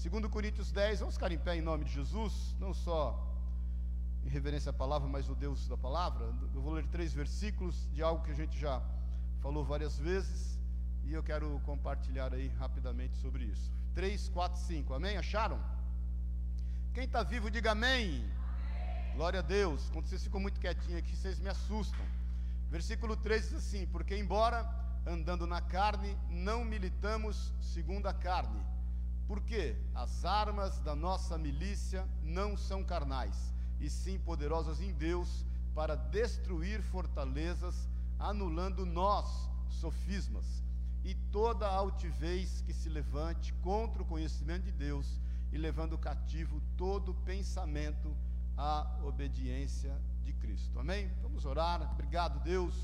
Segundo 0.00 0.30
Coríntios 0.30 0.72
10, 0.72 1.00
vamos 1.00 1.14
ficar 1.16 1.30
em 1.30 1.36
pé 1.36 1.56
em 1.56 1.60
nome 1.60 1.84
de 1.84 1.92
Jesus, 1.92 2.56
não 2.58 2.72
só 2.72 3.22
em 4.24 4.30
reverência 4.30 4.70
à 4.70 4.72
palavra, 4.72 5.06
mas 5.06 5.28
o 5.28 5.34
Deus 5.34 5.68
da 5.68 5.76
palavra. 5.76 6.24
Eu 6.54 6.62
vou 6.62 6.72
ler 6.72 6.86
três 6.86 7.12
versículos 7.12 7.86
de 7.92 8.02
algo 8.02 8.24
que 8.24 8.30
a 8.30 8.34
gente 8.34 8.58
já 8.58 8.82
falou 9.42 9.62
várias 9.62 9.98
vezes 9.98 10.58
e 11.04 11.12
eu 11.12 11.22
quero 11.22 11.60
compartilhar 11.66 12.32
aí 12.32 12.48
rapidamente 12.48 13.14
sobre 13.18 13.44
isso. 13.44 13.70
3, 13.94 14.30
4, 14.30 14.58
5, 14.62 14.94
amém? 14.94 15.18
Acharam? 15.18 15.60
Quem 16.94 17.04
está 17.04 17.22
vivo, 17.22 17.50
diga 17.50 17.72
amém. 17.72 18.24
amém. 18.24 19.14
Glória 19.16 19.40
a 19.40 19.42
Deus. 19.42 19.90
Quando 19.90 20.06
vocês 20.06 20.24
ficam 20.24 20.40
muito 20.40 20.58
quietinhos 20.58 21.00
aqui, 21.00 21.14
vocês 21.14 21.38
me 21.38 21.50
assustam. 21.50 22.06
Versículo 22.70 23.18
3 23.18 23.50
diz 23.50 23.54
assim: 23.58 23.86
Porque 23.88 24.16
embora 24.16 24.66
andando 25.06 25.46
na 25.46 25.60
carne, 25.60 26.16
não 26.30 26.64
militamos 26.64 27.52
segundo 27.60 28.06
a 28.06 28.14
carne. 28.14 28.79
Porque 29.30 29.76
as 29.94 30.24
armas 30.24 30.80
da 30.80 30.96
nossa 30.96 31.38
milícia 31.38 32.04
não 32.20 32.56
são 32.56 32.82
carnais, 32.82 33.54
e 33.78 33.88
sim 33.88 34.18
poderosas 34.18 34.80
em 34.80 34.92
Deus 34.92 35.46
para 35.72 35.94
destruir 35.94 36.82
fortalezas, 36.82 37.88
anulando 38.18 38.84
nós 38.84 39.48
sofismas 39.68 40.64
e 41.04 41.14
toda 41.30 41.68
altivez 41.68 42.60
que 42.62 42.72
se 42.72 42.88
levante 42.88 43.52
contra 43.62 44.02
o 44.02 44.04
conhecimento 44.04 44.64
de 44.64 44.72
Deus 44.72 45.20
e 45.52 45.58
levando 45.58 45.96
cativo 45.96 46.60
todo 46.76 47.14
pensamento 47.24 48.12
à 48.56 48.98
obediência 49.04 49.96
de 50.24 50.32
Cristo. 50.32 50.76
Amém? 50.76 51.08
Vamos 51.22 51.44
orar. 51.44 51.88
Obrigado, 51.92 52.42
Deus. 52.42 52.74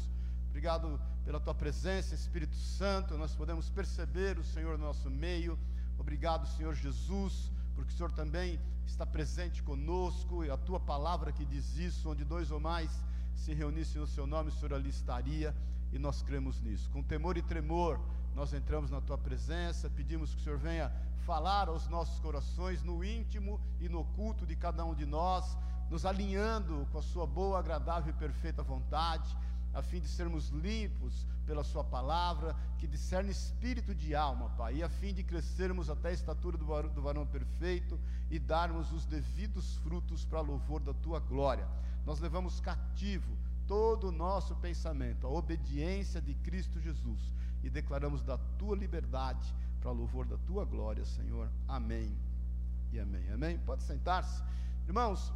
Obrigado 0.51 1.01
pela 1.24 1.40
tua 1.40 1.56
presença, 1.56 2.15
Espírito 2.15 2.54
Santo. 2.54 3.18
Nós 3.18 3.34
podemos 3.34 3.68
perceber 3.68 4.38
o 4.38 4.45
Senhor 4.45 4.78
no 4.78 4.84
nosso 4.84 5.10
meio. 5.10 5.59
Obrigado, 5.98 6.46
Senhor 6.46 6.74
Jesus, 6.74 7.50
porque 7.74 7.92
o 7.92 7.96
Senhor 7.96 8.12
também 8.12 8.60
está 8.87 9.04
presente 9.04 9.62
conosco 9.62 10.45
e 10.45 10.50
a 10.50 10.56
tua 10.56 10.78
palavra 10.78 11.32
que 11.32 11.45
diz 11.45 11.76
isso, 11.76 12.10
onde 12.10 12.24
dois 12.24 12.51
ou 12.51 12.60
mais 12.60 12.90
se 13.34 13.52
reunissem 13.52 14.01
no 14.01 14.07
seu 14.07 14.26
nome, 14.26 14.48
o 14.48 14.52
Senhor 14.52 14.74
ali 14.74 14.88
estaria 14.88 15.54
e 15.93 15.98
nós 15.98 16.23
cremos 16.23 16.60
nisso. 16.62 16.90
Com 16.90 17.02
temor 17.02 17.37
e 17.37 17.43
tremor, 17.43 18.01
nós 18.35 18.52
entramos 18.52 18.90
na 18.90 19.01
tua 19.01 19.18
presença, 19.18 19.90
pedimos 19.90 20.35
que 20.35 20.40
o 20.40 20.45
Senhor 20.45 20.59
venha 20.59 20.93
falar 21.24 21.68
aos 21.68 21.88
nossos 21.88 22.20
corações, 22.20 22.82
no 22.82 23.02
íntimo 23.02 23.60
e 23.80 23.88
no 23.88 24.01
oculto 24.01 24.46
de 24.46 24.54
cada 24.54 24.85
um 24.85 24.95
de 24.95 25.04
nós, 25.04 25.57
nos 25.90 26.04
alinhando 26.04 26.87
com 26.92 26.98
a 26.98 27.02
sua 27.02 27.26
boa, 27.26 27.59
agradável 27.59 28.10
e 28.10 28.18
perfeita 28.18 28.63
vontade, 28.63 29.37
a 29.77 29.82
fim 29.82 30.01
de 30.01 30.09
sermos 30.09 30.49
limpos 30.49 31.27
pela 31.45 31.63
sua 31.63 31.85
palavra, 31.85 32.57
que 32.79 32.87
discerne 32.87 33.30
espírito 33.30 33.95
de 33.95 34.15
alma, 34.15 34.49
Pai, 34.57 34.77
e 34.77 34.82
a 34.82 34.88
fim 34.88 35.13
de 35.13 35.23
crescermos 35.23 35.91
até 35.91 36.09
a 36.09 36.13
estatura 36.13 36.57
do 36.57 37.02
varão, 37.02 37.27
perfeito 37.27 38.01
e 38.30 38.38
darmos 38.38 38.91
os 38.91 39.04
devidos 39.04 39.77
frutos 39.77 40.24
para 40.24 40.41
louvor 40.41 40.80
da 40.80 40.95
tua 40.95 41.21
glória. 41.21 41.69
Nós 42.07 42.21
levamos 42.21 42.59
cativo 42.59 43.37
todo 43.66 44.09
o 44.09 44.13
nosso 44.13 44.57
pensamento, 44.57 45.27
a 45.27 45.30
obediência 45.30 46.23
de 46.23 46.32
Cristo 46.37 46.80
Jesus, 46.80 47.21
e 47.63 47.69
declaramos 47.69 48.23
da 48.23 48.38
tua 48.59 48.74
liberdade 48.74 49.54
para 49.82 49.91
louvor 49.91 50.24
da 50.24 50.38
tua 50.38 50.65
glória, 50.65 51.04
Senhor. 51.04 51.51
Amém 51.69 52.16
e 52.93 52.99
amém. 52.99 53.30
Amém. 53.30 53.59
Pode 53.59 53.82
sentar-se. 53.82 54.43
Irmãos, 54.87 55.30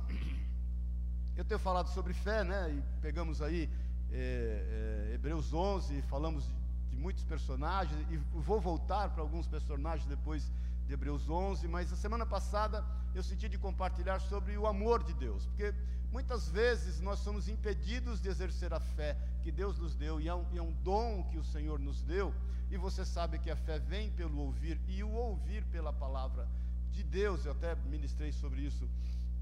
eu 1.36 1.44
tenho 1.44 1.60
falado 1.60 1.88
sobre 1.88 2.14
fé, 2.14 2.42
né? 2.42 2.72
E 2.72 3.00
pegamos 3.02 3.42
aí 3.42 3.68
é, 4.12 5.08
é, 5.10 5.14
Hebreus 5.14 5.52
11, 5.52 6.02
falamos 6.02 6.44
de, 6.44 6.54
de 6.90 6.96
muitos 6.96 7.24
personagens, 7.24 7.98
e 8.10 8.16
vou 8.38 8.60
voltar 8.60 9.10
para 9.10 9.22
alguns 9.22 9.46
personagens 9.46 10.06
depois 10.08 10.50
de 10.86 10.92
Hebreus 10.92 11.28
11, 11.28 11.68
mas 11.68 11.92
a 11.92 11.96
semana 11.96 12.26
passada 12.26 12.84
eu 13.14 13.22
senti 13.22 13.48
de 13.48 13.58
compartilhar 13.58 14.20
sobre 14.20 14.56
o 14.56 14.66
amor 14.66 15.02
de 15.02 15.14
Deus, 15.14 15.46
porque 15.46 15.74
Muitas 16.12 16.48
vezes 16.48 17.00
nós 17.00 17.20
somos 17.20 17.48
impedidos 17.48 18.20
de 18.20 18.28
exercer 18.28 18.74
a 18.74 18.80
fé 18.80 19.16
que 19.42 19.52
Deus 19.52 19.78
nos 19.78 19.94
deu, 19.94 20.20
e 20.20 20.28
é, 20.28 20.34
um, 20.34 20.44
e 20.52 20.58
é 20.58 20.62
um 20.62 20.72
dom 20.82 21.22
que 21.30 21.38
o 21.38 21.44
Senhor 21.44 21.78
nos 21.78 22.02
deu, 22.02 22.34
e 22.68 22.76
você 22.76 23.04
sabe 23.04 23.38
que 23.38 23.50
a 23.50 23.56
fé 23.56 23.78
vem 23.78 24.10
pelo 24.10 24.38
ouvir, 24.38 24.80
e 24.88 25.04
o 25.04 25.12
ouvir 25.12 25.64
pela 25.66 25.92
palavra 25.92 26.48
de 26.90 27.04
Deus, 27.04 27.44
eu 27.44 27.52
até 27.52 27.76
ministrei 27.88 28.32
sobre 28.32 28.62
isso 28.62 28.88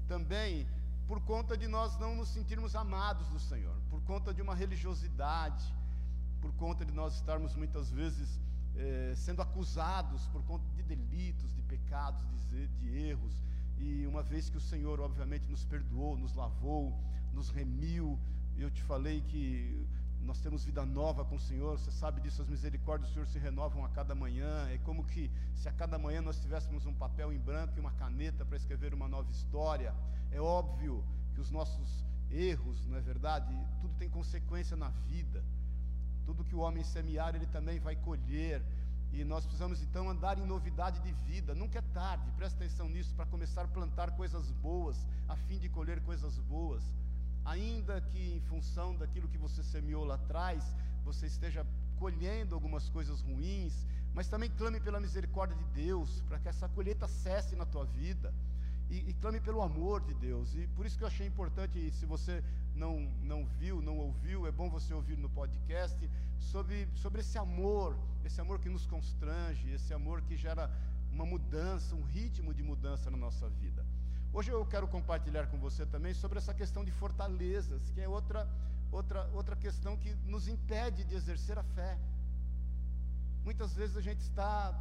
também, 0.07 0.67
por 1.09 1.19
conta 1.21 1.57
de 1.57 1.67
nós 1.67 1.97
não 1.97 2.15
nos 2.15 2.29
sentirmos 2.29 2.75
amados 2.75 3.27
do 3.29 3.39
Senhor, 3.39 3.75
por 3.89 3.99
conta 4.03 4.31
de 4.31 4.43
uma 4.43 4.53
religiosidade, 4.53 5.65
por 6.39 6.53
conta 6.53 6.85
de 6.85 6.91
nós 6.91 7.15
estarmos 7.15 7.55
muitas 7.55 7.89
vezes 7.89 8.39
eh, 8.75 9.13
sendo 9.17 9.41
acusados 9.41 10.27
por 10.27 10.43
conta 10.43 10.63
de 10.75 10.83
delitos, 10.83 11.55
de 11.55 11.63
pecados, 11.63 12.45
de, 12.51 12.67
de 12.67 12.95
erros, 12.95 13.41
e 13.79 14.05
uma 14.05 14.21
vez 14.21 14.51
que 14.51 14.57
o 14.57 14.61
Senhor, 14.61 14.99
obviamente, 14.99 15.49
nos 15.49 15.65
perdoou, 15.65 16.15
nos 16.15 16.35
lavou, 16.35 16.95
nos 17.33 17.49
remiu, 17.49 18.19
eu 18.55 18.69
te 18.69 18.83
falei 18.83 19.21
que 19.21 19.87
nós 20.21 20.39
temos 20.39 20.63
vida 20.63 20.85
nova 20.85 21.25
com 21.25 21.35
o 21.35 21.39
Senhor, 21.39 21.79
você 21.79 21.91
sabe 21.91 22.21
disso, 22.21 22.41
as 22.41 22.47
misericórdias 22.47 23.09
do 23.09 23.13
Senhor 23.13 23.27
se 23.27 23.39
renovam 23.39 23.83
a 23.83 23.89
cada 23.89 24.13
manhã. 24.13 24.67
É 24.69 24.77
como 24.79 25.03
que 25.03 25.31
se 25.55 25.67
a 25.67 25.71
cada 25.71 25.97
manhã 25.97 26.21
nós 26.21 26.39
tivéssemos 26.39 26.85
um 26.85 26.93
papel 26.93 27.31
em 27.33 27.39
branco 27.39 27.73
e 27.77 27.79
uma 27.79 27.91
caneta 27.91 28.45
para 28.45 28.57
escrever 28.57 28.93
uma 28.93 29.07
nova 29.07 29.31
história. 29.31 29.93
É 30.31 30.39
óbvio 30.39 31.03
que 31.33 31.41
os 31.41 31.49
nossos 31.49 32.05
erros, 32.29 32.85
não 32.85 32.97
é 32.97 33.01
verdade? 33.01 33.53
Tudo 33.81 33.93
tem 33.95 34.09
consequência 34.09 34.75
na 34.77 34.89
vida. 35.07 35.43
Tudo 36.25 36.43
que 36.43 36.55
o 36.55 36.59
homem 36.59 36.83
semear, 36.83 37.35
ele 37.35 37.47
também 37.47 37.79
vai 37.79 37.95
colher. 37.95 38.63
E 39.11 39.23
nós 39.23 39.43
precisamos 39.45 39.81
então 39.81 40.07
andar 40.07 40.37
em 40.37 40.45
novidade 40.45 40.99
de 41.01 41.11
vida. 41.11 41.55
Nunca 41.55 41.79
é 41.79 41.81
tarde, 41.81 42.31
presta 42.37 42.63
atenção 42.63 42.87
nisso, 42.87 43.15
para 43.15 43.25
começar 43.25 43.63
a 43.63 43.67
plantar 43.67 44.11
coisas 44.11 44.51
boas, 44.51 45.07
a 45.27 45.35
fim 45.35 45.57
de 45.57 45.67
colher 45.67 45.99
coisas 46.01 46.37
boas. 46.39 46.83
Ainda 47.45 48.01
que 48.01 48.35
em 48.35 48.39
função 48.41 48.95
daquilo 48.95 49.27
que 49.27 49.37
você 49.37 49.63
semeou 49.63 50.05
lá 50.05 50.15
atrás, 50.15 50.75
você 51.03 51.25
esteja 51.25 51.65
colhendo 51.97 52.55
algumas 52.55 52.89
coisas 52.89 53.21
ruins, 53.21 53.85
mas 54.13 54.27
também 54.27 54.49
clame 54.49 54.79
pela 54.79 54.99
misericórdia 54.99 55.57
de 55.57 55.63
Deus, 55.65 56.21
para 56.27 56.39
que 56.39 56.47
essa 56.47 56.67
colheita 56.69 57.07
cesse 57.07 57.55
na 57.55 57.65
tua 57.65 57.85
vida. 57.85 58.33
E, 58.89 59.09
e, 59.09 59.13
clame 59.21 59.39
pelo 59.39 59.61
amor 59.61 60.01
de 60.01 60.15
Deus. 60.15 60.55
E 60.55 60.65
por 60.75 60.83
isso 60.83 60.97
que 60.97 61.03
eu 61.03 61.07
achei 61.07 61.27
importante, 61.27 61.91
se 61.91 62.07
você 62.07 62.43
não, 62.73 63.01
não 63.21 63.45
viu, 63.45 63.81
não 63.81 63.97
ouviu, 63.97 64.47
é 64.47 64.51
bom 64.51 64.67
você 64.67 64.93
ouvir 64.93 65.15
no 65.15 65.29
podcast, 65.29 66.09
sobre, 66.39 66.87
sobre 66.95 67.21
esse 67.21 67.37
amor 67.37 67.95
esse 68.25 68.39
amor 68.41 68.59
que 68.59 68.69
nos 68.69 68.85
constrange, 68.85 69.71
esse 69.71 69.93
amor 69.93 70.21
que 70.21 70.35
gera 70.35 70.69
uma 71.11 71.25
mudança, 71.25 71.95
um 71.95 72.03
ritmo 72.03 72.53
de 72.53 72.63
mudança 72.63 73.09
na 73.09 73.17
nossa 73.17 73.49
vida. 73.49 73.85
Hoje 74.31 74.51
eu 74.51 74.63
quero 74.65 74.87
compartilhar 74.87 75.47
com 75.47 75.57
você 75.57 75.85
também 75.85 76.13
sobre 76.13 76.37
essa 76.37 76.53
questão 76.53 76.85
de 76.85 76.91
fortalezas, 76.91 77.89
que 77.89 77.99
é 77.99 78.07
outra, 78.07 78.47
outra, 78.91 79.27
outra 79.33 79.55
questão 79.55 79.97
que 79.97 80.13
nos 80.25 80.47
impede 80.47 81.03
de 81.03 81.15
exercer 81.15 81.57
a 81.57 81.63
fé. 81.63 81.97
Muitas 83.43 83.73
vezes 83.73 83.97
a 83.97 84.01
gente 84.01 84.21
está 84.21 84.73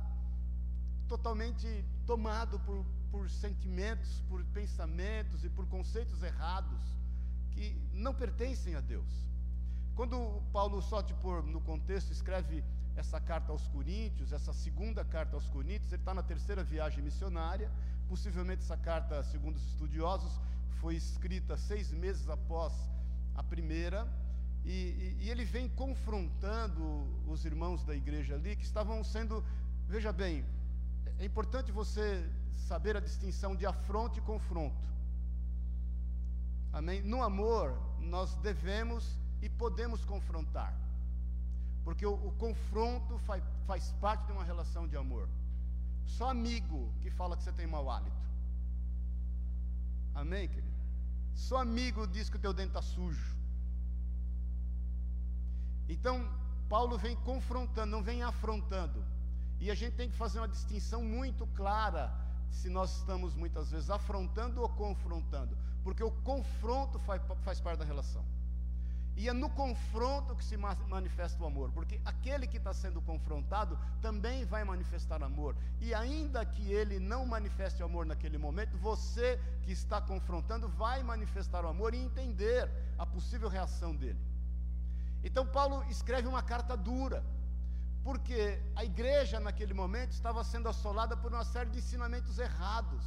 totalmente 1.09 1.67
tomado 2.07 2.61
por, 2.61 2.85
por 3.11 3.31
sentimentos, 3.31 4.21
por 4.29 4.45
pensamentos 4.47 5.43
e 5.45 5.49
por 5.49 5.67
conceitos 5.67 6.23
errados 6.23 6.81
que 7.53 7.75
não 7.95 8.15
pertencem 8.15 8.75
a 8.75 8.81
Deus. 8.81 9.11
Quando 9.97 10.43
Paulo, 10.53 10.83
só 10.83 11.03
te 11.03 11.15
pôr 11.15 11.43
no 11.43 11.61
contexto, 11.63 12.13
escreve 12.13 12.63
essa 12.95 13.19
carta 13.19 13.51
aos 13.51 13.67
Coríntios, 13.69 14.33
essa 14.33 14.53
segunda 14.53 15.05
carta 15.05 15.35
aos 15.35 15.49
Coríntios, 15.49 15.91
ele 15.91 16.03
está 16.03 16.13
na 16.13 16.23
terceira 16.23 16.63
viagem 16.63 17.03
missionária. 17.03 17.71
Possivelmente 18.09 18.63
essa 18.63 18.77
carta, 18.77 19.23
segundo 19.23 19.57
os 19.57 19.67
estudiosos, 19.67 20.41
foi 20.81 20.95
escrita 20.95 21.57
seis 21.57 21.93
meses 21.93 22.29
após 22.29 22.73
a 23.35 23.43
primeira. 23.43 24.09
E, 24.65 24.71
e, 24.71 25.17
e 25.21 25.31
ele 25.31 25.45
vem 25.45 25.69
confrontando 25.69 27.07
os 27.27 27.45
irmãos 27.45 27.85
da 27.85 27.95
igreja 27.95 28.35
ali 28.35 28.57
que 28.57 28.65
estavam 28.65 29.05
sendo. 29.05 29.45
Veja 29.87 30.13
bem, 30.13 30.45
é 31.19 31.25
importante 31.25 31.71
você 31.71 32.29
saber 32.67 32.97
a 32.97 33.01
distinção 33.01 33.55
de 33.55 33.67
afronto 33.67 34.19
e 34.19 34.23
confronto. 34.23 34.89
Amém? 36.73 37.03
No 37.03 37.23
amor, 37.23 37.79
nós 37.99 38.35
devemos 38.37 39.19
e 39.41 39.49
podemos 39.49 40.05
confrontar. 40.05 40.75
Porque 41.85 42.05
o, 42.05 42.15
o 42.15 42.33
confronto 42.33 43.19
faz, 43.21 43.43
faz 43.67 43.93
parte 44.01 44.27
de 44.27 44.33
uma 44.33 44.45
relação 44.45 44.87
de 44.87 44.97
amor. 44.97 45.29
Só 46.17 46.31
amigo 46.31 46.81
que 47.03 47.11
fala 47.11 47.37
que 47.37 47.43
você 47.43 47.53
tem 47.53 47.67
mau 47.67 47.89
hálito. 47.91 48.27
Amém, 50.15 50.49
querido? 50.49 50.79
Só 51.35 51.59
amigo 51.59 52.07
diz 52.07 52.29
que 52.29 52.37
o 52.37 52.41
teu 52.41 52.53
dente 52.53 52.71
está 52.71 52.83
sujo. 52.83 53.37
Então, 55.89 56.17
Paulo 56.69 56.99
vem 56.99 57.15
confrontando, 57.31 57.91
não 57.91 58.03
vem 58.03 58.23
afrontando. 58.23 59.05
E 59.61 59.71
a 59.71 59.75
gente 59.75 59.95
tem 59.95 60.11
que 60.11 60.17
fazer 60.17 60.39
uma 60.41 60.49
distinção 60.49 61.03
muito 61.03 61.47
clara 61.49 62.13
se 62.51 62.69
nós 62.69 62.97
estamos 62.99 63.35
muitas 63.35 63.71
vezes 63.71 63.91
afrontando 63.91 64.61
ou 64.61 64.69
confrontando. 64.69 65.57
Porque 65.85 66.03
o 66.03 66.11
confronto 66.11 66.99
faz, 67.01 67.61
parte 67.61 67.79
da 67.79 67.85
relação. 67.85 68.25
E 69.19 69.29
é 69.29 69.33
no 69.33 69.51
confronto 69.51 70.37
que 70.37 70.45
se 70.45 70.57
manifesta 70.57 71.43
o 71.43 71.47
amor, 71.47 71.73
porque 71.73 72.01
aquele 72.05 72.47
que 72.47 72.57
está 72.57 72.73
sendo 72.73 73.01
confrontado 73.03 73.77
também 74.01 74.45
vai 74.45 74.63
manifestar 74.63 75.21
amor. 75.25 75.57
E 75.81 75.93
ainda 75.93 76.47
que 76.47 76.71
ele 76.71 77.01
não 77.01 77.27
manifeste 77.27 77.83
o 77.83 77.87
amor 77.87 78.07
naquele 78.07 78.39
momento, 78.39 78.79
você 78.79 79.41
que 79.63 79.73
está 79.73 80.01
confrontando 80.01 80.69
vai 80.69 81.03
manifestar 81.03 81.65
o 81.65 81.69
amor 81.69 81.95
e 81.95 81.99
entender 81.99 82.71
a 82.97 83.05
possível 83.05 83.49
reação 83.49 83.93
dele. 83.93 84.21
Então, 85.25 85.45
Paulo 85.45 85.83
escreve 85.91 86.29
uma 86.29 86.45
carta 86.45 86.77
dura, 86.77 87.25
porque 88.05 88.63
a 88.77 88.85
igreja 88.85 89.41
naquele 89.41 89.75
momento 89.75 90.13
estava 90.13 90.45
sendo 90.45 90.69
assolada 90.69 91.17
por 91.17 91.33
uma 91.33 91.45
série 91.45 91.71
de 91.71 91.79
ensinamentos 91.79 92.39
errados 92.39 93.05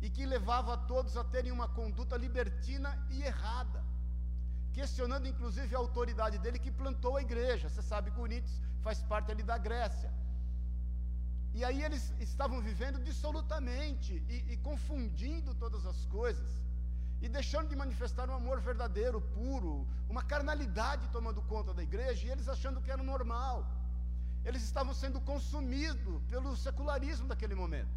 e 0.00 0.08
que 0.08 0.24
levava 0.24 0.74
a 0.74 0.76
todos 0.76 1.16
a 1.16 1.24
terem 1.24 1.50
uma 1.50 1.66
conduta 1.66 2.16
libertina 2.16 2.96
e 3.10 3.24
errada 3.24 3.88
questionando 4.78 5.26
inclusive 5.32 5.74
a 5.74 5.80
autoridade 5.84 6.36
dele 6.42 6.58
que 6.64 6.70
plantou 6.80 7.16
a 7.16 7.22
igreja. 7.28 7.68
Você 7.68 7.82
sabe, 7.92 8.12
Coríntios 8.18 8.56
faz 8.86 8.98
parte 9.12 9.28
ali 9.32 9.42
da 9.50 9.58
Grécia. 9.66 10.10
E 11.58 11.64
aí 11.68 11.80
eles 11.86 12.02
estavam 12.28 12.58
vivendo 12.68 12.98
dissolutamente 13.08 14.12
e, 14.34 14.36
e 14.52 14.56
confundindo 14.68 15.52
todas 15.62 15.84
as 15.92 16.00
coisas 16.16 16.50
e 17.24 17.28
deixando 17.28 17.68
de 17.72 17.76
manifestar 17.84 18.26
um 18.30 18.36
amor 18.40 18.60
verdadeiro, 18.60 19.20
puro, 19.38 19.74
uma 20.08 20.22
carnalidade 20.32 21.08
tomando 21.16 21.42
conta 21.54 21.74
da 21.78 21.82
igreja 21.82 22.20
e 22.26 22.30
eles 22.34 22.48
achando 22.48 22.80
que 22.80 22.92
era 22.96 23.02
normal. 23.02 23.56
Eles 24.44 24.62
estavam 24.62 24.94
sendo 24.94 25.20
consumidos 25.32 26.22
pelo 26.32 26.56
secularismo 26.56 27.26
daquele 27.26 27.56
momento. 27.62 27.94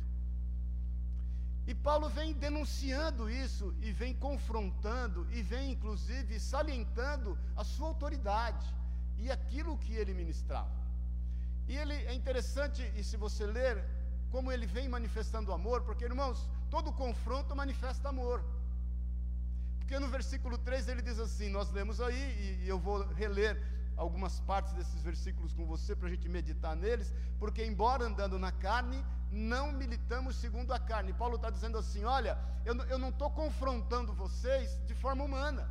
E 1.72 1.76
Paulo 1.88 2.10
vem 2.10 2.34
denunciando 2.34 3.30
isso, 3.30 3.74
e 3.82 3.94
vem 3.94 4.14
confrontando, 4.14 5.26
e 5.32 5.42
vem 5.42 5.72
inclusive 5.72 6.38
salientando 6.38 7.38
a 7.56 7.64
sua 7.64 7.88
autoridade 7.88 8.68
e 9.18 9.32
aquilo 9.32 9.78
que 9.78 9.94
ele 9.94 10.14
ministrava. 10.14 10.76
E 11.70 11.78
ele 11.78 11.94
é 11.94 12.14
interessante, 12.14 12.82
e 12.98 13.02
se 13.10 13.16
você 13.16 13.46
ler, 13.46 13.82
como 14.30 14.52
ele 14.52 14.66
vem 14.66 14.90
manifestando 14.90 15.54
amor, 15.54 15.80
porque 15.84 16.04
irmãos, 16.04 16.46
todo 16.70 16.92
confronto 16.92 17.56
manifesta 17.56 18.10
amor. 18.10 18.44
Porque 19.80 19.98
no 19.98 20.10
versículo 20.10 20.58
3 20.58 20.90
ele 20.90 21.02
diz 21.02 21.20
assim: 21.20 21.48
Nós 21.50 21.72
lemos 21.72 22.02
aí, 22.02 22.60
e 22.64 22.68
eu 22.68 22.80
vou 22.80 23.08
reler 23.14 23.56
algumas 24.02 24.40
partes 24.42 24.74
desses 24.74 25.02
versículos 25.10 25.54
com 25.54 25.66
você 25.66 25.96
para 25.96 26.08
a 26.08 26.12
gente 26.14 26.28
meditar 26.28 26.76
neles, 26.76 27.14
porque 27.40 27.64
embora 27.64 28.04
andando 28.06 28.38
na 28.40 28.52
carne, 28.52 29.00
não 29.32 29.72
militamos 29.72 30.36
segundo 30.36 30.74
a 30.74 30.80
carne. 30.80 31.14
Paulo 31.14 31.36
está 31.36 31.50
dizendo 31.50 31.78
assim: 31.78 32.04
olha, 32.04 32.38
eu, 32.66 33.00
não 33.04 33.10
estou 33.10 33.30
confrontando 33.30 34.14
vocês 34.14 34.78
de 34.88 34.96
forma 34.96 35.24
humana. 35.24 35.70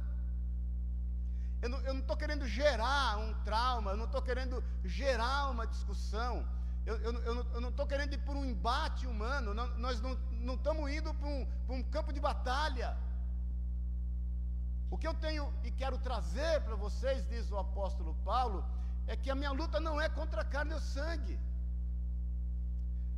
Eu 1.60 1.68
não 1.68 2.00
estou 2.00 2.16
querendo 2.16 2.46
gerar 2.46 3.18
um 3.18 3.34
trauma, 3.48 3.90
eu 3.90 3.96
não 3.96 4.06
estou 4.06 4.22
querendo 4.22 4.64
gerar 4.82 5.50
uma 5.50 5.66
discussão, 5.66 6.48
eu, 6.86 6.96
eu, 6.96 7.12
eu 7.56 7.60
não 7.60 7.68
estou 7.68 7.86
querendo 7.86 8.14
ir 8.14 8.22
por 8.28 8.34
um 8.34 8.46
embate 8.46 9.06
humano, 9.06 9.52
não, 9.52 9.66
nós 9.76 10.00
não 10.00 10.54
estamos 10.54 10.90
indo 10.90 11.12
para 11.12 11.28
um, 11.28 11.46
um 11.68 11.82
campo 11.82 12.14
de 12.14 12.20
batalha. 12.20 12.96
O 14.90 14.98
que 14.98 15.06
eu 15.06 15.14
tenho 15.14 15.44
e 15.62 15.70
quero 15.70 15.98
trazer 15.98 16.60
para 16.62 16.74
vocês, 16.74 17.26
diz 17.28 17.50
o 17.50 17.58
apóstolo 17.58 18.14
Paulo, 18.24 18.64
é 19.06 19.16
que 19.16 19.30
a 19.30 19.34
minha 19.34 19.52
luta 19.52 19.78
não 19.80 20.00
é 20.00 20.08
contra 20.08 20.42
a 20.42 20.44
carne 20.44 20.74
ou 20.74 20.80
sangue. 20.80 21.38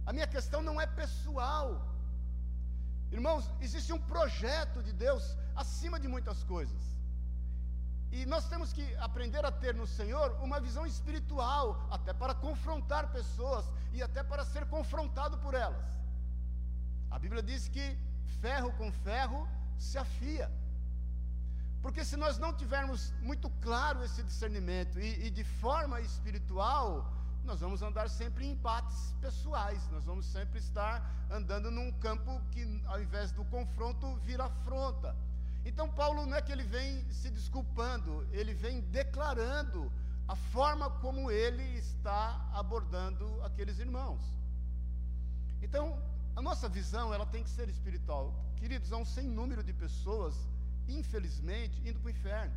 A 0.04 0.12
minha 0.12 0.26
questão 0.26 0.60
não 0.62 0.80
é 0.80 0.86
pessoal. 0.86 1.66
Irmãos, 3.10 3.50
existe 3.60 3.92
um 3.92 4.00
projeto 4.14 4.82
de 4.82 4.92
Deus 4.92 5.36
acima 5.54 5.98
de 5.98 6.08
muitas 6.08 6.42
coisas. 6.44 6.82
E 8.10 8.26
nós 8.26 8.46
temos 8.46 8.72
que 8.76 8.84
aprender 8.96 9.44
a 9.44 9.50
ter 9.50 9.74
no 9.74 9.86
Senhor 9.86 10.36
uma 10.42 10.60
visão 10.60 10.84
espiritual, 10.86 11.86
até 11.90 12.12
para 12.12 12.34
confrontar 12.34 13.10
pessoas 13.10 13.64
e 13.92 14.02
até 14.02 14.22
para 14.22 14.44
ser 14.44 14.66
confrontado 14.66 15.38
por 15.38 15.54
elas. 15.54 15.86
A 17.10 17.18
Bíblia 17.18 17.42
diz 17.42 17.68
que 17.68 17.98
ferro 18.40 18.70
com 18.74 18.92
ferro 18.92 19.48
se 19.78 19.96
afia. 19.96 20.50
Porque 21.82 22.04
se 22.04 22.16
nós 22.16 22.38
não 22.38 22.52
tivermos 22.54 23.12
muito 23.20 23.50
claro 23.60 24.04
esse 24.04 24.22
discernimento 24.22 25.00
e, 25.00 25.26
e 25.26 25.30
de 25.30 25.42
forma 25.42 26.00
espiritual, 26.00 27.12
nós 27.44 27.60
vamos 27.60 27.82
andar 27.82 28.08
sempre 28.08 28.46
em 28.46 28.52
empates 28.52 29.14
pessoais, 29.20 29.88
nós 29.90 30.04
vamos 30.04 30.24
sempre 30.26 30.60
estar 30.60 30.94
andando 31.28 31.70
num 31.70 31.90
campo 31.98 32.40
que, 32.52 32.62
ao 32.86 33.02
invés 33.02 33.32
do 33.32 33.44
confronto, 33.46 34.14
vira 34.18 34.44
afronta. 34.44 35.16
Então, 35.64 35.88
Paulo 35.88 36.24
não 36.24 36.36
é 36.36 36.42
que 36.42 36.52
ele 36.52 36.62
vem 36.62 37.04
se 37.10 37.30
desculpando, 37.30 38.26
ele 38.32 38.54
vem 38.54 38.80
declarando 38.80 39.90
a 40.28 40.36
forma 40.36 40.88
como 40.88 41.30
ele 41.30 41.64
está 41.78 42.48
abordando 42.52 43.26
aqueles 43.42 43.78
irmãos. 43.80 44.22
Então, 45.60 46.00
a 46.34 46.42
nossa 46.42 46.68
visão 46.68 47.12
ela 47.12 47.26
tem 47.26 47.42
que 47.42 47.50
ser 47.50 47.68
espiritual. 47.68 48.34
Queridos, 48.56 48.92
há 48.92 48.96
um 48.96 49.04
sem 49.04 49.26
número 49.26 49.62
de 49.62 49.72
pessoas, 49.72 50.34
infelizmente, 50.98 51.80
indo 51.86 51.98
para 52.00 52.08
o 52.08 52.10
inferno. 52.10 52.54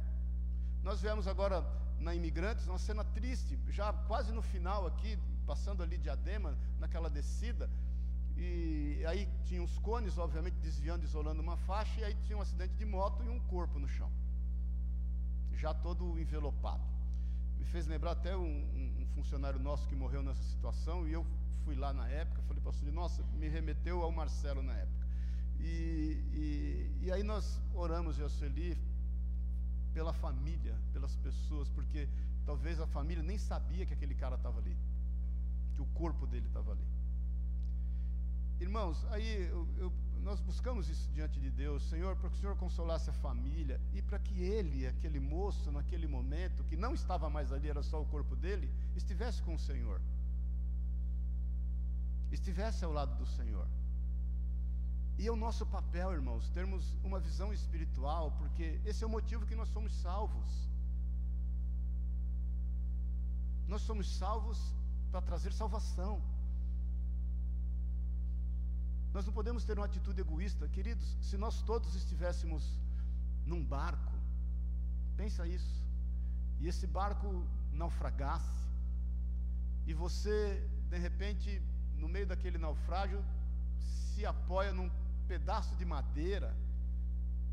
Nós 0.83 1.01
vemos 1.01 1.27
agora 1.27 1.65
na 1.99 2.13
Imigrantes, 2.13 2.67
uma 2.67 2.77
cena 2.77 3.03
triste, 3.03 3.57
já 3.69 3.91
quase 3.93 4.31
no 4.31 4.41
final 4.41 4.85
aqui, 4.85 5.17
passando 5.45 5.81
ali 5.81 5.97
de 5.97 6.09
Adema, 6.09 6.57
naquela 6.79 7.09
descida, 7.09 7.69
e 8.37 9.03
aí 9.07 9.27
tinha 9.45 9.63
os 9.63 9.77
cones, 9.79 10.17
obviamente, 10.17 10.55
desviando, 10.55 11.03
isolando 11.03 11.41
uma 11.41 11.57
faixa, 11.57 12.01
e 12.01 12.03
aí 12.03 12.15
tinha 12.25 12.37
um 12.37 12.41
acidente 12.41 12.73
de 12.75 12.85
moto 12.85 13.23
e 13.23 13.29
um 13.29 13.39
corpo 13.39 13.79
no 13.79 13.87
chão, 13.87 14.11
já 15.53 15.73
todo 15.73 16.19
envelopado. 16.19 16.83
Me 17.57 17.65
fez 17.65 17.87
lembrar 17.87 18.11
até 18.11 18.35
um, 18.35 18.43
um, 18.43 19.05
funcionário 19.15 19.59
nosso 19.59 19.87
que 19.87 19.95
morreu 19.95 20.21
nessa 20.21 20.43
situação, 20.43 21.07
e 21.07 21.13
eu 21.13 21.25
fui 21.63 21.75
lá 21.75 21.93
na 21.93 22.07
época, 22.09 22.41
falei 22.43 22.61
para 22.61 22.71
o 22.71 22.91
nossa, 22.91 23.23
me 23.33 23.47
remeteu 23.47 24.03
ao 24.03 24.11
Marcelo 24.11 24.61
na 24.61 24.73
época. 24.73 25.04
E, 25.59 26.21
e, 26.33 27.05
e 27.05 27.11
aí 27.11 27.23
nós 27.23 27.59
oramos, 27.73 28.17
Sueli, 28.31 28.77
pela 29.93 30.11
família, 30.11 30.75
pelas 30.91 31.15
pessoas, 31.15 31.69
porque 31.69 32.07
talvez 32.45 32.79
a 32.79 32.87
família 32.87 33.23
nem 33.23 33.37
sabia 33.37 33.85
que 33.85 33.93
aquele 33.93 34.13
cara 34.13 34.35
estava 34.35 34.59
ali, 34.59 34.75
que 35.73 35.81
o 35.81 35.85
corpo 35.87 36.27
dele 36.27 36.47
estava 36.47 36.71
ali. 36.73 36.85
Irmãos, 38.59 39.05
aí 39.09 39.47
eu, 39.49 39.67
eu, 39.77 39.91
nós 40.21 40.39
buscamos 40.39 40.89
isso 40.89 41.09
diante 41.11 41.39
de 41.39 41.49
Deus, 41.49 41.83
Senhor, 41.89 42.15
para 42.15 42.29
que 42.29 42.35
o 42.35 42.39
Senhor 42.39 42.55
consolasse 42.55 43.09
a 43.09 43.13
família 43.13 43.79
e 43.93 44.01
para 44.01 44.17
que 44.19 44.41
ele, 44.41 44.87
aquele 44.87 45.19
moço, 45.19 45.71
naquele 45.71 46.07
momento, 46.07 46.63
que 46.63 46.75
não 46.75 46.93
estava 46.93 47.29
mais 47.29 47.51
ali, 47.51 47.69
era 47.69 47.83
só 47.83 48.01
o 48.01 48.05
corpo 48.05 48.35
dele, 48.35 48.69
estivesse 48.95 49.41
com 49.43 49.55
o 49.55 49.59
Senhor, 49.59 50.01
estivesse 52.31 52.83
ao 52.83 52.91
lado 52.91 53.15
do 53.17 53.25
Senhor. 53.25 53.67
E 55.17 55.27
é 55.27 55.31
o 55.31 55.35
nosso 55.35 55.65
papel, 55.65 56.11
irmãos, 56.11 56.49
termos 56.49 56.83
uma 57.03 57.19
visão 57.19 57.53
espiritual, 57.53 58.31
porque 58.39 58.79
esse 58.85 59.03
é 59.03 59.07
o 59.07 59.09
motivo 59.09 59.45
que 59.45 59.55
nós 59.55 59.69
somos 59.69 59.93
salvos. 60.01 60.67
Nós 63.67 63.81
somos 63.81 64.17
salvos 64.17 64.59
para 65.11 65.21
trazer 65.21 65.53
salvação. 65.53 66.21
Nós 69.13 69.25
não 69.25 69.33
podemos 69.33 69.63
ter 69.63 69.77
uma 69.77 69.85
atitude 69.85 70.19
egoísta, 70.19 70.67
queridos. 70.67 71.17
Se 71.21 71.37
nós 71.37 71.61
todos 71.61 71.95
estivéssemos 71.95 72.77
num 73.45 73.63
barco, 73.63 74.11
pensa 75.15 75.47
isso, 75.47 75.81
e 76.59 76.67
esse 76.67 76.85
barco 76.85 77.45
naufragasse, 77.71 78.65
e 79.87 79.93
você, 79.93 80.67
de 80.89 80.97
repente, 80.97 81.61
no 81.95 82.09
meio 82.09 82.27
daquele 82.27 82.57
naufrágio, 82.57 83.23
se 83.79 84.25
apoia 84.25 84.73
num 84.73 84.89
pedaço 85.27 85.75
de 85.75 85.85
madeira, 85.85 86.55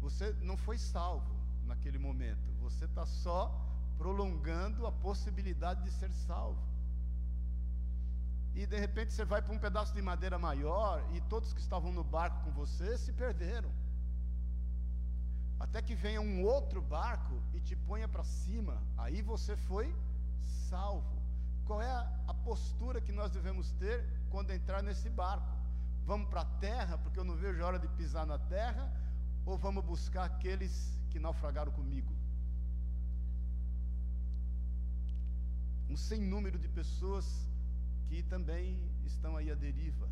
você 0.01 0.33
não 0.41 0.57
foi 0.57 0.79
salvo 0.79 1.35
naquele 1.67 1.99
momento. 1.99 2.47
Você 2.61 2.85
está 2.85 3.07
só 3.07 3.41
prolongando 3.97 4.87
a 4.87 4.93
possibilidade 4.93 5.83
de 5.85 5.91
ser 5.91 6.13
salvo. 6.13 6.61
E 8.55 8.67
de 8.67 8.79
repente 8.79 9.13
você 9.13 9.25
vai 9.25 9.41
para 9.41 9.55
um 9.55 9.59
pedaço 9.59 9.95
de 9.95 10.03
madeira 10.03 10.39
maior 10.39 11.03
e 11.15 11.21
todos 11.23 11.53
que 11.53 11.61
estavam 11.61 11.93
no 11.93 12.05
barco 12.05 12.45
com 12.45 12.51
você 12.51 12.99
se 12.99 13.13
perderam. 13.13 13.71
Até 15.59 15.81
que 15.81 15.95
venha 15.95 16.21
um 16.21 16.43
outro 16.45 16.83
barco 16.83 17.41
e 17.55 17.61
te 17.61 17.77
ponha 17.77 18.09
para 18.09 18.25
cima, 18.25 18.83
aí 18.99 19.23
você 19.23 19.57
foi 19.57 19.95
salvo. 20.69 21.23
Qual 21.65 21.81
é 21.81 21.91
a 22.27 22.35
postura 22.35 23.01
que 23.01 23.13
nós 23.13 23.31
devemos 23.31 23.71
ter 23.73 24.05
quando 24.29 24.51
entrar 24.51 24.83
nesse 24.83 25.09
barco? 25.09 25.62
Vamos 26.05 26.29
para 26.29 26.43
a 26.43 26.45
terra, 26.45 26.99
porque 26.99 27.19
eu 27.19 27.25
não 27.25 27.37
vejo 27.37 27.63
a 27.63 27.67
hora 27.67 27.79
de 27.79 27.89
pisar 27.89 28.27
na 28.27 28.39
terra, 28.39 28.91
ou 29.45 29.57
vamos 29.57 29.85
buscar 29.85 30.25
aqueles 30.25 30.99
que 31.11 31.19
naufragaram 31.19 31.73
comigo? 31.73 32.13
Um 35.89 35.97
sem 35.97 36.21
número 36.21 36.59
de 36.59 36.69
pessoas 36.69 37.27
que 38.09 38.23
também 38.23 38.91
estão 39.05 39.37
aí 39.37 39.51
à 39.51 39.55
deriva. 39.55 40.09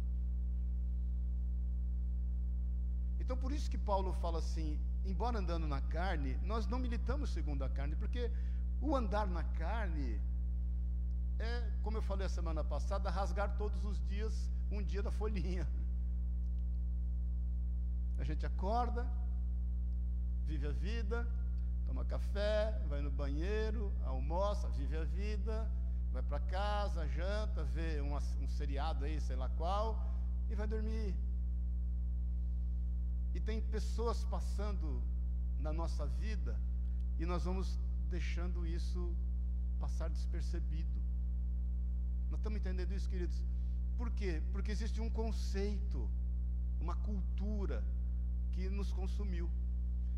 Então 3.19 3.37
por 3.37 3.53
isso 3.53 3.71
que 3.71 3.79
Paulo 3.79 4.13
fala 4.15 4.39
assim: 4.39 4.79
embora 5.05 5.39
andando 5.39 5.67
na 5.67 5.81
carne, 5.81 6.37
nós 6.43 6.67
não 6.67 6.79
militamos 6.79 7.31
segundo 7.31 7.63
a 7.65 7.69
carne, 7.69 7.97
porque 7.97 8.31
o 8.81 8.95
andar 8.95 9.27
na 9.27 9.45
carne 9.45 10.21
é, 11.41 11.71
como 11.83 11.97
eu 11.97 12.03
falei 12.03 12.27
a 12.27 12.29
semana 12.29 12.63
passada, 12.63 13.09
rasgar 13.09 13.57
todos 13.57 13.83
os 13.83 13.99
dias 14.07 14.51
um 14.71 14.83
dia 14.83 15.03
da 15.03 15.11
folhinha. 15.11 15.67
A 18.21 18.25
gente 18.25 18.45
acorda, 18.45 19.07
vive 20.47 20.67
a 20.67 20.73
vida, 20.73 21.27
toma 21.87 22.05
café, 22.05 22.79
vai 22.87 23.01
no 23.01 23.11
banheiro, 23.11 23.91
almoça, 24.05 24.69
vive 24.69 24.95
a 24.95 25.05
vida, 25.05 25.67
vai 26.13 26.23
para 26.23 26.39
casa, 26.41 27.09
janta, 27.09 27.65
vê 27.65 28.03
um, 28.03 28.15
um 28.15 28.49
seriado 28.49 29.07
aí, 29.07 29.19
sei 29.23 29.37
lá 29.37 29.49
qual, 29.57 29.99
e 30.51 30.55
vai 30.55 30.67
dormir. 30.67 31.15
E 33.35 33.41
tem 33.41 33.63
pessoas 33.63 34.23
passando 34.25 35.03
na 35.59 35.73
nossa 35.73 36.05
vida 36.07 36.55
e 37.19 37.25
nós 37.25 37.45
vamos 37.45 37.79
deixando 38.11 38.67
isso 38.67 39.17
passar 39.79 40.11
despercebido. 40.11 41.01
Nós 42.31 42.39
estamos 42.39 42.61
entendendo 42.61 42.93
isso, 42.93 43.09
queridos? 43.09 43.43
Por 43.97 44.11
quê? 44.11 44.43
Porque 44.53 44.71
existe 44.71 45.01
um 45.01 45.09
conceito, 45.09 46.07
uma 46.81 46.97
cultura 46.97 47.83
que 48.53 48.69
nos 48.69 48.93
consumiu. 48.93 49.49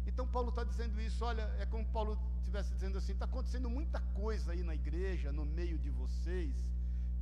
Então 0.06 0.26
Paulo 0.26 0.50
está 0.50 0.64
dizendo 0.64 1.00
isso, 1.00 1.24
olha, 1.24 1.42
é 1.58 1.66
como 1.66 1.84
Paulo 1.86 2.18
estivesse 2.38 2.72
dizendo 2.74 2.98
assim, 2.98 3.12
está 3.12 3.24
acontecendo 3.24 3.70
muita 3.70 4.00
coisa 4.14 4.52
aí 4.52 4.62
na 4.62 4.74
igreja, 4.74 5.32
no 5.32 5.44
meio 5.44 5.78
de 5.78 5.90
vocês, 5.90 6.54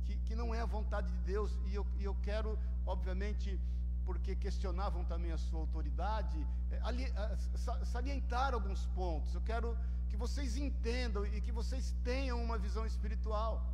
que, 0.05 0.15
que 0.17 0.35
não 0.35 0.53
é 0.53 0.61
a 0.61 0.65
vontade 0.65 1.11
de 1.11 1.19
Deus, 1.19 1.51
e 1.67 1.75
eu, 1.75 1.85
e 1.99 2.03
eu 2.03 2.15
quero, 2.23 2.57
obviamente, 2.85 3.59
porque 4.05 4.35
questionavam 4.35 5.05
também 5.05 5.31
a 5.31 5.37
sua 5.37 5.59
autoridade, 5.59 6.45
é, 6.71 6.79
ali, 6.83 7.05
é, 7.05 7.85
salientar 7.85 8.53
alguns 8.53 8.85
pontos. 8.87 9.33
Eu 9.33 9.41
quero 9.41 9.77
que 10.09 10.17
vocês 10.17 10.57
entendam 10.57 11.25
e 11.25 11.39
que 11.39 11.51
vocês 11.51 11.95
tenham 12.03 12.43
uma 12.43 12.57
visão 12.57 12.85
espiritual. 12.85 13.65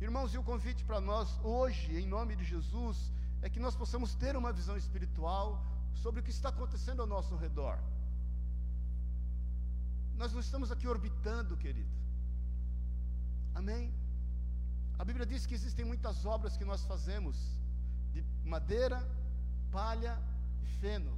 Irmãos, 0.00 0.32
e 0.32 0.38
o 0.38 0.44
convite 0.44 0.84
para 0.84 1.00
nós 1.00 1.28
hoje, 1.42 1.98
em 1.98 2.06
nome 2.06 2.36
de 2.36 2.44
Jesus, 2.44 3.12
é 3.42 3.50
que 3.50 3.60
nós 3.60 3.74
possamos 3.74 4.14
ter 4.14 4.36
uma 4.36 4.52
visão 4.52 4.76
espiritual 4.76 5.62
sobre 6.02 6.20
o 6.20 6.24
que 6.26 6.30
está 6.30 6.48
acontecendo 6.50 7.00
ao 7.02 7.06
nosso 7.06 7.34
redor. 7.36 7.78
Nós 10.20 10.32
não 10.32 10.40
estamos 10.40 10.70
aqui 10.74 10.86
orbitando, 10.86 11.56
querido. 11.56 11.94
Amém? 13.54 13.92
A 14.98 15.04
Bíblia 15.04 15.26
diz 15.32 15.46
que 15.46 15.54
existem 15.54 15.84
muitas 15.84 16.24
obras 16.24 16.56
que 16.56 16.64
nós 16.64 16.84
fazemos 16.84 17.36
de 18.12 18.24
madeira, 18.44 18.98
palha 19.70 20.14
e 20.64 20.66
feno. 20.80 21.16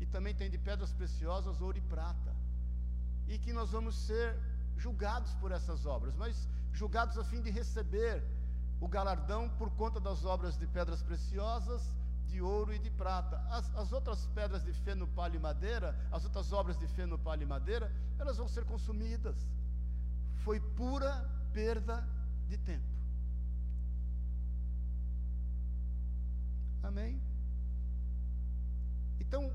E 0.00 0.06
também 0.06 0.34
tem 0.34 0.50
de 0.50 0.58
pedras 0.58 0.92
preciosas, 0.92 1.60
ouro 1.60 1.78
e 1.78 1.80
prata. 1.94 2.32
E 3.28 3.38
que 3.38 3.52
nós 3.52 3.70
vamos 3.70 3.96
ser 4.06 4.36
julgados 4.76 5.32
por 5.36 5.52
essas 5.52 5.86
obras, 5.86 6.14
mas 6.16 6.48
julgados 6.72 7.16
a 7.16 7.24
fim 7.24 7.40
de 7.40 7.50
receber 7.50 8.22
o 8.80 8.88
galardão 8.88 9.48
por 9.50 9.70
conta 9.70 10.00
das 10.00 10.24
obras 10.24 10.58
de 10.58 10.66
pedras 10.66 11.02
preciosas, 11.02 11.82
de 12.26 12.40
ouro 12.40 12.74
e 12.74 12.78
de 12.78 12.90
prata. 12.90 13.38
As, 13.50 13.74
as 13.76 13.92
outras 13.92 14.26
pedras 14.28 14.64
de 14.64 14.72
feno, 14.72 15.06
palha 15.06 15.36
e 15.36 15.38
madeira, 15.38 15.96
as 16.10 16.24
outras 16.24 16.52
obras 16.52 16.78
de 16.78 16.86
feno, 16.88 17.18
palha 17.18 17.42
e 17.42 17.46
madeira, 17.46 17.90
elas 18.18 18.36
vão 18.36 18.48
ser 18.48 18.64
consumidas. 18.64 19.36
Foi 20.44 20.60
pura 20.60 21.28
perda 21.52 22.06
de 22.48 22.58
tempo. 22.58 22.94
Amém? 26.82 27.20
Então, 29.18 29.50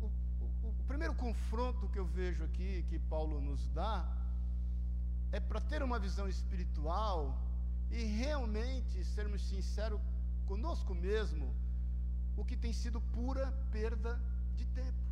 o, 0.00 0.06
o, 0.06 0.68
o, 0.68 0.84
primeiro 0.86 1.14
confronto 1.14 1.88
que 1.88 1.98
eu 1.98 2.06
vejo 2.06 2.44
aqui, 2.44 2.84
que 2.88 2.98
Paulo 2.98 3.40
nos 3.40 3.68
dá, 3.70 4.06
é 5.32 5.40
para 5.40 5.60
ter 5.60 5.82
uma 5.82 5.98
visão 5.98 6.28
espiritual 6.28 7.36
e 7.90 8.04
realmente 8.04 9.04
sermos 9.04 9.42
sinceros 9.42 10.00
conosco 10.46 10.94
mesmo, 10.94 11.54
o 12.38 12.44
que 12.44 12.56
tem 12.56 12.72
sido 12.72 13.00
pura 13.00 13.52
perda 13.72 14.12
de 14.56 14.64
tempo. 14.66 15.02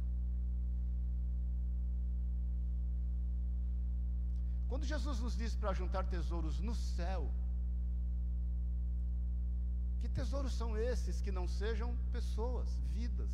Quando 4.68 4.85
Jesus 4.85 5.18
nos 5.18 5.37
diz 5.37 5.54
para 5.54 5.73
juntar 5.73 6.04
tesouros 6.04 6.61
no 6.61 6.75
céu, 6.75 7.28
que 10.00 10.09
tesouros 10.09 10.54
são 10.54 10.78
esses 10.78 11.21
que 11.21 11.33
não 11.33 11.49
sejam 11.49 11.97
pessoas, 12.12 12.68
vidas? 12.95 13.30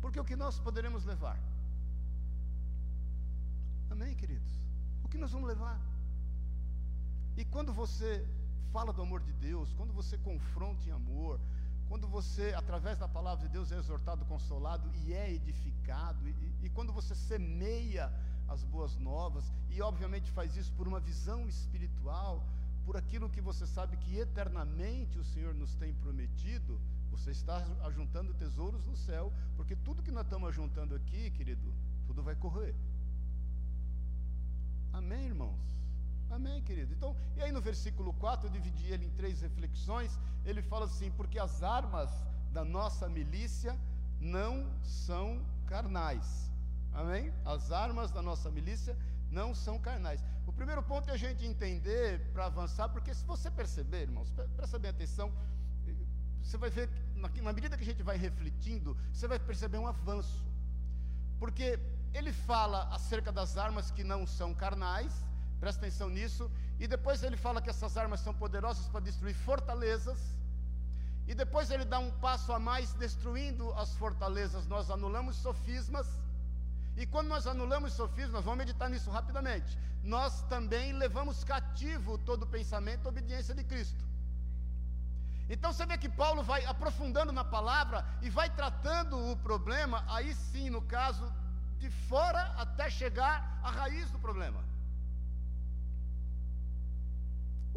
Porque 0.00 0.18
o 0.18 0.24
que 0.24 0.36
nós 0.36 0.58
poderemos 0.58 1.04
levar? 1.04 1.38
Amém, 3.90 4.14
queridos? 4.16 4.52
O 5.04 5.08
que 5.08 5.18
nós 5.18 5.30
vamos 5.30 5.48
levar? 5.48 5.80
E 7.36 7.44
quando 7.44 7.72
você 7.72 8.26
fala 8.72 8.92
do 8.92 9.02
amor 9.02 9.20
de 9.20 9.32
Deus, 9.34 9.72
quando 9.74 9.92
você 9.92 10.18
confronta 10.18 10.84
em 10.88 10.92
amor, 10.92 11.40
quando 11.88 12.06
você, 12.06 12.52
através 12.54 12.98
da 12.98 13.08
palavra 13.08 13.46
de 13.46 13.52
Deus, 13.52 13.72
é 13.72 13.78
exortado, 13.78 14.24
consolado 14.26 14.90
e 14.94 15.14
é 15.14 15.32
edificado, 15.32 16.28
e, 16.28 16.34
e 16.62 16.70
quando 16.70 16.92
você 16.92 17.14
semeia 17.14 18.12
as 18.46 18.62
boas 18.64 18.96
novas, 18.96 19.50
e 19.70 19.80
obviamente 19.80 20.30
faz 20.30 20.56
isso 20.56 20.72
por 20.74 20.86
uma 20.86 21.00
visão 21.00 21.48
espiritual, 21.48 22.44
por 22.84 22.96
aquilo 22.96 23.28
que 23.28 23.40
você 23.40 23.66
sabe 23.66 23.96
que 23.96 24.18
eternamente 24.18 25.18
o 25.18 25.24
Senhor 25.24 25.54
nos 25.54 25.74
tem 25.74 25.94
prometido, 25.94 26.80
você 27.10 27.30
está 27.30 27.56
ajuntando 27.84 28.34
tesouros 28.34 28.86
no 28.86 28.96
céu, 28.96 29.32
porque 29.56 29.74
tudo 29.76 30.02
que 30.02 30.10
nós 30.10 30.24
estamos 30.24 30.48
ajuntando 30.48 30.94
aqui, 30.94 31.30
querido, 31.30 31.72
tudo 32.06 32.22
vai 32.22 32.34
correr. 32.36 32.74
Amém, 34.92 35.26
irmãos? 35.26 35.77
Amém, 36.30 36.62
querido? 36.62 36.92
Então, 36.92 37.16
e 37.36 37.42
aí 37.42 37.50
no 37.50 37.60
versículo 37.60 38.12
4, 38.14 38.46
eu 38.46 38.52
dividi 38.52 38.86
ele 38.92 39.06
em 39.06 39.10
três 39.10 39.40
reflexões. 39.40 40.18
Ele 40.44 40.62
fala 40.62 40.84
assim: 40.84 41.10
porque 41.10 41.38
as 41.38 41.62
armas 41.62 42.10
da 42.52 42.64
nossa 42.64 43.08
milícia 43.08 43.78
não 44.20 44.66
são 44.82 45.44
carnais. 45.66 46.50
Amém? 46.92 47.32
As 47.44 47.70
armas 47.70 48.10
da 48.10 48.22
nossa 48.22 48.50
milícia 48.50 48.96
não 49.30 49.54
são 49.54 49.78
carnais. 49.78 50.22
O 50.46 50.52
primeiro 50.52 50.82
ponto 50.82 51.10
é 51.10 51.12
a 51.12 51.16
gente 51.16 51.44
entender 51.44 52.32
para 52.32 52.46
avançar, 52.46 52.88
porque 52.88 53.14
se 53.14 53.24
você 53.24 53.50
perceber, 53.50 54.02
irmãos, 54.02 54.30
presta 54.56 54.78
bem 54.78 54.90
atenção, 54.90 55.32
você 56.42 56.56
vai 56.56 56.70
ver, 56.70 56.88
na 57.14 57.52
medida 57.52 57.76
que 57.76 57.82
a 57.82 57.86
gente 57.86 58.02
vai 58.02 58.16
refletindo, 58.16 58.96
você 59.12 59.28
vai 59.28 59.38
perceber 59.38 59.78
um 59.78 59.86
avanço. 59.86 60.46
Porque 61.38 61.78
ele 62.14 62.32
fala 62.32 62.88
acerca 62.90 63.30
das 63.30 63.58
armas 63.58 63.90
que 63.90 64.02
não 64.02 64.26
são 64.26 64.54
carnais, 64.54 65.12
presta 65.60 65.80
atenção 65.82 66.08
nisso, 66.08 66.50
e 66.78 66.86
depois 66.86 67.22
ele 67.22 67.36
fala 67.36 67.60
que 67.60 67.70
essas 67.70 67.96
armas 67.96 68.20
são 68.20 68.32
poderosas 68.32 68.86
para 68.88 69.00
destruir 69.00 69.34
fortalezas, 69.34 70.18
e 71.26 71.34
depois 71.34 71.70
ele 71.70 71.84
dá 71.84 71.98
um 71.98 72.10
passo 72.10 72.52
a 72.52 72.58
mais, 72.58 72.94
destruindo 72.94 73.72
as 73.74 73.94
fortalezas, 73.96 74.66
nós 74.66 74.90
anulamos 74.90 75.36
sofismas, 75.36 76.06
e 76.96 77.06
quando 77.06 77.28
nós 77.28 77.46
anulamos 77.46 77.92
sofismas, 77.92 78.44
vamos 78.44 78.58
meditar 78.58 78.88
nisso 78.88 79.10
rapidamente, 79.10 79.78
nós 80.02 80.42
também 80.42 80.92
levamos 80.92 81.44
cativo 81.44 82.18
todo 82.18 82.44
o 82.44 82.46
pensamento 82.46 83.06
à 83.06 83.08
obediência 83.08 83.54
de 83.54 83.64
Cristo. 83.64 84.04
Então 85.50 85.72
você 85.72 85.86
vê 85.86 85.96
que 85.96 86.08
Paulo 86.08 86.42
vai 86.42 86.64
aprofundando 86.66 87.32
na 87.32 87.44
palavra 87.44 88.04
e 88.20 88.28
vai 88.28 88.50
tratando 88.50 89.16
o 89.30 89.36
problema, 89.36 90.04
aí 90.08 90.34
sim, 90.34 90.68
no 90.70 90.82
caso 90.82 91.32
de 91.78 91.90
fora 91.90 92.40
até 92.56 92.90
chegar 92.90 93.60
à 93.62 93.70
raiz 93.70 94.10
do 94.10 94.18
problema. 94.18 94.67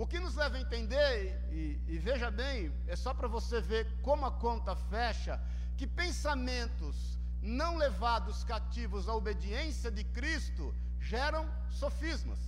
O 0.01 0.08
que 0.12 0.20
nos 0.20 0.36
leva 0.41 0.58
a 0.58 0.62
entender, 0.65 1.15
e, 1.51 1.63
e 1.93 1.98
veja 2.00 2.29
bem, 2.31 2.74
é 2.88 2.96
só 2.96 3.12
para 3.13 3.27
você 3.27 3.62
ver 3.72 3.84
como 4.01 4.25
a 4.25 4.31
conta 4.46 4.75
fecha, 4.75 5.39
que 5.77 5.86
pensamentos 5.86 6.96
não 7.41 7.72
levados 7.77 8.43
cativos 8.43 9.08
à 9.08 9.13
obediência 9.13 9.89
de 9.98 10.03
Cristo 10.03 10.74
geram 11.00 11.43
sofismas, 11.70 12.39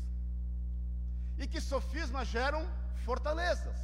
e 1.38 1.48
que 1.48 1.62
sofismas 1.62 2.28
geram 2.28 2.64
fortalezas. 3.06 3.80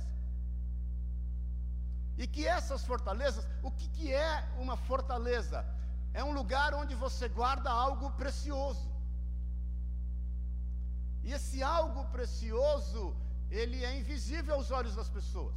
E 2.18 2.26
que 2.34 2.48
essas 2.48 2.84
fortalezas, 2.84 3.48
o 3.62 3.72
que, 3.72 3.88
que 3.90 4.08
é 4.12 4.32
uma 4.58 4.76
fortaleza? 4.76 5.60
é 6.14 6.24
um 6.24 6.32
lugar 6.32 6.74
onde 6.74 6.96
você 6.96 7.28
guarda 7.30 7.70
algo 7.70 8.12
precioso. 8.12 8.90
E 11.24 11.32
esse 11.32 11.62
algo 11.62 12.06
precioso, 12.06 13.16
ele 13.52 13.84
é 13.84 13.98
invisível 13.98 14.56
aos 14.56 14.72
olhos 14.72 14.96
das 14.96 15.10
pessoas. 15.10 15.56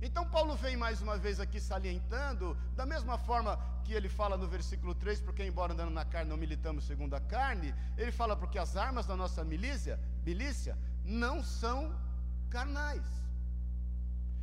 Então 0.00 0.28
Paulo 0.28 0.56
vem 0.56 0.76
mais 0.76 1.00
uma 1.00 1.16
vez 1.16 1.38
aqui 1.38 1.60
salientando, 1.60 2.56
da 2.74 2.84
mesma 2.84 3.16
forma 3.16 3.56
que 3.84 3.92
ele 3.92 4.08
fala 4.08 4.36
no 4.36 4.48
versículo 4.48 4.94
3, 4.94 5.20
porque 5.20 5.44
embora 5.44 5.72
andando 5.72 5.92
na 5.92 6.04
carne 6.04 6.30
não 6.30 6.36
militamos 6.36 6.84
segundo 6.84 7.14
a 7.14 7.20
carne, 7.20 7.72
ele 7.96 8.10
fala 8.10 8.36
porque 8.36 8.58
as 8.58 8.76
armas 8.76 9.06
da 9.06 9.16
nossa 9.16 9.44
milícia, 9.44 10.00
milícia 10.24 10.76
não 11.04 11.42
são 11.42 11.94
carnais. 12.50 13.04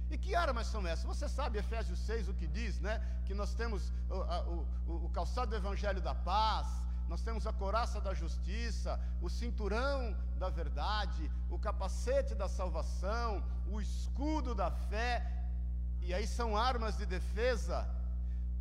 E 0.09 0.17
que 0.17 0.33
armas 0.33 0.67
são 0.67 0.87
essas? 0.87 1.05
Você 1.05 1.27
sabe, 1.27 1.59
Efésios 1.59 1.99
6, 1.99 2.29
o 2.29 2.33
que 2.33 2.47
diz, 2.47 2.79
né? 2.79 2.99
Que 3.25 3.33
nós 3.33 3.53
temos 3.53 3.91
o, 4.09 4.91
o, 4.91 5.05
o 5.05 5.09
calçado 5.09 5.51
do 5.51 5.57
evangelho 5.57 6.01
da 6.01 6.15
paz, 6.15 6.67
nós 7.09 7.23
temos 7.23 7.47
a 7.47 7.51
coraça 7.51 7.99
da 7.99 8.13
justiça, 8.13 8.99
o 9.19 9.29
cinturão 9.29 10.15
da 10.37 10.49
verdade, 10.49 11.29
o 11.49 11.57
capacete 11.57 12.35
da 12.35 12.47
salvação, 12.47 13.43
o 13.67 13.81
escudo 13.81 14.53
da 14.53 14.69
fé, 14.69 15.13
e 16.01 16.13
aí 16.13 16.27
são 16.27 16.55
armas 16.55 16.95
de 16.97 17.07
defesa, 17.07 17.89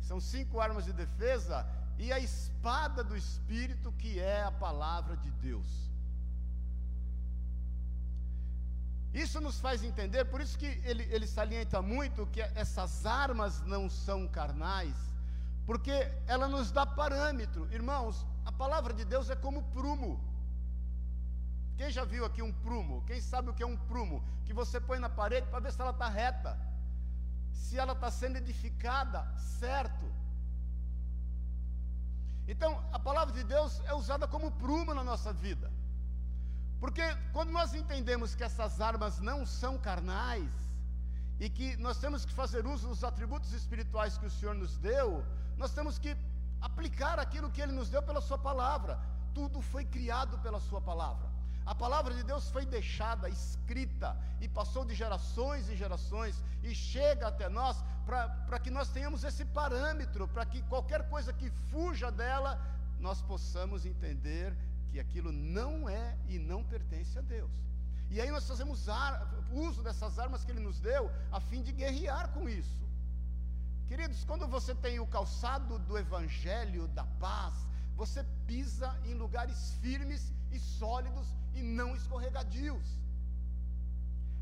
são 0.01 0.19
cinco 0.19 0.59
armas 0.59 0.85
de 0.85 0.93
defesa, 0.93 1.63
e 1.99 2.11
a 2.11 2.19
espada 2.19 3.03
do 3.03 3.15
Espírito, 3.15 3.91
que 3.91 4.19
é 4.19 4.41
a 4.43 4.51
palavra 4.51 5.15
de 5.15 5.29
Deus. 5.47 5.69
Isso 9.13 9.39
nos 9.39 9.59
faz 9.59 9.83
entender, 9.83 10.25
por 10.25 10.41
isso 10.41 10.57
que 10.57 10.65
ele, 10.83 11.03
ele 11.11 11.27
salienta 11.27 11.83
muito 11.83 12.25
que 12.27 12.41
essas 12.41 13.05
armas 13.05 13.61
não 13.61 13.87
são 13.89 14.27
carnais, 14.27 14.95
porque 15.67 16.11
ela 16.25 16.47
nos 16.47 16.71
dá 16.71 16.83
parâmetro. 16.83 17.71
Irmãos, 17.71 18.25
a 18.49 18.51
palavra 18.63 18.93
de 18.99 19.05
Deus 19.13 19.27
é 19.29 19.35
como 19.45 19.59
prumo. 19.75 20.11
Quem 21.77 21.89
já 21.97 22.03
viu 22.13 22.23
aqui 22.25 22.41
um 22.47 22.53
prumo? 22.65 22.95
Quem 23.09 23.19
sabe 23.31 23.49
o 23.49 23.55
que 23.57 23.65
é 23.67 23.69
um 23.73 23.77
prumo? 23.89 24.17
Que 24.45 24.53
você 24.61 24.77
põe 24.87 24.99
na 25.05 25.11
parede 25.19 25.47
para 25.51 25.63
ver 25.65 25.71
se 25.71 25.81
ela 25.83 25.95
está 25.97 26.09
reta, 26.21 26.51
se 27.63 27.77
ela 27.81 27.93
está 27.97 28.09
sendo 28.21 28.37
edificada 28.43 29.21
certo. 29.59 30.05
Então, 32.53 32.71
a 32.91 32.99
palavra 33.07 33.33
de 33.39 33.43
Deus 33.43 33.73
é 33.85 33.93
usada 33.93 34.27
como 34.27 34.51
prumo 34.63 34.93
na 34.99 35.03
nossa 35.11 35.31
vida. 35.31 35.71
Porque 36.79 37.05
quando 37.35 37.51
nós 37.51 37.75
entendemos 37.81 38.33
que 38.33 38.43
essas 38.49 38.81
armas 38.81 39.19
não 39.19 39.45
são 39.45 39.77
carnais, 39.77 40.51
e 41.39 41.49
que 41.49 41.67
nós 41.77 41.97
temos 42.03 42.25
que 42.25 42.33
fazer 42.33 42.65
uso 42.67 42.87
dos 42.89 43.03
atributos 43.03 43.53
espirituais 43.53 44.17
que 44.17 44.25
o 44.25 44.29
Senhor 44.37 44.53
nos 44.53 44.77
deu, 44.77 45.23
nós 45.57 45.71
temos 45.71 45.97
que 45.97 46.15
aplicar 46.61 47.19
aquilo 47.19 47.49
que 47.49 47.61
Ele 47.61 47.71
nos 47.71 47.89
deu 47.89 48.01
pela 48.01 48.21
Sua 48.21 48.37
palavra. 48.37 48.99
Tudo 49.33 49.61
foi 49.61 49.85
criado 49.85 50.37
pela 50.39 50.59
Sua 50.59 50.81
palavra. 50.81 51.27
A 51.65 51.75
palavra 51.75 52.13
de 52.15 52.23
Deus 52.23 52.49
foi 52.49 52.65
deixada, 52.65 53.29
escrita, 53.29 54.17
e 54.41 54.47
passou 54.47 54.83
de 54.83 54.95
gerações 54.95 55.69
e 55.69 55.75
gerações, 55.75 56.41
e 56.63 56.73
chega 56.73 57.27
até 57.27 57.47
nós 57.47 57.77
para 58.05 58.57
que 58.59 58.71
nós 58.71 58.89
tenhamos 58.89 59.23
esse 59.23 59.45
parâmetro, 59.45 60.27
para 60.27 60.45
que 60.45 60.63
qualquer 60.63 61.07
coisa 61.09 61.31
que 61.31 61.51
fuja 61.69 62.11
dela, 62.11 62.59
nós 62.99 63.21
possamos 63.21 63.85
entender 63.85 64.55
que 64.91 64.99
aquilo 64.99 65.31
não 65.31 65.87
é 65.87 66.17
e 66.27 66.39
não 66.39 66.63
pertence 66.63 67.19
a 67.19 67.21
Deus. 67.21 67.51
E 68.09 68.19
aí 68.19 68.31
nós 68.31 68.47
fazemos 68.47 68.87
uso 69.51 69.83
dessas 69.83 70.17
armas 70.17 70.43
que 70.43 70.51
Ele 70.51 70.61
nos 70.61 70.79
deu, 70.79 71.11
a 71.31 71.39
fim 71.39 71.61
de 71.61 71.71
guerrear 71.71 72.29
com 72.29 72.49
isso. 72.49 72.88
Queridos, 73.89 74.23
quando 74.23 74.47
você 74.47 74.73
tem 74.75 74.99
o 74.99 75.07
calçado 75.07 75.79
do 75.79 75.97
Evangelho 75.97 76.87
da 76.89 77.05
paz, 77.25 77.55
você 77.95 78.23
pisa 78.45 78.89
em 79.03 79.15
lugares 79.15 79.59
firmes 79.81 80.31
e 80.51 80.59
sólidos 80.59 81.27
e 81.55 81.63
não 81.63 81.95
escorregadios. 81.95 82.87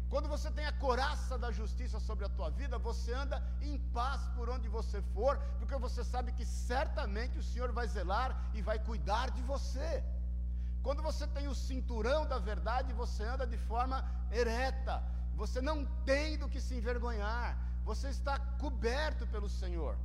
Quando 0.10 0.28
você 0.28 0.52
tem 0.52 0.66
a 0.66 0.74
coraça 0.74 1.38
da 1.38 1.50
justiça 1.50 1.98
sobre 1.98 2.26
a 2.26 2.30
tua 2.30 2.50
vida, 2.50 2.78
você 2.78 3.14
anda 3.14 3.42
em 3.62 3.80
paz 4.00 4.22
por 4.36 4.50
onde 4.50 4.68
você 4.68 5.02
for, 5.14 5.38
porque 5.60 5.78
você 5.78 6.04
sabe 6.04 6.34
que 6.34 6.46
certamente 6.46 7.40
o 7.40 7.44
Senhor 7.52 7.72
vai 7.72 7.88
zelar 7.88 8.30
e 8.54 8.62
vai 8.62 8.78
cuidar 8.80 9.32
de 9.32 9.42
você. 9.44 10.04
Quando 10.84 11.02
você 11.02 11.26
tem 11.28 11.48
o 11.48 11.56
cinturão 11.56 12.26
da 12.26 12.38
verdade, 12.38 12.92
você 12.92 13.24
anda 13.24 13.48
de 13.48 13.58
forma 13.58 14.04
ereta, 14.30 15.02
você 15.36 15.62
não 15.62 15.86
tem 16.06 16.38
do 16.38 16.50
que 16.50 16.60
se 16.60 16.76
envergonhar, 16.76 17.58
você 17.88 18.10
está 18.10 18.38
coberto 18.64 19.26
pelo 19.34 19.48
Senhor. 19.48 19.96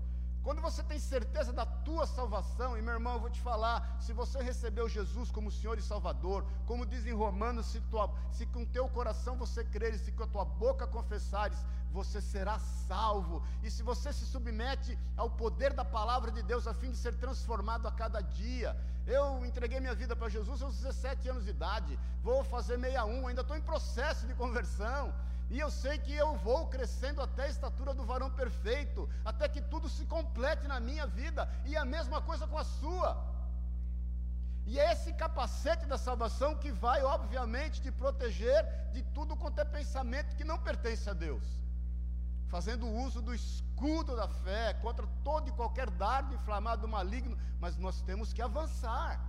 Quando 0.44 0.60
você 0.60 0.82
tem 0.84 1.00
certeza 1.00 1.52
da 1.52 1.66
tua 1.66 2.04
salvação, 2.06 2.76
e 2.76 2.82
meu 2.82 2.94
irmão, 2.94 3.14
eu 3.14 3.20
vou 3.24 3.30
te 3.30 3.40
falar, 3.40 3.76
se 4.00 4.12
você 4.12 4.40
recebeu 4.40 4.88
Jesus 4.88 5.32
como 5.32 5.50
Senhor 5.50 5.76
e 5.78 5.82
Salvador, 5.82 6.44
como 6.64 6.86
diz 6.86 7.04
em 7.06 7.12
Romanos, 7.12 7.66
se, 7.66 7.80
tua, 7.92 8.08
se 8.30 8.46
com 8.46 8.64
teu 8.64 8.88
coração 8.88 9.36
você 9.36 9.64
crer 9.64 9.94
e 9.94 9.98
se 9.98 10.12
com 10.12 10.22
a 10.22 10.28
tua 10.28 10.44
boca 10.44 10.86
confessares, 10.86 11.58
você 11.90 12.20
será 12.20 12.56
salvo. 12.60 13.42
E 13.64 13.70
se 13.70 13.82
você 13.82 14.12
se 14.12 14.26
submete 14.26 14.96
ao 15.16 15.28
poder 15.28 15.72
da 15.72 15.84
palavra 15.84 16.30
de 16.30 16.42
Deus 16.42 16.68
a 16.68 16.74
fim 16.74 16.92
de 16.92 16.96
ser 16.96 17.16
transformado 17.16 17.88
a 17.88 17.92
cada 17.92 18.20
dia. 18.20 18.76
Eu 19.06 19.44
entreguei 19.44 19.80
minha 19.80 19.94
vida 19.94 20.14
para 20.14 20.28
Jesus 20.28 20.62
aos 20.62 20.76
17 20.76 21.28
anos 21.28 21.44
de 21.44 21.50
idade, 21.50 21.98
vou 22.22 22.44
fazer 22.44 22.78
61, 22.78 23.26
ainda 23.26 23.42
estou 23.42 23.56
em 23.56 23.60
processo 23.60 24.24
de 24.28 24.34
conversão. 24.34 25.12
E 25.54 25.58
eu 25.64 25.70
sei 25.70 25.96
que 26.04 26.14
eu 26.24 26.30
vou 26.44 26.60
crescendo 26.74 27.20
até 27.20 27.42
a 27.44 27.52
estatura 27.54 27.92
do 27.98 28.04
varão 28.10 28.30
perfeito, 28.42 29.00
até 29.30 29.46
que 29.54 29.60
tudo 29.72 29.86
se 29.96 30.04
complete 30.06 30.66
na 30.72 30.78
minha 30.80 31.06
vida, 31.06 31.42
e 31.70 31.76
a 31.76 31.84
mesma 31.84 32.20
coisa 32.28 32.46
com 32.52 32.56
a 32.62 32.64
sua. 32.64 33.10
E 34.70 34.80
é 34.80 34.92
esse 34.92 35.12
capacete 35.12 35.84
da 35.92 35.98
salvação 35.98 36.50
que 36.62 36.72
vai, 36.84 37.00
obviamente, 37.16 37.82
te 37.82 37.92
proteger 38.02 38.60
de 38.94 39.02
tudo 39.16 39.36
quanto 39.36 39.58
é 39.58 39.64
pensamento 39.78 40.36
que 40.38 40.50
não 40.50 40.58
pertence 40.68 41.06
a 41.10 41.12
Deus, 41.26 41.46
fazendo 42.54 42.88
uso 43.04 43.20
do 43.20 43.34
escudo 43.34 44.16
da 44.16 44.28
fé 44.28 44.72
contra 44.86 45.06
todo 45.22 45.48
e 45.50 45.58
qualquer 45.60 45.90
dardo 45.90 46.34
inflamado 46.34 46.88
maligno, 46.96 47.36
mas 47.60 47.76
nós 47.76 48.00
temos 48.00 48.32
que 48.32 48.40
avançar. 48.40 49.20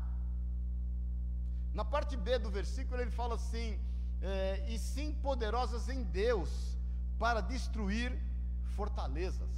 Na 1.73 1.83
parte 1.83 2.15
B 2.15 2.39
do 2.39 2.49
versículo 2.59 3.01
ele 3.01 3.11
fala 3.11 3.35
assim: 3.35 3.67
é, 4.23 4.65
e 4.69 4.79
sim 4.79 5.13
poderosas 5.21 5.89
em 5.89 6.03
Deus 6.03 6.49
para 7.19 7.41
destruir 7.41 8.17
fortalezas. 8.75 9.51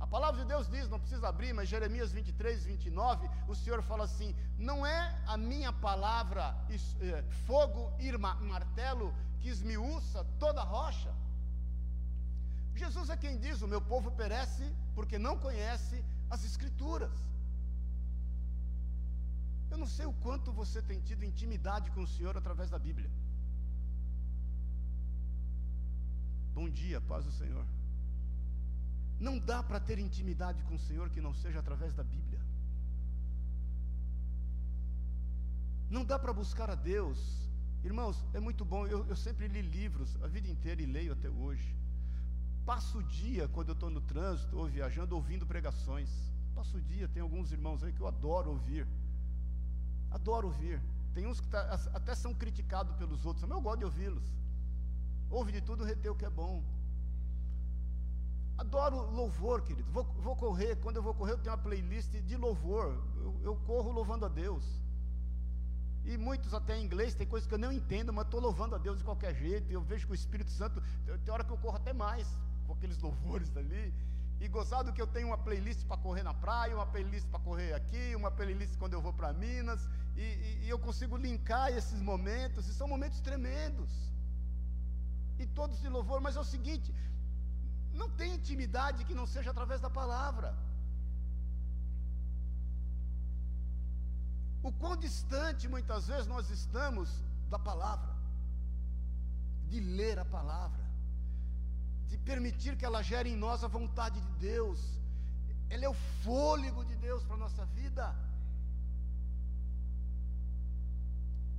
A 0.00 0.06
palavra 0.06 0.40
de 0.42 0.48
Deus 0.48 0.68
diz, 0.68 0.88
não 0.88 0.98
precisa 0.98 1.28
abrir, 1.28 1.52
mas 1.52 1.68
Jeremias 1.68 2.10
23, 2.10 2.64
29, 2.64 3.28
o 3.46 3.54
Senhor 3.54 3.82
fala 3.82 4.04
assim: 4.04 4.34
Não 4.58 4.84
é 4.84 5.00
a 5.26 5.36
minha 5.36 5.72
palavra 5.72 6.56
é, 7.00 7.22
fogo 7.46 7.92
e 7.98 8.10
martelo 8.16 9.14
que 9.38 9.48
esmiuça 9.48 10.24
toda 10.38 10.62
rocha? 10.62 11.12
Jesus 12.74 13.10
é 13.10 13.16
quem 13.16 13.38
diz: 13.38 13.60
O 13.60 13.68
meu 13.68 13.80
povo 13.80 14.10
perece 14.10 14.64
porque 14.94 15.18
não 15.18 15.36
conhece 15.38 16.02
as 16.30 16.44
Escrituras. 16.44 17.12
Eu 19.70 19.78
não 19.78 19.86
sei 19.86 20.06
o 20.06 20.12
quanto 20.14 20.50
você 20.50 20.80
tem 20.82 21.00
tido 21.00 21.24
intimidade 21.24 21.90
com 21.92 22.02
o 22.02 22.06
Senhor 22.06 22.36
através 22.36 22.70
da 22.70 22.78
Bíblia. 22.78 23.10
Bom 26.60 26.68
dia, 26.68 27.00
paz 27.00 27.24
do 27.24 27.32
Senhor. 27.32 27.64
Não 29.18 29.38
dá 29.38 29.62
para 29.62 29.80
ter 29.80 29.98
intimidade 29.98 30.62
com 30.64 30.74
o 30.74 30.78
Senhor 30.78 31.08
que 31.08 31.18
não 31.18 31.32
seja 31.32 31.58
através 31.58 31.94
da 31.94 32.04
Bíblia. 32.04 32.38
Não 35.88 36.04
dá 36.04 36.18
para 36.18 36.34
buscar 36.34 36.68
a 36.68 36.74
Deus. 36.74 37.18
Irmãos, 37.82 38.22
é 38.34 38.40
muito 38.40 38.62
bom. 38.62 38.86
Eu, 38.86 39.06
eu 39.06 39.16
sempre 39.16 39.48
li 39.48 39.62
livros 39.62 40.14
a 40.22 40.26
vida 40.26 40.48
inteira 40.48 40.82
e 40.82 40.84
leio 40.84 41.14
até 41.14 41.30
hoje. 41.30 41.74
Passo 42.66 42.98
o 42.98 43.02
dia, 43.04 43.48
quando 43.48 43.68
eu 43.68 43.72
estou 43.78 43.88
no 43.88 44.02
trânsito 44.02 44.58
ou 44.58 44.66
viajando, 44.66 45.16
ouvindo 45.16 45.46
pregações. 45.46 46.10
Passo 46.54 46.76
o 46.76 46.82
dia, 46.82 47.08
tem 47.08 47.22
alguns 47.22 47.52
irmãos 47.52 47.82
aí 47.82 47.90
que 47.90 48.02
eu 48.02 48.06
adoro 48.06 48.50
ouvir. 48.50 48.86
Adoro 50.10 50.48
ouvir. 50.48 50.78
Tem 51.14 51.26
uns 51.26 51.40
que 51.40 51.48
tá, 51.48 51.62
até 51.94 52.14
são 52.14 52.34
criticados 52.34 52.94
pelos 52.96 53.24
outros, 53.24 53.48
mas 53.48 53.56
eu 53.56 53.62
gosto 53.62 53.78
de 53.78 53.86
ouvi-los. 53.86 54.40
Ouve 55.30 55.52
de 55.52 55.60
tudo, 55.60 55.84
reteu 55.84 56.12
o 56.12 56.16
que 56.16 56.24
é 56.24 56.30
bom. 56.30 56.62
Adoro 58.58 59.10
louvor, 59.10 59.62
querido. 59.62 59.90
Vou, 59.92 60.04
vou, 60.18 60.34
correr, 60.36 60.76
quando 60.76 60.96
eu 60.96 61.02
vou 61.02 61.14
correr, 61.14 61.32
eu 61.32 61.38
tenho 61.38 61.54
uma 61.54 61.62
playlist 61.62 62.10
de 62.10 62.36
louvor. 62.36 63.02
Eu, 63.16 63.40
eu 63.42 63.56
corro 63.64 63.92
louvando 63.92 64.26
a 64.26 64.28
Deus. 64.28 64.64
E 66.04 66.18
muitos 66.18 66.52
até 66.52 66.76
em 66.76 66.84
inglês, 66.84 67.14
tem 67.14 67.26
coisas 67.26 67.46
que 67.46 67.54
eu 67.54 67.58
não 67.58 67.72
entendo, 67.72 68.12
mas 68.12 68.24
estou 68.24 68.40
louvando 68.40 68.74
a 68.74 68.78
Deus 68.78 68.98
de 68.98 69.04
qualquer 69.04 69.34
jeito. 69.34 69.70
Eu 69.70 69.80
vejo 69.80 70.06
que 70.06 70.12
o 70.12 70.14
Espírito 70.14 70.50
Santo, 70.50 70.82
tem 71.24 71.32
hora 71.32 71.44
que 71.44 71.52
eu 71.52 71.58
corro 71.58 71.76
até 71.76 71.92
mais, 71.92 72.26
com 72.66 72.72
aqueles 72.72 72.98
louvores 72.98 73.56
ali. 73.56 73.94
E 74.40 74.48
gozado 74.48 74.92
que 74.92 75.00
eu 75.00 75.06
tenho 75.06 75.28
uma 75.28 75.38
playlist 75.38 75.86
para 75.86 75.98
correr 75.98 76.24
na 76.24 76.34
praia, 76.34 76.74
uma 76.74 76.86
playlist 76.86 77.28
para 77.28 77.38
correr 77.40 77.72
aqui, 77.72 78.16
uma 78.16 78.30
playlist 78.30 78.76
quando 78.78 78.94
eu 78.94 79.00
vou 79.00 79.12
para 79.12 79.32
Minas. 79.32 79.88
E, 80.16 80.22
e, 80.22 80.64
e 80.64 80.68
eu 80.68 80.78
consigo 80.78 81.16
linkar 81.16 81.70
esses 81.70 82.00
momentos, 82.02 82.66
e 82.66 82.74
são 82.74 82.88
momentos 82.88 83.20
tremendos 83.20 84.09
e 85.42 85.46
todos 85.58 85.80
de 85.80 85.88
louvor, 85.88 86.20
mas 86.20 86.36
é 86.36 86.40
o 86.40 86.50
seguinte: 86.54 86.94
não 88.00 88.08
tem 88.20 88.34
intimidade 88.34 89.04
que 89.04 89.18
não 89.20 89.26
seja 89.26 89.50
através 89.50 89.80
da 89.80 89.90
palavra. 90.00 90.50
O 94.62 94.70
quão 94.80 94.94
distante 94.96 95.66
muitas 95.74 96.06
vezes 96.06 96.26
nós 96.26 96.50
estamos 96.50 97.08
da 97.48 97.58
palavra, 97.58 98.14
de 99.70 99.80
ler 99.80 100.18
a 100.18 100.24
palavra, 100.24 100.84
de 102.08 102.18
permitir 102.30 102.76
que 102.76 102.84
ela 102.84 103.02
gere 103.02 103.30
em 103.30 103.36
nós 103.36 103.64
a 103.64 103.68
vontade 103.68 104.20
de 104.20 104.32
Deus, 104.32 104.80
ela 105.70 105.84
é 105.84 105.88
o 105.88 106.00
fôlego 106.22 106.84
de 106.84 106.96
Deus 106.96 107.22
para 107.24 107.36
a 107.36 107.44
nossa 107.44 107.64
vida. 107.78 108.14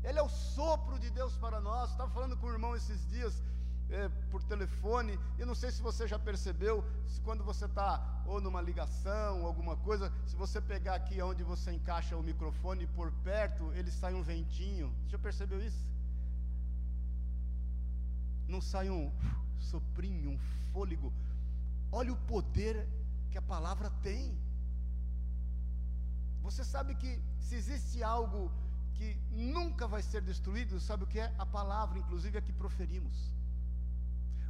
Ele 0.03 0.19
é 0.19 0.23
o 0.23 0.29
sopro 0.29 0.97
de 0.99 1.09
Deus 1.11 1.33
para 1.37 1.59
nós. 1.61 1.91
Estava 1.91 2.11
falando 2.11 2.35
com 2.37 2.47
o 2.47 2.51
irmão 2.51 2.75
esses 2.75 3.07
dias 3.09 3.33
é, 3.91 4.09
por 4.31 4.41
telefone. 4.43 5.19
E 5.37 5.45
não 5.45 5.53
sei 5.53 5.71
se 5.71 5.81
você 5.81 6.07
já 6.07 6.17
percebeu, 6.17 6.83
se 7.07 7.19
quando 7.21 7.43
você 7.43 7.65
está 7.65 8.23
ou 8.25 8.39
numa 8.39 8.61
ligação, 8.61 9.45
alguma 9.45 9.75
coisa, 9.75 10.11
se 10.25 10.35
você 10.35 10.61
pegar 10.61 10.95
aqui 10.95 11.21
onde 11.21 11.43
você 11.43 11.71
encaixa 11.71 12.15
o 12.15 12.23
microfone 12.23 12.87
por 12.87 13.11
perto, 13.23 13.71
ele 13.73 13.91
sai 13.91 14.13
um 14.13 14.23
ventinho. 14.23 14.93
Você 15.03 15.09
já 15.09 15.19
percebeu 15.19 15.61
isso? 15.61 15.85
Não 18.47 18.61
sai 18.61 18.89
um 18.89 19.11
soprinho, 19.59 20.31
um 20.31 20.39
fôlego. 20.71 21.13
Olha 21.91 22.13
o 22.13 22.17
poder 22.17 22.87
que 23.29 23.37
a 23.37 23.41
palavra 23.41 23.89
tem. 24.01 24.37
Você 26.41 26.63
sabe 26.63 26.95
que 26.95 27.21
se 27.39 27.55
existe 27.55 28.01
algo 28.03 28.51
que 28.93 29.15
nunca 29.31 29.87
vai 29.87 30.01
ser 30.01 30.21
destruído, 30.21 30.79
sabe 30.79 31.03
o 31.03 31.07
que 31.07 31.19
é? 31.19 31.33
A 31.37 31.45
palavra, 31.45 31.99
inclusive 31.99 32.37
a 32.37 32.41
que 32.41 32.53
proferimos. 32.53 33.31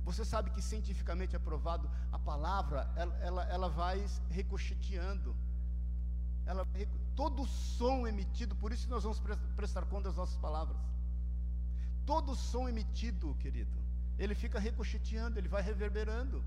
Você 0.03 0.25
sabe 0.25 0.49
que 0.49 0.61
cientificamente 0.61 1.35
é 1.35 1.39
provado, 1.39 1.89
a 2.11 2.17
palavra, 2.17 2.89
ela, 2.95 3.15
ela, 3.17 3.43
ela 3.45 3.69
vai 3.69 4.03
ricocheteando. 4.29 5.35
Ela, 6.45 6.67
todo 7.15 7.45
som 7.45 8.07
emitido, 8.07 8.55
por 8.55 8.71
isso 8.71 8.89
nós 8.89 9.03
vamos 9.03 9.21
prestar 9.55 9.85
conta 9.85 10.09
das 10.09 10.17
nossas 10.17 10.37
palavras. 10.37 10.77
Todo 12.05 12.35
som 12.35 12.67
emitido, 12.67 13.35
querido, 13.35 13.77
ele 14.17 14.33
fica 14.33 14.59
ricocheteando, 14.59 15.37
ele 15.37 15.47
vai 15.47 15.61
reverberando. 15.61 16.43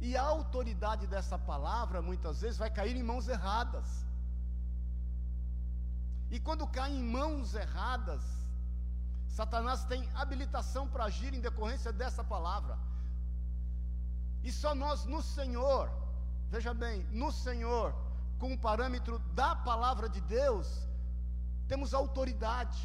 E 0.00 0.16
a 0.16 0.22
autoridade 0.22 1.06
dessa 1.06 1.38
palavra, 1.38 2.02
muitas 2.02 2.40
vezes, 2.40 2.58
vai 2.58 2.70
cair 2.70 2.96
em 2.96 3.02
mãos 3.02 3.28
erradas. 3.28 4.04
E 6.30 6.40
quando 6.40 6.66
cai 6.66 6.90
em 6.92 7.02
mãos 7.02 7.54
erradas, 7.54 8.22
Satanás 9.38 9.84
tem 9.84 10.08
habilitação 10.14 10.86
para 10.86 11.04
agir 11.04 11.32
em 11.32 11.40
decorrência 11.40 11.90
dessa 11.90 12.22
palavra. 12.22 12.78
E 14.44 14.52
só 14.52 14.74
nós 14.74 15.06
no 15.06 15.22
Senhor, 15.22 15.90
veja 16.50 16.74
bem, 16.74 17.02
no 17.10 17.32
Senhor, 17.32 17.94
com 18.38 18.52
o 18.52 18.58
parâmetro 18.58 19.18
da 19.40 19.54
palavra 19.56 20.06
de 20.08 20.20
Deus, 20.20 20.68
temos 21.66 21.94
autoridade 21.94 22.80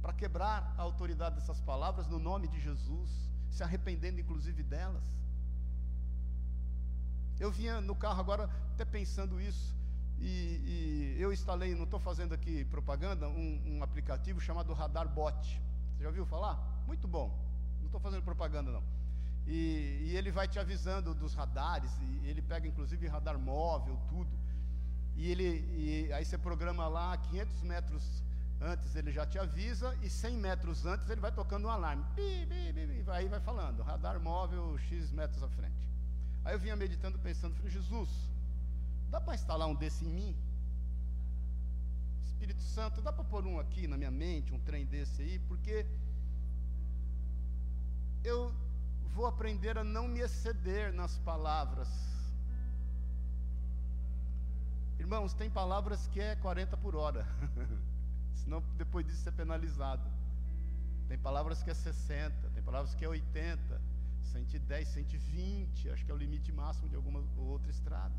para 0.00 0.12
quebrar 0.12 0.72
a 0.78 0.82
autoridade 0.82 1.34
dessas 1.34 1.60
palavras 1.60 2.06
no 2.06 2.20
nome 2.20 2.46
de 2.46 2.60
Jesus, 2.60 3.10
se 3.50 3.62
arrependendo 3.64 4.20
inclusive 4.20 4.62
delas. 4.62 5.02
Eu 7.40 7.50
vinha 7.50 7.80
no 7.80 7.96
carro 7.96 8.20
agora 8.20 8.48
até 8.72 8.84
pensando 8.84 9.40
isso, 9.40 9.74
e, 10.18 11.16
e 11.16 11.22
eu 11.22 11.32
instalei, 11.32 11.74
não 11.74 11.84
estou 11.84 12.00
fazendo 12.00 12.34
aqui 12.34 12.64
propaganda, 12.66 13.28
um, 13.28 13.62
um, 13.66 13.82
aplicativo 13.82 14.40
chamado 14.40 14.72
Radar 14.72 15.08
Bot. 15.08 15.60
Você 15.96 16.02
já 16.02 16.08
ouviu 16.08 16.26
falar? 16.26 16.56
Muito 16.86 17.06
bom. 17.06 17.36
Não 17.78 17.86
estou 17.86 18.00
fazendo 18.00 18.22
propaganda 18.22 18.70
não. 18.70 18.82
E, 19.46 20.08
e, 20.08 20.16
ele 20.16 20.30
vai 20.30 20.48
te 20.48 20.58
avisando 20.58 21.14
dos 21.14 21.34
radares, 21.34 21.90
e 22.00 22.26
ele 22.26 22.42
pega 22.42 22.66
inclusive 22.66 23.06
radar 23.06 23.38
móvel, 23.38 23.96
tudo. 24.08 24.30
E 25.14 25.30
ele, 25.30 25.64
e 25.72 26.12
aí 26.12 26.24
você 26.24 26.36
programa 26.36 26.88
lá 26.88 27.16
500 27.16 27.62
metros 27.62 28.22
antes 28.60 28.96
ele 28.96 29.12
já 29.12 29.26
te 29.26 29.38
avisa 29.38 29.96
e 30.02 30.08
100 30.08 30.36
metros 30.36 30.86
antes 30.86 31.08
ele 31.08 31.20
vai 31.20 31.32
tocando 31.32 31.66
um 31.66 31.70
alarme. 31.70 32.04
Bi, 32.14 32.46
bi, 32.46 32.72
bi, 32.72 33.04
aí 33.08 33.28
vai 33.28 33.40
falando, 33.40 33.82
radar 33.82 34.18
móvel 34.20 34.76
X 34.78 35.12
metros 35.12 35.42
à 35.42 35.48
frente. 35.48 35.88
Aí 36.44 36.54
eu 36.54 36.58
vinha 36.58 36.76
meditando, 36.76 37.18
pensando, 37.18 37.54
falei, 37.54 37.70
Jesus, 37.70 38.08
dá 39.10 39.20
para 39.20 39.34
instalar 39.34 39.68
um 39.68 39.74
desse 39.74 40.04
em 40.04 40.12
mim? 40.12 40.36
Espírito 42.24 42.62
Santo, 42.62 43.00
dá 43.00 43.12
para 43.12 43.24
pôr 43.24 43.46
um 43.46 43.58
aqui 43.58 43.86
na 43.86 43.96
minha 43.96 44.10
mente, 44.10 44.52
um 44.52 44.60
trem 44.60 44.84
desse 44.84 45.22
aí, 45.22 45.38
porque 45.40 45.86
eu 48.22 48.52
vou 49.14 49.26
aprender 49.26 49.78
a 49.78 49.84
não 49.84 50.06
me 50.06 50.20
exceder 50.20 50.92
nas 50.92 51.16
palavras. 51.18 51.88
Irmãos, 54.98 55.32
tem 55.34 55.50
palavras 55.50 56.06
que 56.08 56.20
é 56.20 56.36
40 56.36 56.76
por 56.76 56.96
hora, 56.96 57.26
senão 58.42 58.62
depois 58.76 59.06
disso 59.06 59.28
é 59.28 59.32
penalizado. 59.32 60.08
Tem 61.08 61.18
palavras 61.18 61.62
que 61.62 61.70
é 61.70 61.74
60, 61.74 62.50
tem 62.50 62.62
palavras 62.62 62.94
que 62.94 63.04
é 63.04 63.08
80. 63.08 63.96
110, 64.32 64.88
120, 64.88 65.90
acho 65.90 66.04
que 66.04 66.10
é 66.10 66.14
o 66.14 66.16
limite 66.16 66.52
máximo 66.52 66.88
de 66.88 66.96
alguma 66.96 67.22
outra 67.38 67.70
estrada. 67.70 68.14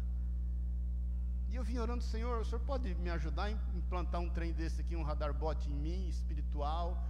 E 1.49 1.55
eu 1.55 1.63
vim 1.63 1.77
orando, 1.77 2.03
Senhor, 2.03 2.41
o 2.41 2.45
Senhor 2.45 2.59
pode 2.61 2.93
me 2.95 3.09
ajudar 3.09 3.45
a 3.45 3.51
implantar 3.51 4.21
um 4.21 4.29
trem 4.29 4.51
desse 4.51 4.81
aqui, 4.81 4.95
um 4.95 5.03
radar 5.03 5.33
bot 5.33 5.69
em 5.69 5.73
mim, 5.73 6.07
espiritual, 6.07 7.01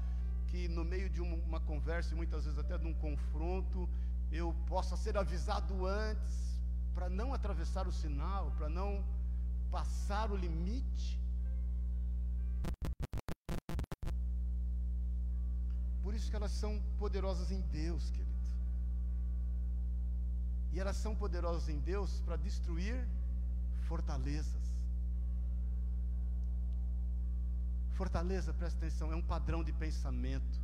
que 0.47 0.67
no 0.67 0.85
meio 0.85 1.09
de 1.09 1.21
uma 1.21 1.59
conversa 1.59 2.13
e 2.13 2.15
muitas 2.15 2.45
vezes 2.45 2.59
até 2.59 2.77
de 2.77 2.87
um 2.87 2.93
confronto, 2.93 3.89
eu 4.31 4.53
possa 4.67 4.95
ser 4.95 5.17
avisado 5.17 5.85
antes, 5.85 6.59
para 6.93 7.09
não 7.09 7.33
atravessar 7.33 7.87
o 7.87 7.91
sinal, 7.91 8.51
para 8.57 8.69
não 8.69 9.03
passar 9.69 10.31
o 10.31 10.35
limite. 10.35 11.19
Por 16.03 16.13
isso 16.13 16.29
que 16.29 16.35
elas 16.35 16.51
são 16.51 16.81
poderosas 16.97 17.51
em 17.51 17.61
Deus, 17.61 18.09
querido. 18.11 18.27
E 20.73 20.79
elas 20.79 20.95
são 20.95 21.15
poderosas 21.15 21.69
em 21.69 21.79
Deus 21.79 22.21
para 22.21 22.35
destruir 22.35 23.07
fortalezas. 23.87 24.65
Fortaleza, 27.93 28.53
presta 28.53 28.77
atenção, 28.77 29.11
é 29.11 29.15
um 29.15 29.21
padrão 29.21 29.63
de 29.63 29.73
pensamento, 29.73 30.59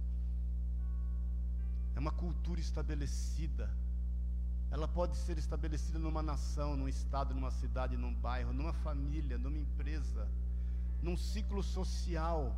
é 1.95 1.99
uma 1.99 2.12
cultura 2.12 2.59
estabelecida. 2.59 3.69
Ela 4.69 4.88
pode 4.88 5.15
ser 5.17 5.38
estabelecida 5.38 5.99
numa 5.99 6.21
nação, 6.21 6.75
num 6.75 6.88
estado, 6.88 7.33
numa 7.33 7.51
cidade, 7.51 7.97
num 7.97 8.13
bairro, 8.13 8.53
numa 8.53 8.73
família, 8.73 9.38
numa 9.38 9.57
empresa, 9.57 10.27
num 11.01 11.17
ciclo 11.17 11.63
social. 11.63 12.55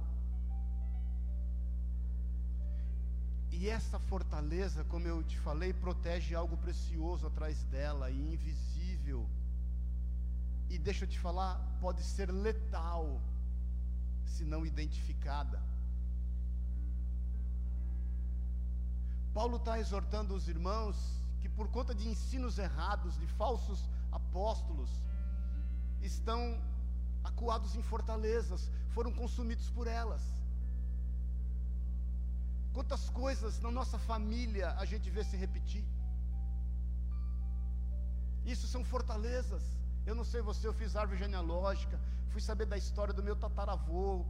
E 3.51 3.69
essa 3.69 3.99
fortaleza, 3.99 4.83
como 4.85 5.07
eu 5.07 5.23
te 5.23 5.37
falei, 5.39 5.73
protege 5.73 6.35
algo 6.35 6.57
precioso 6.57 7.27
atrás 7.27 7.63
dela 7.65 8.09
e 8.09 8.33
invisível. 8.33 9.25
E 10.75 10.77
deixa 10.77 11.05
eu 11.05 11.09
te 11.13 11.17
falar, 11.17 11.53
pode 11.79 12.03
ser 12.03 12.29
letal 12.29 13.21
se 14.31 14.43
não 14.43 14.65
identificada. 14.65 15.57
Paulo 19.33 19.55
está 19.55 19.79
exortando 19.79 20.33
os 20.35 20.49
irmãos 20.49 20.97
que, 21.39 21.47
por 21.47 21.69
conta 21.69 21.95
de 21.99 22.09
ensinos 22.09 22.57
errados, 22.57 23.17
de 23.21 23.27
falsos 23.41 23.79
apóstolos, 24.11 24.89
estão 26.01 26.41
acuados 27.23 27.73
em 27.77 27.83
fortalezas, 27.93 28.69
foram 28.95 29.13
consumidos 29.13 29.69
por 29.69 29.87
elas. 29.87 30.23
Quantas 32.73 33.09
coisas 33.21 33.61
na 33.61 33.71
nossa 33.71 33.97
família 33.97 34.71
a 34.71 34.83
gente 34.83 35.09
vê 35.09 35.23
se 35.23 35.37
repetir. 35.37 35.85
Isso 38.45 38.67
são 38.67 38.83
fortalezas. 38.83 39.63
Eu 40.05 40.15
não 40.15 40.23
sei 40.23 40.41
você, 40.41 40.67
eu 40.67 40.73
fiz 40.73 40.95
árvore 40.95 41.19
genealógica, 41.19 41.99
fui 42.29 42.41
saber 42.41 42.65
da 42.65 42.77
história 42.77 43.13
do 43.13 43.23
meu 43.23 43.35
tataravô, 43.35 44.25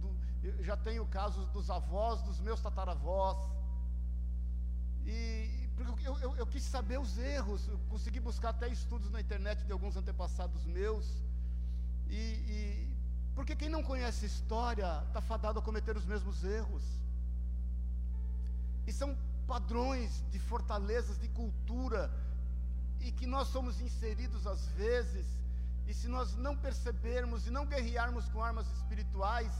do, 0.00 0.62
já 0.62 0.76
tenho 0.76 1.04
casos 1.06 1.48
dos 1.48 1.68
avós 1.70 2.22
dos 2.22 2.40
meus 2.40 2.60
tataravós. 2.60 3.38
E 5.04 5.68
eu, 6.04 6.18
eu, 6.18 6.36
eu, 6.36 6.46
quis 6.46 6.62
saber 6.62 6.98
os 6.98 7.18
erros, 7.18 7.68
consegui 7.88 8.20
buscar 8.20 8.50
até 8.50 8.68
estudos 8.68 9.10
na 9.10 9.20
internet 9.20 9.64
de 9.64 9.72
alguns 9.72 9.96
antepassados 9.96 10.64
meus. 10.64 11.06
E, 12.08 12.16
e 12.16 12.96
porque 13.34 13.54
quem 13.54 13.68
não 13.68 13.82
conhece 13.82 14.24
história 14.24 15.02
está 15.08 15.20
fadado 15.20 15.58
a 15.58 15.62
cometer 15.62 15.96
os 15.96 16.06
mesmos 16.06 16.42
erros. 16.44 16.82
E 18.86 18.92
são 18.92 19.16
padrões 19.46 20.24
de 20.30 20.38
fortalezas, 20.38 21.18
de 21.18 21.28
cultura, 21.28 22.10
e 23.00 23.12
que 23.12 23.26
nós 23.26 23.48
somos 23.48 23.80
inseridos 23.80 24.46
às 24.46 24.66
vezes, 24.68 25.26
e 25.86 25.94
se 25.94 26.08
nós 26.08 26.34
não 26.36 26.56
percebermos 26.56 27.46
e 27.46 27.50
não 27.50 27.64
guerrearmos 27.66 28.28
com 28.28 28.42
armas 28.42 28.66
espirituais, 28.72 29.52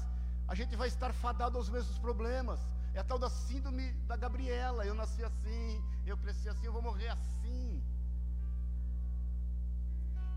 a 0.49 0.55
gente 0.55 0.75
vai 0.77 0.89
estar 0.89 1.13
fadado 1.13 1.57
aos 1.57 1.69
mesmos 1.69 1.99
problemas. 1.99 2.61
É 2.95 3.01
a 3.01 3.05
tal 3.05 3.19
da 3.19 3.29
síndrome 3.29 3.93
da 4.09 4.17
Gabriela. 4.17 4.85
Eu 4.85 4.95
nasci 4.95 5.23
assim, 5.23 5.85
eu 6.05 6.17
cresci 6.17 6.49
assim, 6.49 6.67
eu 6.67 6.73
vou 6.73 6.83
morrer 6.83 7.09
assim. 7.09 7.83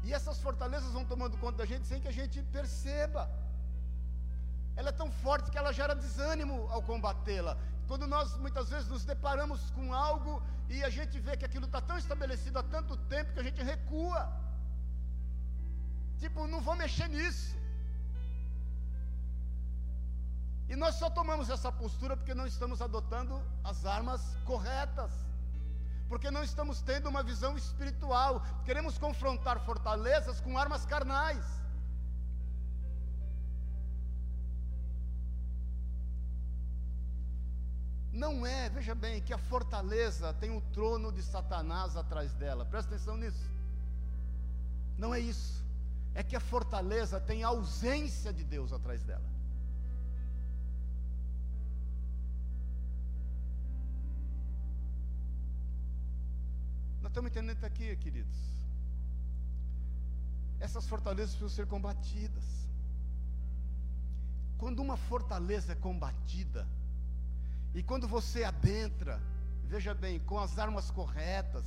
E 0.04 0.14
essas 0.14 0.40
fortalezas 0.40 0.92
vão 0.92 1.06
tomando 1.06 1.38
conta 1.38 1.60
da 1.60 1.66
gente 1.66 1.88
sem 1.88 2.02
que 2.02 2.08
a 2.08 2.12
gente 2.12 2.42
perceba. 2.44 3.30
Ela 4.80 4.92
é 4.94 4.98
tão 5.00 5.10
forte 5.24 5.52
que 5.52 5.58
ela 5.62 5.74
gera 5.80 5.94
desânimo 6.04 6.56
ao 6.76 6.82
combatê-la. 6.90 7.54
Quando 7.90 8.06
nós 8.14 8.28
muitas 8.44 8.70
vezes 8.74 8.88
nos 8.94 9.04
deparamos 9.04 9.62
com 9.72 9.94
algo 9.94 10.42
e 10.74 10.82
a 10.88 10.90
gente 10.98 11.20
vê 11.26 11.36
que 11.36 11.44
aquilo 11.48 11.66
está 11.66 11.82
tão 11.82 11.98
estabelecido 11.98 12.60
há 12.60 12.64
tanto 12.76 12.96
tempo 13.14 13.34
que 13.34 13.42
a 13.42 13.48
gente 13.48 13.62
recua. 13.62 14.22
Tipo, 16.22 16.48
não 16.48 16.62
vou 16.62 16.78
mexer 16.84 17.10
nisso. 17.10 17.50
E 20.72 20.76
nós 20.78 20.96
só 20.96 21.10
tomamos 21.10 21.50
essa 21.50 21.72
postura 21.82 22.16
porque 22.16 22.40
não 22.42 22.48
estamos 22.48 22.82
adotando 22.82 23.36
as 23.72 23.86
armas 23.86 24.22
corretas. 24.46 25.12
Porque 26.08 26.32
não 26.32 26.44
estamos 26.50 26.82
tendo 26.82 27.10
uma 27.10 27.24
visão 27.32 27.58
espiritual. 27.58 28.42
Queremos 28.64 28.98
confrontar 28.98 29.60
fortalezas 29.70 30.40
com 30.40 30.58
armas 30.58 30.86
carnais. 30.86 31.44
Não 38.20 38.46
é, 38.46 38.68
veja 38.70 38.94
bem, 38.94 39.22
que 39.22 39.34
a 39.34 39.38
fortaleza 39.38 40.34
tem 40.34 40.52
o 40.52 40.60
trono 40.74 41.10
de 41.10 41.24
Satanás 41.24 41.96
atrás 41.96 42.34
dela. 42.34 42.66
Presta 42.66 42.94
atenção 42.94 43.16
nisso. 43.16 43.50
Não 44.98 45.16
é 45.16 45.22
isso. 45.22 45.64
É 46.14 46.22
que 46.22 46.36
a 46.36 46.40
fortaleza 46.42 47.18
tem 47.22 47.46
a 47.46 47.48
ausência 47.48 48.34
de 48.34 48.44
Deus 48.44 48.74
atrás 48.74 49.02
dela. 49.04 49.24
Nós 57.02 57.12
estamos 57.12 57.32
entendendo 57.32 57.64
aqui, 57.64 57.96
queridos. 57.96 58.38
Essas 60.60 60.86
fortalezas 60.86 61.36
precisam 61.36 61.56
ser 61.56 61.68
combatidas. 61.68 62.44
Quando 64.58 64.82
uma 64.82 64.98
fortaleza 64.98 65.72
é 65.72 65.76
combatida, 65.76 66.68
e 67.74 67.84
quando 67.84 68.08
você 68.08 68.44
adentra, 68.44 69.22
veja 69.66 69.94
bem, 69.94 70.20
com 70.20 70.40
as 70.40 70.58
armas 70.58 70.90
corretas, 70.90 71.66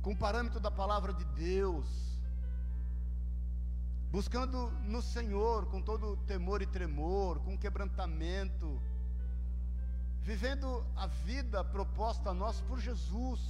com 0.00 0.12
o 0.12 0.16
parâmetro 0.16 0.58
da 0.58 0.70
palavra 0.70 1.12
de 1.12 1.24
Deus, 1.24 1.86
buscando 4.10 4.70
no 4.84 5.02
Senhor 5.02 5.66
com 5.66 5.82
todo 5.82 6.16
temor 6.18 6.62
e 6.62 6.66
tremor, 6.66 7.40
com 7.40 7.58
quebrantamento, 7.58 8.80
vivendo 10.22 10.84
a 10.96 11.06
vida 11.06 11.62
proposta 11.62 12.30
a 12.30 12.34
nós 12.34 12.60
por 12.62 12.80
Jesus. 12.80 13.40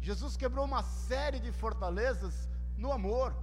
Jesus 0.00 0.36
quebrou 0.36 0.64
uma 0.64 0.82
série 0.82 1.40
de 1.40 1.50
fortalezas 1.50 2.48
no 2.76 2.92
amor. 2.92 3.34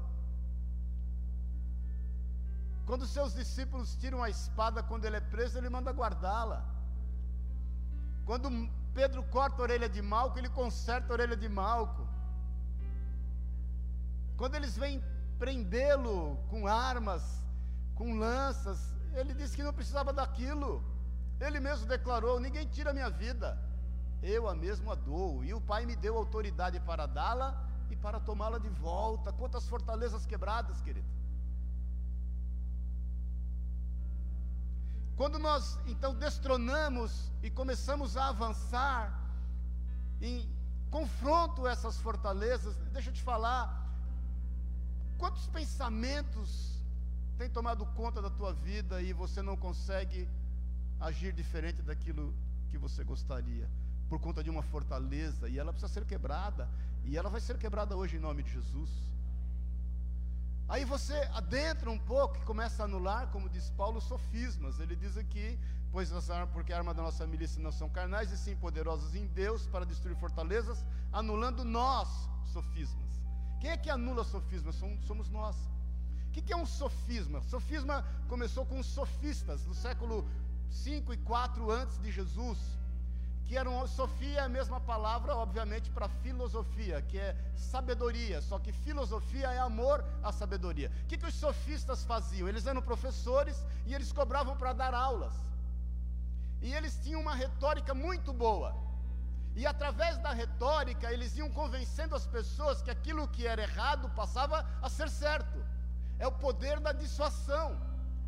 Quando 2.85 3.07
seus 3.07 3.33
discípulos 3.33 3.95
tiram 3.95 4.21
a 4.21 4.29
espada 4.29 4.83
quando 4.83 5.05
ele 5.05 5.17
é 5.17 5.21
preso, 5.21 5.57
ele 5.57 5.69
manda 5.69 5.91
guardá-la. 5.91 6.65
Quando 8.25 8.49
Pedro 8.93 9.23
corta 9.23 9.61
a 9.61 9.63
orelha 9.63 9.89
de 9.89 10.01
Malco, 10.01 10.37
ele 10.37 10.49
conserta 10.49 11.11
a 11.11 11.15
orelha 11.15 11.37
de 11.37 11.47
Malco. 11.47 12.07
Quando 14.37 14.55
eles 14.55 14.77
vêm 14.77 15.03
prendê-lo 15.39 16.37
com 16.49 16.67
armas, 16.67 17.23
com 17.95 18.17
lanças, 18.17 18.93
ele 19.13 19.33
disse 19.33 19.55
que 19.55 19.63
não 19.63 19.73
precisava 19.73 20.11
daquilo. 20.11 20.83
Ele 21.39 21.59
mesmo 21.59 21.85
declarou: 21.85 22.39
Ninguém 22.39 22.67
tira 22.67 22.91
a 22.91 22.93
minha 22.93 23.09
vida, 23.09 23.57
eu 24.21 24.47
a 24.47 24.55
mesmo 24.55 24.91
a 24.91 24.95
dou. 24.95 25.43
E 25.43 25.53
o 25.53 25.61
Pai 25.61 25.85
me 25.85 25.95
deu 25.95 26.17
autoridade 26.17 26.79
para 26.81 27.05
dá-la 27.05 27.49
e 27.89 27.95
para 27.95 28.19
tomá-la 28.19 28.57
de 28.57 28.69
volta. 28.69 29.31
Quantas 29.31 29.67
fortalezas 29.67 30.25
quebradas, 30.25 30.81
querido. 30.81 31.22
Quando 35.15 35.37
nós 35.37 35.77
então 35.85 36.15
destronamos 36.15 37.31
e 37.41 37.49
começamos 37.49 38.17
a 38.17 38.29
avançar 38.29 39.19
em 40.21 40.49
confronto 40.89 41.67
essas 41.67 41.99
fortalezas, 41.99 42.75
deixa 42.91 43.09
eu 43.09 43.13
te 43.13 43.21
falar, 43.21 43.83
quantos 45.17 45.47
pensamentos 45.47 46.81
têm 47.37 47.49
tomado 47.49 47.85
conta 47.87 48.21
da 48.21 48.29
tua 48.29 48.53
vida 48.53 49.01
e 49.01 49.13
você 49.13 49.41
não 49.41 49.57
consegue 49.57 50.27
agir 50.99 51.33
diferente 51.33 51.81
daquilo 51.81 52.33
que 52.69 52.77
você 52.77 53.03
gostaria, 53.03 53.69
por 54.09 54.19
conta 54.19 54.43
de 54.43 54.49
uma 54.49 54.63
fortaleza, 54.63 55.49
e 55.49 55.59
ela 55.59 55.71
precisa 55.71 55.91
ser 55.91 56.05
quebrada, 56.05 56.69
e 57.03 57.17
ela 57.17 57.29
vai 57.29 57.41
ser 57.41 57.57
quebrada 57.57 57.95
hoje 57.95 58.15
em 58.17 58.19
nome 58.19 58.43
de 58.43 58.51
Jesus. 58.51 58.89
Aí 60.67 60.85
você 60.85 61.13
adentra 61.33 61.89
um 61.91 61.99
pouco 61.99 62.37
e 62.37 62.41
começa 62.41 62.83
a 62.83 62.85
anular, 62.85 63.27
como 63.27 63.49
diz 63.49 63.69
Paulo, 63.71 63.99
sofismas. 63.99 64.79
Ele 64.79 64.95
diz 64.95 65.17
aqui, 65.17 65.59
pois 65.91 66.11
porque 66.53 66.73
a 66.73 66.77
arma 66.77 66.93
da 66.93 67.03
nossa 67.03 67.27
milícia 67.27 67.61
não 67.61 67.71
são 67.71 67.89
carnais 67.89 68.31
e 68.31 68.37
sim 68.37 68.55
poderosas 68.55 69.13
em 69.13 69.27
Deus 69.27 69.67
para 69.67 69.85
destruir 69.85 70.15
fortalezas, 70.15 70.85
anulando 71.11 71.63
nós 71.63 72.07
sofismas. 72.45 73.21
Quem 73.59 73.71
é 73.71 73.77
que 73.77 73.89
anula 73.89 74.23
sofismas? 74.23 74.75
Somos 75.05 75.29
nós. 75.29 75.55
O 76.27 76.31
que 76.31 76.51
é 76.51 76.57
um 76.57 76.65
sofisma? 76.65 77.41
Sofisma 77.43 78.03
começou 78.27 78.65
com 78.65 78.79
os 78.79 78.87
sofistas 78.87 79.65
no 79.65 79.73
século 79.73 80.27
5 80.69 81.13
e 81.13 81.17
4 81.17 81.69
antes 81.69 81.99
de 81.99 82.11
Jesus 82.11 82.57
que 83.45 83.57
eram 83.57 83.85
sofia 83.87 84.39
é 84.39 84.43
a 84.43 84.49
mesma 84.49 84.79
palavra, 84.79 85.35
obviamente, 85.35 85.89
para 85.91 86.07
filosofia, 86.07 87.01
que 87.01 87.17
é 87.17 87.35
sabedoria, 87.55 88.41
só 88.41 88.57
que 88.57 88.71
filosofia 88.71 89.47
é 89.51 89.59
amor 89.59 90.03
à 90.23 90.31
sabedoria. 90.31 90.91
O 91.03 91.07
que, 91.07 91.17
que 91.17 91.25
os 91.25 91.33
sofistas 91.35 92.03
faziam? 92.03 92.47
Eles 92.47 92.65
eram 92.65 92.81
professores 92.81 93.63
e 93.85 93.93
eles 93.93 94.11
cobravam 94.11 94.55
para 94.55 94.73
dar 94.73 94.93
aulas. 94.93 95.33
E 96.61 96.73
eles 96.73 96.97
tinham 97.03 97.21
uma 97.21 97.35
retórica 97.35 97.93
muito 97.93 98.31
boa. 98.31 98.73
E 99.55 99.67
através 99.67 100.17
da 100.17 100.31
retórica, 100.31 101.11
eles 101.11 101.37
iam 101.37 101.49
convencendo 101.49 102.15
as 102.15 102.25
pessoas 102.25 102.81
que 102.81 102.89
aquilo 102.89 103.27
que 103.27 103.45
era 103.45 103.61
errado 103.61 104.09
passava 104.15 104.65
a 104.81 104.89
ser 104.89 105.09
certo. 105.09 105.63
É 106.17 106.25
o 106.25 106.31
poder 106.31 106.79
da 106.79 106.91
dissuasão. 106.91 107.77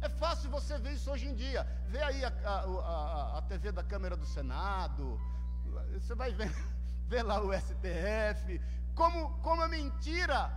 É 0.02 0.10
fácil 0.10 0.50
você 0.50 0.78
ver 0.78 0.94
isso 0.94 1.10
hoje 1.12 1.28
em 1.28 1.36
dia. 1.36 1.66
Vê 1.88 2.02
aí 2.02 2.24
a, 2.24 2.30
a, 2.46 2.56
a, 2.60 3.38
a 3.38 3.42
TV 3.44 3.72
da 3.72 3.84
Câmara 3.84 4.16
do 4.16 4.26
Senado, 4.26 5.20
você 5.94 6.16
vai 6.16 6.34
ver, 6.34 6.52
ver 7.08 7.24
lá 7.24 7.42
o 7.42 7.54
STF, 7.54 8.62
como, 8.94 9.38
como 9.40 9.62
a 9.62 9.68
mentira 9.68 10.52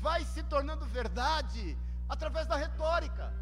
vai 0.00 0.24
se 0.24 0.42
tornando 0.42 0.86
verdade 0.86 1.76
através 2.08 2.46
da 2.46 2.56
retórica. 2.56 3.32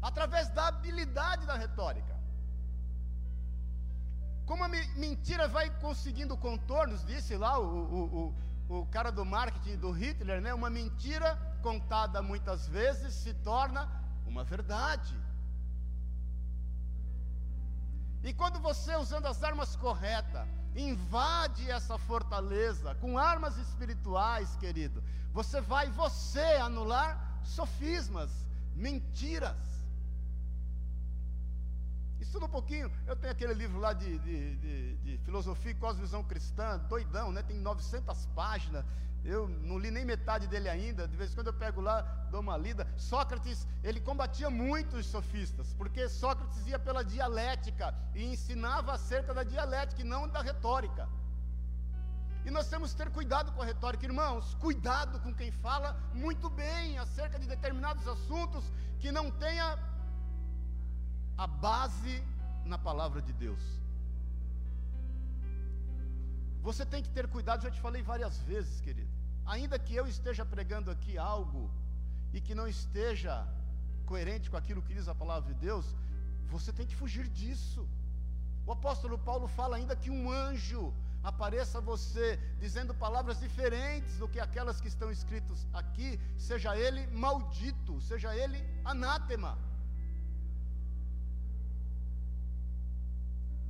Através 0.00 0.48
da 0.50 0.66
habilidade 0.68 1.46
da 1.46 1.56
retórica. 1.56 2.20
Como 4.44 4.64
a 4.64 4.68
mentira 4.68 5.46
vai 5.46 5.70
conseguindo 5.78 6.36
contornos, 6.36 7.04
disse 7.04 7.36
lá 7.36 7.58
o, 7.58 7.64
o, 7.64 8.18
o 8.20 8.34
cara 8.86 9.10
do 9.12 9.24
marketing 9.24 9.76
do 9.76 9.90
Hitler, 9.90 10.40
né? 10.40 10.52
Uma 10.54 10.70
mentira 10.70 11.36
contada 11.62 12.22
muitas 12.22 12.66
vezes 12.66 13.12
se 13.14 13.34
torna 13.34 13.88
uma 14.26 14.44
verdade. 14.44 15.14
E 18.22 18.32
quando 18.32 18.58
você, 18.60 18.94
usando 18.96 19.26
as 19.26 19.42
armas 19.42 19.74
corretas, 19.76 20.46
invade 20.74 21.70
essa 21.70 21.98
fortaleza 21.98 22.94
com 22.96 23.18
armas 23.18 23.56
espirituais, 23.58 24.56
querido, 24.56 25.02
você 25.32 25.60
vai 25.60 25.90
você 25.90 26.56
anular 26.68 27.40
sofismas, 27.42 28.30
mentiras. 28.74 29.81
Estuda 32.22 32.46
um 32.46 32.48
pouquinho. 32.48 32.88
Eu 33.04 33.16
tenho 33.16 33.32
aquele 33.32 33.52
livro 33.52 33.80
lá 33.80 33.92
de, 33.92 34.16
de, 34.20 34.56
de, 34.56 34.96
de 34.98 35.18
filosofia 35.24 35.72
e 35.72 35.74
cosmovisão 35.74 36.22
cristã, 36.22 36.78
doidão, 36.88 37.32
né? 37.32 37.42
Tem 37.42 37.58
900 37.58 38.26
páginas. 38.26 38.84
Eu 39.24 39.48
não 39.48 39.76
li 39.76 39.90
nem 39.90 40.04
metade 40.04 40.46
dele 40.46 40.68
ainda. 40.68 41.08
De 41.08 41.16
vez 41.16 41.32
em 41.32 41.34
quando 41.34 41.48
eu 41.48 41.52
pego 41.52 41.80
lá, 41.80 42.00
dou 42.30 42.40
uma 42.40 42.56
lida. 42.56 42.86
Sócrates, 42.96 43.66
ele 43.82 44.00
combatia 44.00 44.48
muito 44.48 44.96
os 44.96 45.06
sofistas, 45.06 45.72
porque 45.74 46.08
Sócrates 46.08 46.64
ia 46.66 46.78
pela 46.78 47.04
dialética 47.04 47.92
e 48.14 48.22
ensinava 48.24 48.92
acerca 48.92 49.34
da 49.34 49.42
dialética 49.42 50.00
e 50.00 50.04
não 50.04 50.28
da 50.28 50.42
retórica. 50.42 51.08
E 52.44 52.50
nós 52.52 52.68
temos 52.68 52.92
que 52.92 52.98
ter 52.98 53.10
cuidado 53.10 53.50
com 53.52 53.62
a 53.62 53.64
retórica, 53.64 54.06
irmãos. 54.06 54.54
Cuidado 54.60 55.18
com 55.20 55.34
quem 55.34 55.50
fala 55.50 55.96
muito 56.14 56.48
bem 56.48 56.98
acerca 56.98 57.36
de 57.36 57.46
determinados 57.46 58.06
assuntos 58.06 58.64
que 59.00 59.10
não 59.10 59.28
tenha 59.30 59.76
a 61.36 61.46
base 61.46 62.22
na 62.64 62.78
palavra 62.78 63.20
de 63.20 63.32
Deus. 63.32 63.62
Você 66.62 66.86
tem 66.86 67.02
que 67.02 67.10
ter 67.10 67.26
cuidado, 67.26 67.62
já 67.62 67.70
te 67.70 67.80
falei 67.80 68.02
várias 68.02 68.38
vezes, 68.38 68.80
querido. 68.80 69.10
Ainda 69.44 69.78
que 69.78 69.94
eu 69.94 70.06
esteja 70.06 70.44
pregando 70.44 70.90
aqui 70.90 71.18
algo 71.18 71.70
e 72.32 72.40
que 72.40 72.54
não 72.54 72.68
esteja 72.68 73.46
coerente 74.06 74.50
com 74.50 74.56
aquilo 74.56 74.82
que 74.82 74.94
diz 74.94 75.08
a 75.08 75.14
palavra 75.14 75.52
de 75.52 75.58
Deus, 75.58 75.86
você 76.48 76.72
tem 76.72 76.86
que 76.86 76.94
fugir 76.94 77.26
disso. 77.28 77.88
O 78.64 78.72
apóstolo 78.72 79.18
Paulo 79.18 79.48
fala 79.48 79.76
ainda 79.76 79.96
que 79.96 80.10
um 80.10 80.30
anjo 80.30 80.94
apareça 81.22 81.78
a 81.78 81.80
você 81.80 82.38
dizendo 82.58 82.94
palavras 82.94 83.38
diferentes 83.40 84.18
do 84.18 84.28
que 84.28 84.40
aquelas 84.40 84.80
que 84.80 84.88
estão 84.88 85.10
escritas 85.10 85.66
aqui, 85.72 86.20
seja 86.36 86.76
ele 86.76 87.06
maldito, 87.08 88.00
seja 88.00 88.34
ele 88.36 88.58
anátema. 88.84 89.58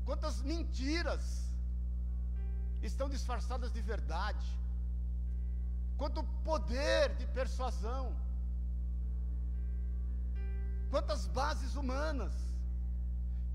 Quantas 0.04 0.42
mentiras 0.42 1.24
estão 2.82 3.08
disfarçadas 3.08 3.72
de 3.72 3.80
verdade. 3.80 4.46
quanto 6.00 6.22
poder 6.46 7.14
de 7.18 7.26
persuasão, 7.38 8.04
quantas 10.90 11.20
bases 11.38 11.76
humanas. 11.80 12.32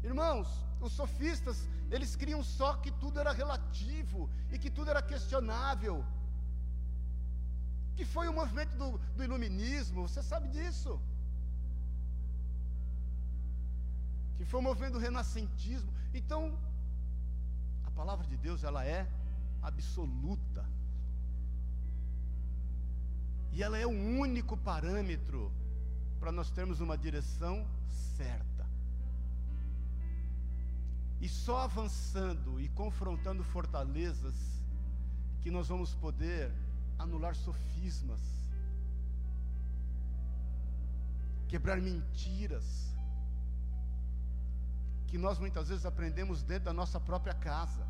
Irmãos, 0.09 0.47
os 0.79 0.93
sofistas, 0.93 1.57
eles 1.91 2.15
criam 2.15 2.41
só 2.57 2.69
que 2.75 2.91
tudo 3.01 3.19
era 3.19 3.33
relativo 3.41 4.29
e 4.49 4.57
que 4.57 4.69
tudo 4.77 4.91
era 4.93 5.01
questionável. 5.01 5.95
Que 7.97 8.05
foi 8.05 8.27
o 8.29 8.37
movimento 8.39 8.73
do, 8.81 8.97
do 9.15 9.23
iluminismo, 9.27 10.07
você 10.07 10.23
sabe 10.23 10.47
disso. 10.47 10.93
Que 14.37 14.45
foi 14.45 14.59
o 14.59 14.63
movimento 14.63 14.93
do 14.93 14.99
renascentismo. 14.99 15.91
Então, 16.13 16.57
a 17.85 17.91
palavra 17.91 18.25
de 18.27 18.37
Deus, 18.37 18.63
ela 18.63 18.85
é 18.85 19.07
absoluta. 19.61 20.65
E 23.51 23.63
ela 23.63 23.77
é 23.77 23.85
o 23.85 23.89
único 23.89 24.55
parâmetro 24.55 25.51
para 26.19 26.31
nós 26.31 26.49
termos 26.51 26.79
uma 26.79 26.97
direção 26.97 27.65
certa. 27.89 28.65
E 31.19 31.27
só 31.27 31.61
avançando 31.61 32.61
e 32.61 32.69
confrontando 32.69 33.43
fortalezas 33.43 34.35
que 35.41 35.49
nós 35.49 35.67
vamos 35.67 35.95
poder 35.95 36.51
anular 36.99 37.35
sofismas, 37.35 38.19
quebrar 41.47 41.81
mentiras, 41.81 42.95
que 45.07 45.17
nós 45.17 45.39
muitas 45.39 45.69
vezes 45.69 45.85
aprendemos 45.85 46.43
dentro 46.43 46.65
da 46.65 46.73
nossa 46.73 46.99
própria 46.99 47.33
casa. 47.33 47.85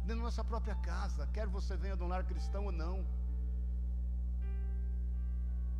Dentro 0.00 0.16
da 0.16 0.24
nossa 0.30 0.42
própria 0.42 0.74
casa, 0.74 1.28
quer 1.32 1.46
você 1.46 1.76
venha 1.76 1.96
de 1.96 2.02
um 2.02 2.08
lar 2.08 2.24
cristão 2.24 2.64
ou 2.64 2.72
não. 2.72 3.04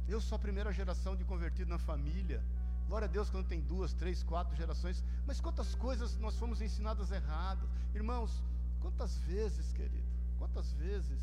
Eu 0.07 0.20
sou 0.20 0.37
a 0.37 0.38
primeira 0.38 0.72
geração 0.72 1.16
de 1.16 1.24
convertido 1.24 1.70
na 1.70 1.78
família. 1.78 2.42
Glória 2.87 3.07
a 3.07 3.09
Deus 3.09 3.31
quando 3.31 3.46
tem 3.46 3.61
duas, 3.61 3.94
três, 3.94 4.22
quatro 4.22 4.55
gerações. 4.55 5.02
Mas 5.26 5.40
quantas 5.40 5.74
coisas 5.74 6.16
nós 6.18 6.38
fomos 6.38 6.61
ensinadas 6.61 7.11
erradas. 7.11 7.68
Irmãos, 7.94 8.42
quantas 8.81 9.16
vezes, 9.18 9.72
querido, 9.72 10.07
quantas 10.38 10.72
vezes 10.72 11.20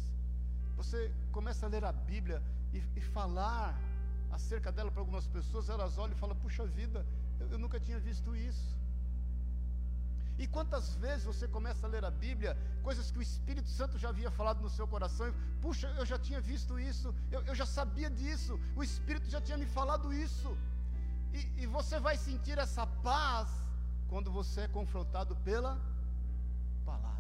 você 0.76 1.14
começa 1.32 1.66
a 1.66 1.70
ler 1.70 1.86
a 1.86 1.92
Bíblia 1.92 2.42
e, 2.74 2.82
e 2.96 3.02
falar 3.02 3.78
acerca 4.32 4.72
dela 4.72 4.92
para 4.92 5.02
algumas 5.02 5.28
pessoas, 5.28 5.70
elas 5.70 5.98
olham 5.98 6.16
e 6.16 6.20
falam: 6.20 6.36
puxa 6.38 6.66
vida, 6.66 7.06
eu, 7.40 7.48
eu 7.54 7.60
nunca 7.60 7.80
tinha 7.80 8.00
visto 8.00 8.36
isso. 8.36 8.80
E 10.42 10.48
quantas 10.48 10.96
vezes 10.96 11.26
você 11.26 11.46
começa 11.56 11.86
a 11.86 11.90
ler 11.90 12.04
a 12.06 12.12
Bíblia, 12.26 12.58
coisas 12.82 13.12
que 13.12 13.20
o 13.20 13.22
Espírito 13.22 13.68
Santo 13.68 13.98
já 13.98 14.10
havia 14.10 14.32
falado 14.32 14.62
no 14.62 14.70
seu 14.70 14.88
coração, 14.88 15.28
e, 15.28 15.34
puxa, 15.62 15.88
eu 16.00 16.06
já 16.06 16.18
tinha 16.18 16.40
visto 16.40 16.80
isso, 16.80 17.14
eu, 17.30 17.42
eu 17.42 17.54
já 17.54 17.66
sabia 17.66 18.10
disso, 18.10 18.58
o 18.74 18.82
Espírito 18.82 19.30
já 19.30 19.42
tinha 19.42 19.58
me 19.58 19.66
falado 19.66 20.14
isso. 20.14 20.58
E, 21.34 21.64
e 21.64 21.68
você 21.68 22.00
vai 22.00 22.16
sentir 22.18 22.58
essa 22.58 22.88
paz 22.88 23.50
quando 24.08 24.32
você 24.32 24.62
é 24.62 24.68
confrontado 24.70 25.36
pela 25.48 25.78
palavra. 26.86 27.20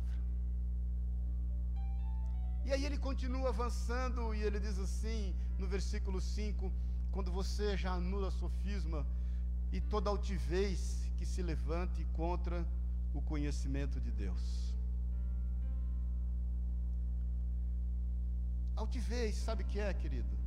E 2.65 2.71
aí 2.71 2.85
ele 2.85 2.97
continua 2.97 3.49
avançando 3.49 4.33
e 4.33 4.41
ele 4.41 4.61
diz 4.61 4.79
assim, 4.79 5.35
no 5.57 5.67
versículo 5.67 6.21
5: 6.21 6.71
quando 7.11 7.31
você 7.31 7.75
já 7.75 7.91
anula 7.93 8.31
sofisma 8.31 9.05
e 9.71 9.79
toda 9.79 10.09
altivez 10.09 11.03
que 11.17 11.25
se 11.25 11.41
levante 11.41 12.05
contra 12.13 12.65
o 13.13 13.21
conhecimento 13.21 13.99
de 13.99 14.11
Deus. 14.11 14.73
Altivez, 18.75 19.35
sabe 19.35 19.63
o 19.63 19.65
que 19.65 19.79
é, 19.79 19.93
querido? 19.93 20.39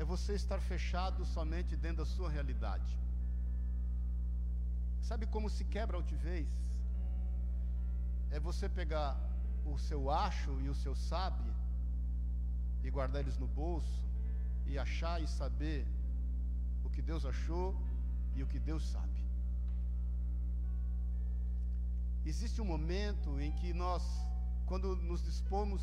é 0.00 0.04
você 0.04 0.32
estar 0.32 0.58
fechado 0.60 1.26
somente 1.26 1.76
dentro 1.76 1.98
da 1.98 2.06
sua 2.06 2.30
realidade. 2.30 2.98
Sabe 5.02 5.26
como 5.26 5.50
se 5.50 5.64
quebra 5.64 5.94
a 5.96 6.00
altivez? 6.00 6.48
É 8.30 8.40
você 8.40 8.66
pegar 8.66 9.10
o 9.66 9.78
seu 9.78 10.10
acho 10.10 10.52
e 10.62 10.70
o 10.70 10.74
seu 10.74 10.94
sabe 10.94 11.50
e 12.82 12.90
guardar 12.90 13.20
eles 13.20 13.36
no 13.36 13.46
bolso 13.46 14.02
e 14.66 14.78
achar 14.78 15.20
e 15.22 15.26
saber 15.26 15.86
o 16.82 16.88
que 16.88 17.02
Deus 17.02 17.26
achou 17.26 17.66
e 18.34 18.42
o 18.42 18.46
que 18.46 18.58
Deus 18.58 18.84
sabe. 18.88 19.20
Existe 22.24 22.60
um 22.60 22.64
momento 22.64 23.40
em 23.40 23.52
que 23.52 23.72
nós, 23.72 24.02
quando 24.66 24.94
nos 24.96 25.22
dispomos 25.22 25.82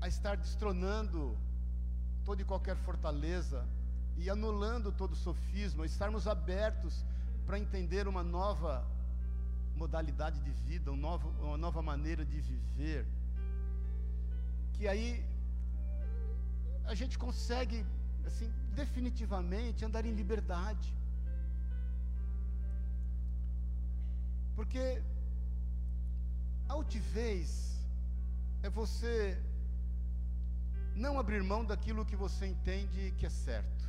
a 0.00 0.08
estar 0.08 0.36
destronando 0.36 1.36
toda 2.24 2.42
e 2.42 2.44
qualquer 2.44 2.76
fortaleza 2.76 3.66
e 4.16 4.28
anulando 4.28 4.92
todo 4.92 5.14
sofisma, 5.14 5.86
estarmos 5.86 6.26
abertos 6.26 7.04
para 7.46 7.58
entender 7.58 8.06
uma 8.06 8.22
nova 8.22 8.86
modalidade 9.76 10.40
de 10.40 10.50
vida, 10.50 10.92
um 10.92 10.96
novo, 10.96 11.28
uma 11.40 11.56
nova 11.56 11.80
maneira 11.80 12.24
de 12.24 12.40
viver, 12.40 13.06
que 14.74 14.86
aí 14.86 15.24
a 16.84 16.94
gente 16.94 17.18
consegue, 17.18 17.84
assim, 18.26 18.52
definitivamente 18.74 19.84
andar 19.84 20.04
em 20.04 20.12
liberdade. 20.12 20.94
Porque 24.54 25.02
altivez 26.68 27.78
é 28.62 28.68
você 28.68 29.40
não 30.94 31.18
abrir 31.18 31.42
mão 31.42 31.64
daquilo 31.64 32.04
que 32.04 32.16
você 32.16 32.46
entende 32.46 33.12
que 33.18 33.26
é 33.26 33.30
certo. 33.30 33.88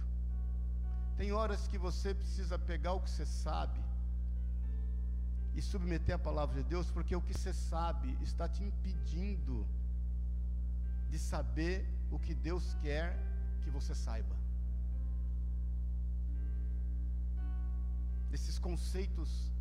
Tem 1.18 1.32
horas 1.32 1.68
que 1.68 1.78
você 1.78 2.14
precisa 2.14 2.58
pegar 2.58 2.94
o 2.94 3.02
que 3.02 3.10
você 3.10 3.26
sabe 3.26 3.80
e 5.54 5.62
submeter 5.62 6.16
a 6.16 6.20
palavra 6.20 6.64
de 6.64 6.70
Deus, 6.70 6.90
porque 6.90 7.16
o 7.16 7.22
que 7.22 7.34
você 7.34 7.54
sabe 7.54 8.18
está 8.22 8.48
te 8.48 8.64
impedindo 8.64 9.68
de 11.10 11.20
saber 11.20 11.86
o 12.10 12.18
que 12.18 12.34
Deus 12.34 12.76
quer 12.82 13.18
que 13.64 13.70
você 13.70 13.94
saiba. 13.94 14.36
Esses 18.32 18.58
conceitos 18.58 19.52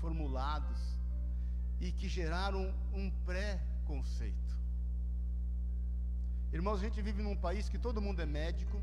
formulados 0.00 0.80
e 1.80 1.92
que 1.92 2.08
geraram 2.08 2.74
um 2.92 3.10
pré-conceito. 3.24 4.54
Irmãos, 6.52 6.78
a 6.80 6.84
gente 6.84 7.02
vive 7.02 7.22
num 7.22 7.36
país 7.36 7.68
que 7.68 7.78
todo 7.78 8.00
mundo 8.00 8.22
é 8.22 8.26
médico, 8.26 8.80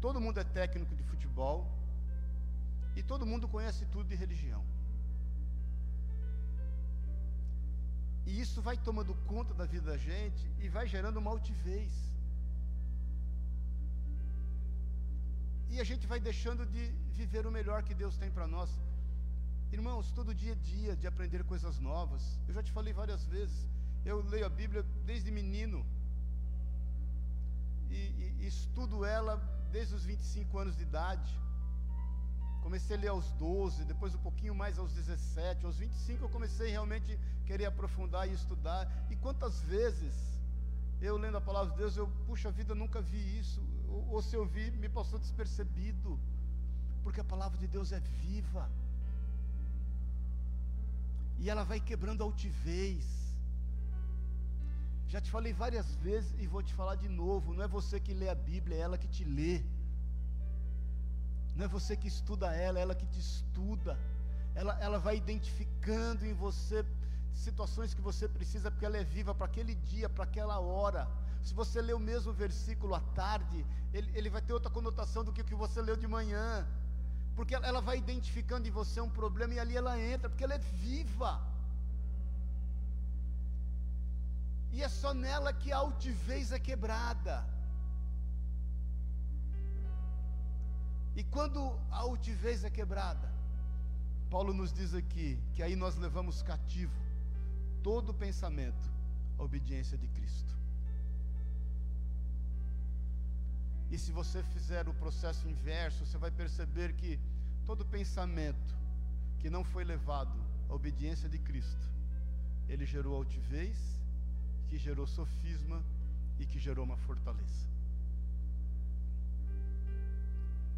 todo 0.00 0.20
mundo 0.20 0.40
é 0.40 0.44
técnico 0.44 0.94
de 0.96 1.04
futebol 1.04 1.66
e 2.96 3.02
todo 3.02 3.24
mundo 3.24 3.46
conhece 3.46 3.86
tudo 3.86 4.08
de 4.08 4.16
religião. 4.16 4.64
E 8.26 8.40
isso 8.40 8.60
vai 8.60 8.76
tomando 8.76 9.14
conta 9.26 9.54
da 9.54 9.64
vida 9.64 9.86
da 9.92 9.96
gente 9.96 10.50
e 10.60 10.68
vai 10.68 10.86
gerando 10.86 11.18
uma 11.18 11.30
altivez. 11.30 12.09
E 15.70 15.80
a 15.80 15.84
gente 15.84 16.06
vai 16.06 16.18
deixando 16.18 16.66
de 16.66 16.82
viver 17.20 17.46
o 17.46 17.50
melhor 17.50 17.82
que 17.82 17.94
Deus 17.94 18.16
tem 18.16 18.30
para 18.30 18.46
nós. 18.46 18.70
Irmãos, 19.72 20.10
todo 20.12 20.34
dia 20.34 20.52
é 20.52 20.56
dia 20.56 20.96
de 20.96 21.06
aprender 21.06 21.44
coisas 21.44 21.78
novas. 21.78 22.22
Eu 22.48 22.54
já 22.54 22.62
te 22.62 22.72
falei 22.72 22.92
várias 22.92 23.24
vezes. 23.24 23.68
Eu 24.04 24.20
leio 24.22 24.46
a 24.46 24.48
Bíblia 24.48 24.82
desde 25.06 25.30
menino 25.30 25.86
e, 27.88 28.00
e 28.40 28.46
estudo 28.46 29.04
ela 29.04 29.36
desde 29.70 29.94
os 29.94 30.04
25 30.04 30.58
anos 30.58 30.76
de 30.76 30.82
idade. 30.82 31.30
Comecei 32.62 32.96
a 32.96 33.00
ler 33.00 33.08
aos 33.08 33.30
12, 33.32 33.84
depois 33.84 34.14
um 34.14 34.18
pouquinho 34.18 34.54
mais 34.54 34.78
aos 34.78 34.92
17, 34.92 35.64
aos 35.64 35.78
25 35.78 36.24
eu 36.24 36.28
comecei 36.28 36.70
realmente 36.70 37.12
a 37.12 37.46
querer 37.46 37.66
aprofundar 37.66 38.28
e 38.28 38.34
estudar. 38.34 38.82
E 39.10 39.16
quantas 39.16 39.60
vezes 39.62 40.14
eu 41.00 41.16
lendo 41.16 41.38
a 41.38 41.40
palavra 41.40 41.70
de 41.72 41.78
Deus, 41.78 41.96
eu, 41.96 42.08
puxa 42.26 42.50
vida, 42.50 42.74
nunca 42.74 43.00
vi 43.00 43.38
isso. 43.38 43.62
Ou, 43.90 44.22
se 44.22 44.34
eu 44.36 44.44
vi, 44.46 44.70
me 44.70 44.88
passou 44.88 45.18
despercebido. 45.18 46.18
Porque 47.02 47.20
a 47.20 47.24
palavra 47.24 47.58
de 47.58 47.66
Deus 47.66 47.92
é 47.92 48.00
viva. 48.00 48.70
E 51.38 51.48
ela 51.48 51.64
vai 51.64 51.80
quebrando 51.80 52.22
altivez. 52.22 53.06
Já 55.08 55.20
te 55.20 55.30
falei 55.30 55.52
várias 55.52 55.88
vezes 55.96 56.32
e 56.38 56.46
vou 56.46 56.62
te 56.62 56.72
falar 56.74 56.94
de 56.94 57.08
novo: 57.08 57.54
não 57.54 57.64
é 57.64 57.68
você 57.68 57.98
que 57.98 58.14
lê 58.14 58.28
a 58.28 58.34
Bíblia, 58.34 58.76
é 58.76 58.80
ela 58.80 58.98
que 58.98 59.08
te 59.08 59.24
lê. 59.24 59.62
Não 61.56 61.64
é 61.64 61.68
você 61.68 61.96
que 61.96 62.08
estuda 62.08 62.54
ela, 62.54 62.78
é 62.78 62.82
ela 62.82 62.94
que 62.94 63.06
te 63.06 63.18
estuda. 63.18 63.98
Ela, 64.54 64.78
ela 64.80 64.98
vai 64.98 65.16
identificando 65.16 66.24
em 66.26 66.32
você 66.32 66.84
situações 67.32 67.94
que 67.94 68.00
você 68.00 68.28
precisa, 68.28 68.70
porque 68.70 68.84
ela 68.84 68.98
é 68.98 69.04
viva 69.04 69.34
para 69.34 69.46
aquele 69.46 69.74
dia, 69.74 70.08
para 70.08 70.24
aquela 70.24 70.58
hora. 70.60 71.08
Se 71.42 71.54
você 71.54 71.80
lê 71.80 71.92
o 71.92 71.98
mesmo 71.98 72.32
versículo 72.32 72.94
à 72.94 73.00
tarde, 73.00 73.64
ele, 73.92 74.10
ele 74.14 74.30
vai 74.30 74.42
ter 74.42 74.52
outra 74.52 74.70
conotação 74.70 75.24
do 75.24 75.32
que 75.32 75.40
o 75.40 75.44
que 75.44 75.54
você 75.54 75.80
leu 75.80 75.96
de 75.96 76.06
manhã. 76.06 76.66
Porque 77.34 77.54
ela, 77.54 77.66
ela 77.66 77.80
vai 77.80 77.98
identificando 77.98 78.68
em 78.68 78.70
você 78.70 79.00
um 79.00 79.08
problema 79.08 79.54
e 79.54 79.58
ali 79.58 79.76
ela 79.76 79.98
entra, 79.98 80.28
porque 80.28 80.44
ela 80.44 80.54
é 80.54 80.58
viva. 80.58 81.40
E 84.72 84.82
é 84.82 84.88
só 84.88 85.12
nela 85.12 85.52
que 85.52 85.72
a 85.72 85.78
altivez 85.78 86.52
é 86.52 86.58
quebrada. 86.58 87.44
E 91.16 91.24
quando 91.24 91.60
a 91.90 91.98
altivez 91.98 92.64
é 92.64 92.70
quebrada, 92.70 93.28
Paulo 94.30 94.52
nos 94.54 94.72
diz 94.72 94.94
aqui 94.94 95.38
que 95.54 95.62
aí 95.62 95.74
nós 95.74 95.96
levamos 95.96 96.42
cativo 96.42 96.94
todo 97.82 98.14
pensamento 98.14 98.88
à 99.38 99.42
obediência 99.42 99.98
de 99.98 100.06
Cristo. 100.08 100.59
E 103.90 103.98
se 103.98 104.12
você 104.12 104.42
fizer 104.42 104.88
o 104.88 104.94
processo 104.94 105.48
inverso, 105.48 106.06
você 106.06 106.16
vai 106.16 106.30
perceber 106.30 106.92
que 106.94 107.18
todo 107.66 107.84
pensamento 107.84 108.74
que 109.40 109.50
não 109.50 109.64
foi 109.64 109.84
levado 109.84 110.38
à 110.68 110.74
obediência 110.74 111.28
de 111.28 111.38
Cristo, 111.38 111.88
ele 112.68 112.86
gerou 112.86 113.16
altivez, 113.16 113.76
que 114.68 114.78
gerou 114.78 115.06
sofisma 115.06 115.82
e 116.38 116.46
que 116.46 116.58
gerou 116.58 116.84
uma 116.84 116.96
fortaleza. 116.96 117.68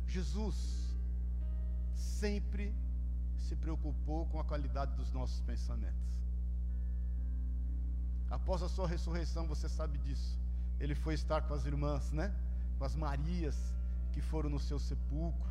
Jesus 0.07 0.95
sempre 1.95 2.75
se 3.39 3.55
preocupou 3.57 4.27
com 4.27 4.41
a 4.41 4.45
qualidade 4.45 4.95
dos 4.95 5.13
nossos 5.13 5.41
pensamentos. 5.41 6.13
Após 8.31 8.63
a 8.63 8.69
sua 8.69 8.89
ressurreição, 8.89 9.47
você 9.47 9.69
sabe 9.69 9.99
disso. 9.99 10.39
Ele 10.81 10.95
foi 10.95 11.15
estar 11.15 11.43
com 11.43 11.53
as 11.53 11.67
irmãs, 11.67 12.11
né? 12.13 12.35
Com 12.83 12.87
as 12.87 12.97
Marias 12.97 13.57
que 14.12 14.20
foram 14.20 14.51
no 14.51 14.59
seu 14.59 14.76
sepulcro. 14.76 15.49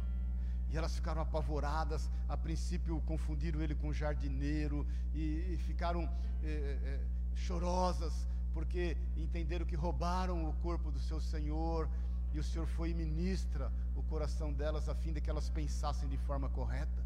E 0.69 0.77
elas 0.77 0.93
ficaram 0.93 1.21
apavoradas. 1.21 2.11
A 2.27 2.35
princípio 2.35 2.99
confundiram 3.05 3.61
ele 3.61 3.73
com 3.73 3.87
um 3.87 3.93
jardineiro 3.93 4.85
e, 5.13 5.53
e 5.53 5.57
ficaram 5.65 6.03
eh, 6.43 6.77
eh, 6.83 6.99
chorosas 7.33 8.27
porque 8.53 8.97
entenderam 9.15 9.65
que 9.65 9.77
roubaram 9.77 10.49
o 10.49 10.51
corpo 10.55 10.91
do 10.91 10.99
seu 10.99 11.21
Senhor. 11.21 11.87
E 12.33 12.37
o 12.37 12.43
Senhor 12.43 12.67
foi 12.67 12.89
e 12.89 12.93
ministra 12.93 13.71
o 13.95 14.03
coração 14.03 14.51
delas 14.51 14.89
a 14.89 14.93
fim 14.93 15.13
de 15.13 15.21
que 15.21 15.29
elas 15.29 15.49
pensassem 15.49 16.09
de 16.09 16.17
forma 16.17 16.49
correta. 16.49 17.01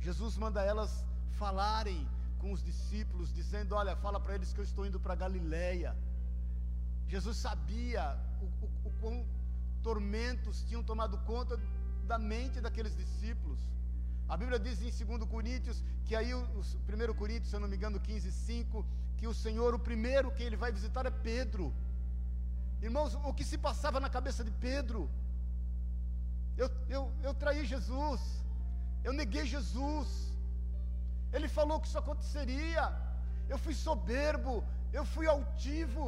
Jesus 0.00 0.36
manda 0.36 0.60
elas 0.60 1.06
falarem 1.34 2.04
com 2.40 2.50
os 2.50 2.64
discípulos, 2.64 3.32
dizendo: 3.32 3.76
Olha, 3.76 3.94
fala 3.94 4.18
para 4.18 4.34
eles 4.34 4.52
que 4.52 4.58
eu 4.58 4.64
estou 4.64 4.84
indo 4.84 4.98
para 4.98 5.14
Galiléia. 5.14 5.96
Jesus 7.08 7.36
sabia 7.36 8.04
o, 8.40 8.46
o, 8.64 8.88
o 8.88 8.90
quão 9.00 9.26
tormentos 9.82 10.62
tinham 10.68 10.82
tomado 10.82 11.16
conta 11.32 11.58
da 12.06 12.18
mente 12.18 12.60
daqueles 12.60 12.94
discípulos. 12.96 13.60
A 14.28 14.36
Bíblia 14.36 14.58
diz 14.58 14.80
em 14.82 15.06
2 15.06 15.24
Coríntios, 15.24 15.82
que 16.04 16.14
aí, 16.14 16.32
o 16.34 16.40
1 16.40 17.14
Coríntios, 17.14 17.50
se 17.50 17.56
eu 17.56 17.60
não 17.60 17.68
me 17.68 17.76
engano, 17.76 17.98
15, 17.98 18.30
5, 18.30 18.84
que 19.16 19.26
o 19.26 19.34
Senhor, 19.34 19.74
o 19.74 19.78
primeiro 19.78 20.30
que 20.30 20.42
ele 20.42 20.56
vai 20.56 20.70
visitar 20.70 21.06
é 21.06 21.10
Pedro. 21.10 21.72
Irmãos, 22.82 23.14
o 23.14 23.32
que 23.32 23.44
se 23.44 23.58
passava 23.58 23.98
na 23.98 24.10
cabeça 24.10 24.44
de 24.44 24.50
Pedro? 24.50 25.10
Eu, 26.56 26.70
eu, 26.88 27.12
eu 27.22 27.32
traí 27.34 27.64
Jesus, 27.64 28.20
eu 29.02 29.12
neguei 29.12 29.46
Jesus, 29.46 30.08
ele 31.32 31.48
falou 31.48 31.80
que 31.80 31.88
isso 31.88 31.98
aconteceria. 31.98 32.84
Eu 33.48 33.58
fui 33.58 33.74
soberbo, 33.74 34.64
eu 34.92 35.04
fui 35.04 35.26
altivo. 35.26 36.06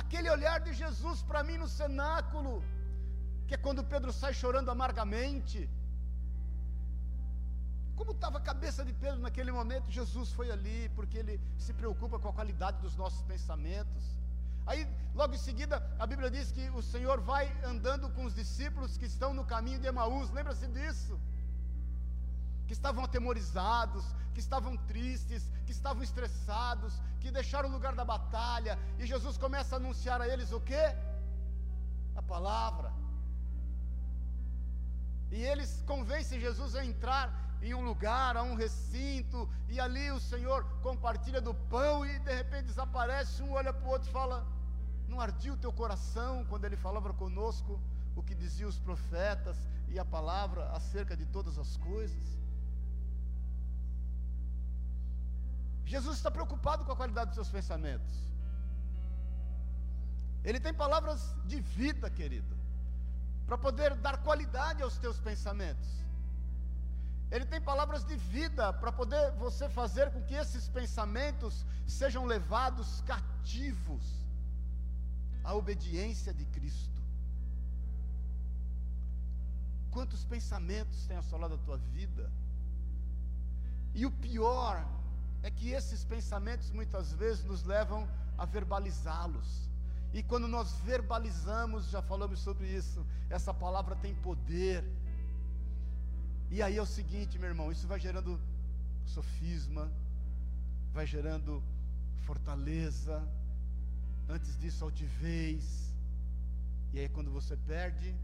Aquele 0.00 0.28
olhar 0.30 0.58
de 0.60 0.72
Jesus 0.72 1.22
para 1.22 1.42
mim 1.42 1.58
no 1.58 1.68
cenáculo, 1.68 2.64
que 3.46 3.54
é 3.54 3.58
quando 3.58 3.84
Pedro 3.84 4.12
sai 4.12 4.32
chorando 4.32 4.70
amargamente. 4.70 5.68
Como 7.94 8.12
estava 8.12 8.38
a 8.38 8.40
cabeça 8.40 8.84
de 8.84 8.92
Pedro 8.94 9.20
naquele 9.20 9.52
momento? 9.52 9.90
Jesus 9.90 10.32
foi 10.32 10.50
ali, 10.50 10.90
porque 10.96 11.18
ele 11.18 11.40
se 11.58 11.72
preocupa 11.74 12.18
com 12.18 12.28
a 12.28 12.32
qualidade 12.32 12.78
dos 12.80 12.96
nossos 12.96 13.22
pensamentos. 13.22 14.04
Aí, 14.66 14.88
logo 15.14 15.34
em 15.34 15.38
seguida, 15.38 15.76
a 15.98 16.06
Bíblia 16.06 16.30
diz 16.30 16.50
que 16.50 16.70
o 16.70 16.82
Senhor 16.82 17.20
vai 17.20 17.44
andando 17.64 18.08
com 18.10 18.24
os 18.24 18.34
discípulos 18.34 18.96
que 18.96 19.04
estão 19.04 19.34
no 19.34 19.44
caminho 19.44 19.78
de 19.78 19.86
Emaús, 19.86 20.30
lembra-se 20.30 20.66
disso? 20.68 21.20
Que 22.72 22.76
estavam 22.80 23.04
atemorizados, 23.04 24.02
que 24.32 24.40
estavam 24.40 24.74
tristes, 24.90 25.42
que 25.66 25.72
estavam 25.72 26.02
estressados, 26.02 26.94
que 27.20 27.30
deixaram 27.30 27.68
o 27.68 27.72
lugar 27.72 27.94
da 27.94 28.02
batalha, 28.02 28.78
e 28.98 29.04
Jesus 29.04 29.36
começa 29.36 29.74
a 29.74 29.78
anunciar 29.78 30.22
a 30.22 30.26
eles 30.26 30.52
o 30.52 30.60
que? 30.68 30.84
A 32.16 32.22
palavra. 32.22 32.90
E 35.30 35.42
eles 35.50 35.84
convencem 35.86 36.40
Jesus 36.40 36.74
a 36.74 36.82
entrar 36.82 37.26
em 37.60 37.74
um 37.74 37.84
lugar, 37.84 38.38
a 38.38 38.42
um 38.42 38.54
recinto, 38.54 39.46
e 39.68 39.78
ali 39.78 40.10
o 40.10 40.18
Senhor 40.18 40.64
compartilha 40.80 41.42
do 41.42 41.52
pão 41.52 42.06
e 42.06 42.18
de 42.20 42.34
repente 42.34 42.68
desaparece, 42.68 43.42
um 43.42 43.52
olha 43.52 43.74
para 43.74 43.86
o 43.86 43.90
outro 43.90 44.08
e 44.08 44.12
fala: 44.12 44.46
Não 45.06 45.20
ardia 45.20 45.52
o 45.52 45.58
teu 45.58 45.74
coração 45.74 46.46
quando 46.48 46.64
ele 46.64 46.76
falava 46.76 47.12
conosco 47.12 47.78
o 48.16 48.22
que 48.22 48.34
diziam 48.34 48.70
os 48.70 48.78
profetas 48.78 49.58
e 49.88 49.98
a 49.98 50.06
palavra 50.06 50.70
acerca 50.70 51.14
de 51.14 51.26
todas 51.26 51.58
as 51.58 51.76
coisas? 51.76 52.41
Jesus 55.84 56.16
está 56.16 56.30
preocupado 56.30 56.84
com 56.84 56.92
a 56.92 56.96
qualidade 56.96 57.30
dos 57.30 57.36
seus 57.36 57.48
pensamentos. 57.48 58.14
Ele 60.44 60.58
tem 60.58 60.74
palavras 60.74 61.34
de 61.46 61.60
vida, 61.60 62.10
querido, 62.10 62.56
para 63.46 63.56
poder 63.56 63.94
dar 63.96 64.18
qualidade 64.22 64.82
aos 64.82 64.96
teus 64.98 65.18
pensamentos. 65.18 65.88
Ele 67.30 67.46
tem 67.46 67.60
palavras 67.60 68.04
de 68.04 68.16
vida 68.16 68.72
para 68.72 68.92
poder 68.92 69.30
você 69.32 69.68
fazer 69.68 70.10
com 70.10 70.22
que 70.22 70.34
esses 70.34 70.68
pensamentos 70.68 71.64
sejam 71.86 72.26
levados 72.26 73.00
cativos 73.02 74.04
à 75.42 75.54
obediência 75.54 76.34
de 76.34 76.44
Cristo. 76.46 77.00
Quantos 79.90 80.24
pensamentos 80.24 81.06
tem 81.06 81.16
assolado 81.16 81.54
a 81.54 81.58
tua 81.58 81.76
vida? 81.76 82.30
E 83.94 84.04
o 84.06 84.10
pior 84.10 84.84
é 85.42 85.50
que 85.50 85.70
esses 85.70 86.04
pensamentos 86.04 86.70
muitas 86.70 87.12
vezes 87.12 87.44
nos 87.44 87.64
levam 87.64 88.08
a 88.38 88.44
verbalizá-los. 88.44 89.68
E 90.12 90.22
quando 90.22 90.46
nós 90.46 90.72
verbalizamos, 90.84 91.88
já 91.90 92.02
falamos 92.02 92.40
sobre 92.40 92.66
isso, 92.66 93.04
essa 93.30 93.52
palavra 93.52 93.96
tem 93.96 94.14
poder. 94.14 94.84
E 96.50 96.62
aí 96.62 96.76
é 96.76 96.82
o 96.82 96.86
seguinte, 96.86 97.38
meu 97.38 97.48
irmão, 97.48 97.72
isso 97.72 97.86
vai 97.86 97.98
gerando 97.98 98.38
sofisma, 99.06 99.90
vai 100.92 101.06
gerando 101.06 101.62
fortaleza, 102.26 103.26
antes 104.28 104.58
disso, 104.58 104.84
altivez. 104.84 105.92
E 106.92 107.00
aí, 107.00 107.08
quando 107.08 107.30
você 107.30 107.56
perde 107.56 108.14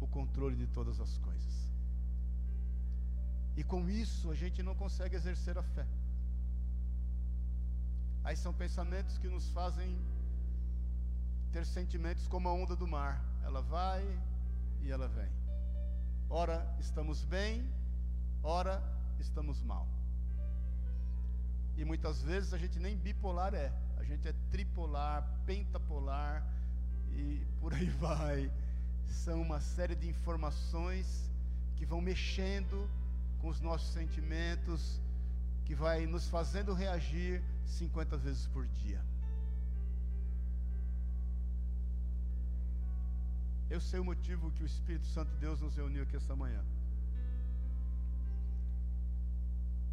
o 0.00 0.06
controle 0.06 0.56
de 0.56 0.66
todas 0.66 0.98
as 0.98 1.18
coisas. 1.18 1.52
E 3.54 3.62
com 3.62 3.88
isso, 3.88 4.30
a 4.30 4.34
gente 4.34 4.62
não 4.62 4.74
consegue 4.74 5.14
exercer 5.14 5.58
a 5.58 5.62
fé. 5.62 5.86
Aí 8.24 8.36
são 8.36 8.52
pensamentos 8.52 9.18
que 9.18 9.28
nos 9.28 9.48
fazem 9.50 9.98
ter 11.52 11.66
sentimentos 11.66 12.26
como 12.28 12.48
a 12.48 12.52
onda 12.52 12.76
do 12.76 12.86
mar. 12.86 13.22
Ela 13.42 13.60
vai 13.60 14.02
e 14.80 14.90
ela 14.90 15.08
vem. 15.08 15.30
Ora 16.30 16.66
estamos 16.78 17.24
bem, 17.24 17.68
ora 18.42 18.82
estamos 19.18 19.62
mal. 19.62 19.86
E 21.76 21.84
muitas 21.84 22.22
vezes 22.22 22.54
a 22.54 22.58
gente 22.58 22.78
nem 22.78 22.96
bipolar 22.96 23.54
é, 23.54 23.72
a 23.98 24.04
gente 24.04 24.28
é 24.28 24.34
tripolar, 24.50 25.28
pentapolar 25.44 26.46
e 27.10 27.44
por 27.60 27.74
aí 27.74 27.88
vai. 27.98 28.50
São 29.08 29.42
uma 29.42 29.60
série 29.60 29.94
de 29.94 30.08
informações 30.08 31.30
que 31.76 31.84
vão 31.84 32.00
mexendo 32.00 32.88
com 33.40 33.48
os 33.48 33.60
nossos 33.60 33.92
sentimentos, 33.92 35.00
que 35.64 35.74
vai 35.74 36.06
nos 36.06 36.28
fazendo 36.28 36.72
reagir 36.72 37.42
50 37.66 38.16
vezes 38.16 38.46
por 38.46 38.66
dia. 38.66 39.02
Eu 43.70 43.80
sei 43.80 43.98
o 43.98 44.04
motivo 44.04 44.50
que 44.50 44.62
o 44.62 44.66
Espírito 44.66 45.06
Santo 45.06 45.30
de 45.32 45.38
Deus 45.38 45.60
nos 45.60 45.74
reuniu 45.74 46.02
aqui 46.02 46.16
essa 46.16 46.36
manhã. 46.36 46.62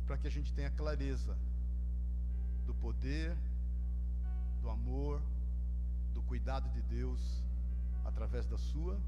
Para 0.06 0.18
que 0.18 0.28
a 0.28 0.32
gente 0.32 0.54
tenha 0.54 0.70
clareza 0.70 1.38
do 2.66 2.74
poder, 2.76 3.38
do 4.62 4.70
amor, 4.70 5.22
do 6.14 6.22
cuidado 6.24 6.70
de 6.72 6.82
Deus 6.82 7.44
através 8.04 8.46
da 8.46 8.58
Sua 8.58 9.00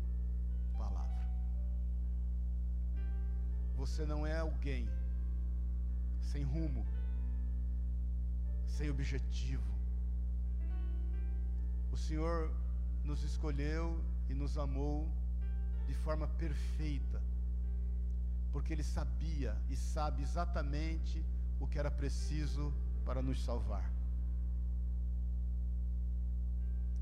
palavra. 0.77 1.27
Você 3.75 4.05
não 4.05 4.25
é 4.25 4.37
alguém 4.37 4.87
sem 6.21 6.43
rumo 6.43 6.85
sem 8.77 8.89
objetivo. 8.89 9.69
O 11.91 11.97
Senhor 11.97 12.51
nos 13.03 13.23
escolheu 13.23 14.01
e 14.29 14.33
nos 14.33 14.57
amou 14.57 15.09
de 15.87 15.93
forma 15.93 16.27
perfeita, 16.27 17.21
porque 18.51 18.73
Ele 18.73 18.83
sabia 18.83 19.57
e 19.69 19.75
sabe 19.75 20.21
exatamente 20.21 21.23
o 21.59 21.67
que 21.67 21.77
era 21.77 21.91
preciso 21.91 22.73
para 23.05 23.21
nos 23.21 23.43
salvar. 23.43 23.91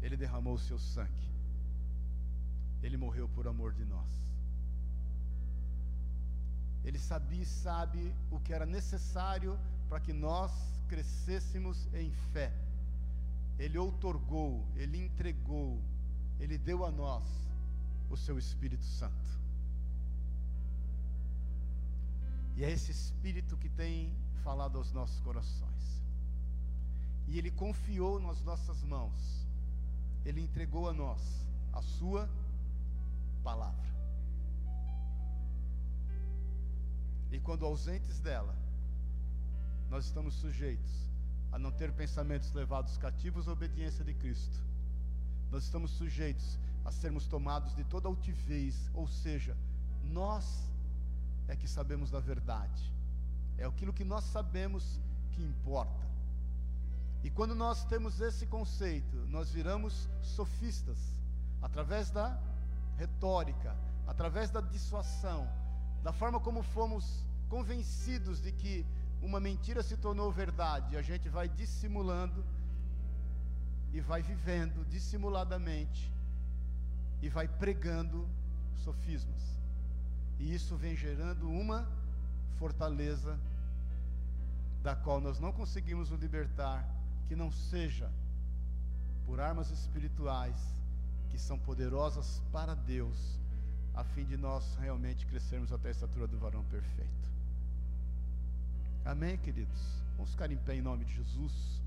Ele 0.02 0.18
derramou 0.18 0.56
o 0.56 0.60
seu 0.60 0.80
sangue. 0.80 1.30
Ele 2.82 2.98
morreu 2.98 3.28
por 3.30 3.48
amor 3.48 3.74
de 3.74 3.86
nós. 3.86 4.10
Ele 6.84 6.98
sabia 6.98 7.44
e 7.44 7.46
sabe 7.46 8.14
o 8.32 8.40
que 8.40 8.54
era 8.54 8.66
necessário 8.66 9.60
para 9.90 10.00
que 10.00 10.14
nós 10.14 10.52
crescêssemos 10.88 11.88
em 11.94 12.12
fé. 12.32 12.54
Ele 13.58 13.78
outorgou, 13.78 14.64
ele 14.76 15.04
entregou, 15.04 15.82
ele 16.40 16.58
deu 16.58 16.86
a 16.86 16.92
nós 16.92 17.28
o 18.10 18.16
seu 18.16 18.38
Espírito 18.38 18.86
Santo. 18.86 19.30
E 22.56 22.64
é 22.64 22.72
esse 22.72 22.92
Espírito 22.92 23.58
que 23.58 23.70
tem 23.70 24.14
falado 24.44 24.78
aos 24.78 24.92
nossos 24.94 25.20
corações. 25.22 26.04
E 27.28 27.38
ele 27.38 27.52
confiou 27.52 28.20
nas 28.20 28.42
nossas 28.44 28.84
mãos, 28.84 29.46
ele 30.24 30.42
entregou 30.42 30.88
a 30.88 30.94
nós 30.94 31.22
a 31.74 31.82
sua 31.82 32.30
palavra. 33.44 33.90
E 37.32 37.40
quando 37.40 37.66
ausentes 37.66 38.20
dela, 38.20 38.56
nós 39.90 40.06
estamos 40.06 40.36
sujeitos 40.36 41.10
a 41.52 41.58
não 41.58 41.72
ter 41.72 41.92
pensamentos 41.92 42.52
levados 42.54 42.98
cativos 42.98 43.48
à 43.48 43.52
obediência 43.54 44.04
de 44.04 44.14
Cristo. 44.14 44.58
Nós 45.52 45.64
estamos 45.64 45.92
sujeitos 45.92 46.60
a 46.86 46.92
sermos 46.92 47.26
tomados 47.26 47.76
de 47.76 47.84
toda 47.84 48.08
altivez, 48.08 48.90
ou 48.94 49.08
seja, 49.08 49.58
nós 50.04 50.70
é 51.48 51.56
que 51.56 51.68
sabemos 51.68 52.12
da 52.12 52.20
verdade. 52.20 52.94
É 53.58 53.66
aquilo 53.66 53.92
que 53.92 54.04
nós 54.04 54.24
sabemos 54.26 55.00
que 55.32 55.44
importa. 55.44 56.08
E 57.24 57.30
quando 57.30 57.56
nós 57.56 57.84
temos 57.86 58.22
esse 58.22 58.46
conceito, 58.46 59.18
nós 59.28 59.52
viramos 59.52 60.08
sofistas, 60.22 60.98
através 61.62 62.12
da 62.12 62.40
retórica, 62.96 63.76
através 64.08 64.50
da 64.50 64.62
dissuasão, 64.62 65.50
da 66.04 66.14
forma 66.14 66.40
como 66.40 66.64
fomos 66.64 67.26
convencidos 67.50 68.40
de 68.40 68.52
que 68.52 68.86
uma 69.22 69.40
mentira 69.40 69.84
se 69.84 69.98
tornou 69.98 70.32
verdade, 70.32 70.96
a 70.96 71.02
gente 71.02 71.28
vai 71.30 71.50
dissimulando 71.50 72.44
e 73.92 74.00
vai 74.00 74.22
vivendo 74.22 74.86
dissimuladamente 74.90 76.12
e 77.22 77.30
vai 77.30 77.48
pregando 77.48 78.28
sofismas. 78.76 79.60
E 80.40 80.54
isso 80.54 80.76
vem 80.78 80.96
gerando 80.96 81.50
uma 81.50 81.88
fortaleza 82.58 83.38
da 84.82 84.96
qual 84.96 85.20
nós 85.20 85.40
não 85.40 85.52
conseguimos 85.52 86.10
nos 86.10 86.20
libertar, 86.20 86.88
que 87.28 87.36
não 87.36 87.52
seja 87.52 88.10
por 89.26 89.40
armas 89.40 89.70
espirituais 89.70 90.56
que 91.30 91.38
são 91.38 91.60
poderosas 91.60 92.42
para 92.52 92.74
Deus, 92.74 93.38
a 93.94 94.04
fim 94.04 94.26
de 94.26 94.38
nós 94.38 94.76
realmente 94.78 95.26
crescermos 95.26 95.72
até 95.72 95.90
a 95.90 95.92
estatura 95.92 96.26
do 96.26 96.40
varão 96.40 96.64
perfeito. 96.66 97.29
Amém, 99.12 99.40
queridos? 99.40 99.82
Vamos 100.16 100.30
ficar 100.30 100.52
em 100.52 100.58
pé 100.58 100.76
em 100.76 100.84
nome 100.84 101.04
de 101.04 101.16
Jesus. 101.16 101.82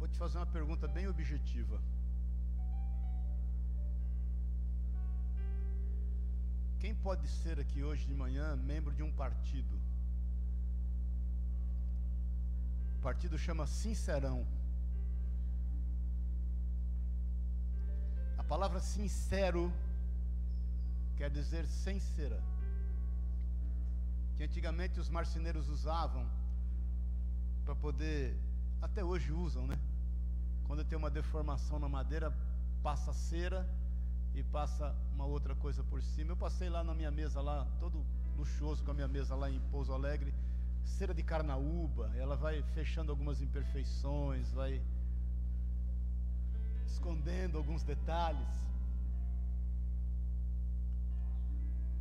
Vou 0.00 0.08
te 0.08 0.18
fazer 0.18 0.38
uma 0.38 0.46
pergunta 0.46 0.88
bem 0.88 1.06
objetiva. 1.06 1.80
Quem 6.80 6.92
pode 6.92 7.28
ser 7.28 7.60
aqui 7.60 7.84
hoje 7.84 8.04
de 8.04 8.14
manhã 8.16 8.56
membro 8.56 8.92
de 8.92 9.04
um 9.04 9.12
partido? 9.12 9.91
Partido 13.02 13.36
chama 13.36 13.66
Sincerão. 13.66 14.46
A 18.38 18.44
palavra 18.44 18.78
sincero 18.78 19.72
quer 21.16 21.28
dizer 21.28 21.66
sem 21.66 21.98
cera. 21.98 22.40
Que 24.36 24.44
antigamente 24.44 25.00
os 25.00 25.08
marceneiros 25.08 25.68
usavam 25.68 26.24
para 27.64 27.74
poder, 27.74 28.36
até 28.80 29.04
hoje 29.04 29.32
usam, 29.32 29.66
né? 29.66 29.78
Quando 30.66 30.84
tem 30.84 30.96
uma 30.96 31.10
deformação 31.10 31.78
na 31.78 31.88
madeira, 31.88 32.32
passa 32.82 33.12
cera 33.12 33.68
e 34.34 34.42
passa 34.44 34.94
uma 35.12 35.24
outra 35.24 35.54
coisa 35.56 35.82
por 35.82 36.00
cima. 36.02 36.30
Eu 36.32 36.36
passei 36.36 36.68
lá 36.70 36.84
na 36.84 36.94
minha 36.94 37.10
mesa 37.10 37.40
lá, 37.40 37.66
todo 37.80 38.06
luxuoso 38.36 38.84
com 38.84 38.92
a 38.92 38.94
minha 38.94 39.08
mesa 39.08 39.34
lá 39.34 39.50
em 39.50 39.60
Pouso 39.70 39.92
Alegre 39.92 40.32
cera 40.84 41.14
de 41.14 41.22
carnaúba, 41.22 42.10
ela 42.16 42.36
vai 42.36 42.62
fechando 42.74 43.10
algumas 43.10 43.40
imperfeições, 43.40 44.52
vai 44.52 44.80
escondendo 46.86 47.58
alguns 47.58 47.82
detalhes. 47.82 48.62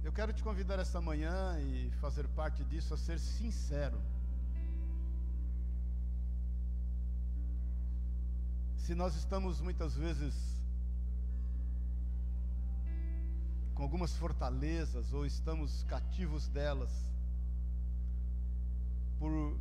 Eu 0.04 0.12
quero 0.12 0.34
te 0.34 0.44
convidar 0.44 0.80
essa 0.80 1.00
manhã 1.00 1.60
e 1.60 1.92
fazer 2.02 2.28
parte 2.30 2.64
disso 2.64 2.94
a 2.94 2.98
ser 2.98 3.20
sincero. 3.20 4.02
Se 8.78 8.96
nós 8.96 9.16
estamos 9.16 9.62
muitas 9.62 9.96
vezes 9.96 10.34
com 13.76 13.84
algumas 13.84 14.16
fortalezas 14.16 15.14
ou 15.14 15.26
estamos 15.26 15.84
cativos 15.84 16.48
delas, 16.48 16.90
por 19.22 19.55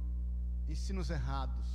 ensinos 0.71 1.11
errados. 1.11 1.69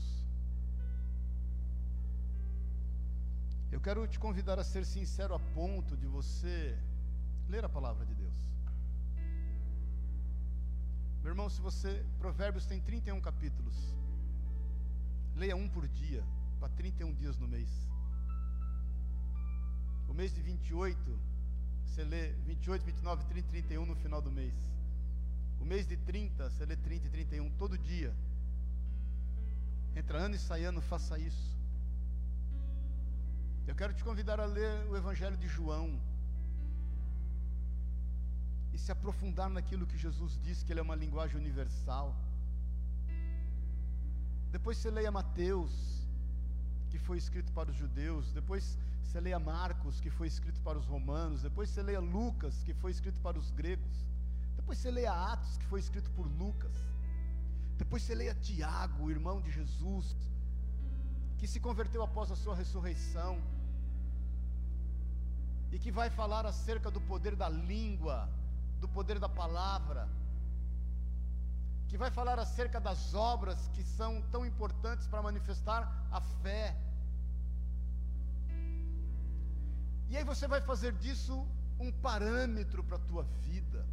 Eu 3.72 3.80
quero 3.80 4.08
te 4.08 4.18
convidar 4.18 4.58
a 4.58 4.64
ser 4.64 4.84
sincero 4.86 5.36
a 5.36 5.40
ponto 5.40 5.96
de 5.96 6.08
você 6.08 6.76
ler 7.48 7.64
a 7.64 7.70
palavra 7.70 8.04
de 8.04 8.16
Deus. 8.16 8.38
Meu 11.22 11.32
irmão, 11.34 11.48
se 11.48 11.62
você. 11.62 12.04
Provérbios 12.18 12.66
tem 12.66 12.82
31 12.82 13.22
capítulos. 13.22 13.76
Leia 15.36 15.56
um 15.56 15.70
por 15.70 15.88
dia, 15.88 16.24
para 16.60 16.70
31 16.70 17.14
dias 17.14 17.38
no 17.38 17.48
mês. 17.48 17.70
O 20.10 20.14
mês 20.14 20.34
de 20.34 20.42
28, 20.42 21.20
você 21.86 22.04
lê 22.04 22.32
28, 22.48 22.84
29, 22.84 23.26
30, 23.26 23.48
31 23.50 23.86
no 23.86 23.96
final 23.96 24.22
do 24.24 24.32
mês. 24.32 24.75
O 25.66 25.68
mês 25.68 25.88
de 25.88 25.98
30, 25.98 26.48
você 26.48 26.64
lê 26.64 26.76
30 26.76 27.08
e 27.08 27.10
31 27.10 27.50
todo 27.62 27.76
dia. 27.76 28.14
Entra 29.96 30.20
ano 30.20 30.36
e 30.36 30.38
sai 30.38 30.64
ano, 30.64 30.80
faça 30.80 31.18
isso. 31.18 31.58
Eu 33.66 33.74
quero 33.74 33.92
te 33.92 34.04
convidar 34.04 34.40
a 34.40 34.46
ler 34.46 34.86
o 34.92 34.96
Evangelho 34.96 35.36
de 35.36 35.48
João. 35.48 36.00
E 38.74 38.78
se 38.78 38.92
aprofundar 38.92 39.50
naquilo 39.50 39.88
que 39.88 39.98
Jesus 39.98 40.40
disse, 40.44 40.64
que 40.64 40.72
ele 40.72 40.82
é 40.82 40.84
uma 40.84 40.94
linguagem 41.04 41.36
universal. 41.36 42.16
Depois 44.52 44.78
você 44.78 44.92
leia 44.92 45.12
Mateus, 45.12 45.74
que 46.92 47.00
foi 47.00 47.18
escrito 47.18 47.52
para 47.54 47.72
os 47.72 47.76
judeus. 47.76 48.32
Depois 48.34 48.78
você 49.04 49.20
leia 49.20 49.40
Marcos, 49.40 50.00
que 50.00 50.12
foi 50.12 50.28
escrito 50.28 50.62
para 50.62 50.78
os 50.78 50.86
romanos. 50.86 51.42
Depois 51.42 51.70
você 51.70 51.82
leia 51.82 52.00
Lucas, 52.00 52.62
que 52.62 52.76
foi 52.76 52.92
escrito 52.92 53.20
para 53.20 53.40
os 53.40 53.50
gregos. 53.50 54.06
Depois 54.66 54.80
você 54.80 54.90
leia 54.90 55.14
Atos, 55.32 55.58
que 55.58 55.66
foi 55.68 55.80
escrito 55.80 56.10
por 56.18 56.26
Lucas. 56.26 56.76
Depois 57.78 58.02
você 58.02 58.16
leia 58.16 58.34
Tiago, 58.34 59.04
o 59.04 59.12
irmão 59.12 59.40
de 59.40 59.52
Jesus, 59.52 60.16
que 61.38 61.48
se 61.48 61.60
converteu 61.60 62.02
após 62.02 62.32
a 62.32 62.36
sua 62.36 62.56
ressurreição. 62.56 63.38
E 65.72 65.78
que 65.78 65.92
vai 65.92 66.10
falar 66.10 66.48
acerca 66.48 66.90
do 66.90 67.00
poder 67.00 67.36
da 67.36 67.48
língua, 67.48 68.28
do 68.80 68.88
poder 68.88 69.20
da 69.20 69.30
palavra. 69.30 70.10
Que 71.88 71.96
vai 71.96 72.10
falar 72.10 72.40
acerca 72.40 72.80
das 72.82 73.14
obras 73.14 73.68
que 73.68 73.84
são 73.84 74.20
tão 74.32 74.44
importantes 74.48 75.06
para 75.06 75.22
manifestar 75.22 75.82
a 76.12 76.22
fé. 76.42 76.76
E 80.10 80.18
aí 80.18 80.24
você 80.24 80.48
vai 80.48 80.60
fazer 80.60 80.94
disso 80.94 81.48
um 81.80 81.92
parâmetro 81.92 82.84
para 82.84 82.98
a 82.98 83.08
tua 83.12 83.22
vida. 83.44 83.86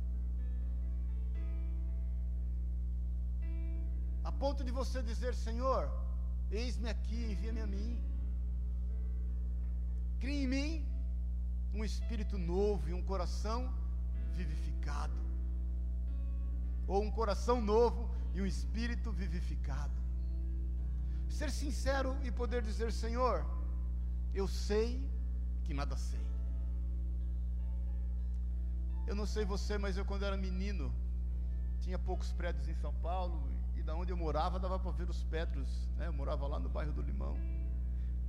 A 4.24 4.30
ponto 4.30 4.62
de 4.64 4.70
você 4.70 5.02
dizer: 5.02 5.34
Senhor, 5.34 5.90
eis-me 6.50 6.88
aqui, 6.88 7.32
envia-me 7.32 7.60
a 7.60 7.66
mim. 7.66 8.00
Crie 10.20 10.44
em 10.44 10.46
mim 10.46 10.86
um 11.74 11.84
espírito 11.84 12.38
novo 12.38 12.88
e 12.88 12.94
um 12.94 13.02
coração 13.02 13.72
vivificado. 14.36 15.20
ou 16.86 17.02
um 17.02 17.10
coração 17.10 17.60
novo 17.60 18.10
e 18.34 18.40
um 18.42 18.46
espírito 18.46 19.10
vivificado. 19.12 19.92
Ser 21.28 21.50
sincero 21.50 22.16
e 22.22 22.30
poder 22.30 22.62
dizer: 22.62 22.92
Senhor, 22.92 23.44
eu 24.34 24.46
sei 24.46 25.02
que 25.64 25.72
nada 25.72 25.96
sei. 25.96 26.20
Eu 29.06 29.14
não 29.14 29.26
sei 29.26 29.44
você, 29.44 29.78
mas 29.78 29.96
eu 29.96 30.04
quando 30.04 30.24
era 30.24 30.36
menino, 30.36 30.92
tinha 31.80 31.98
poucos 31.98 32.32
prédios 32.32 32.68
em 32.68 32.74
São 32.74 32.92
Paulo, 32.94 33.42
e 33.82 33.84
da 33.84 33.96
onde 33.96 34.12
eu 34.12 34.16
morava 34.16 34.60
dava 34.60 34.78
para 34.78 34.92
ver 34.92 35.10
os 35.10 35.24
Petros, 35.24 35.68
né? 35.96 36.06
Eu 36.06 36.12
morava 36.12 36.46
lá 36.46 36.58
no 36.58 36.68
bairro 36.68 36.92
do 36.92 37.02
Limão. 37.02 37.36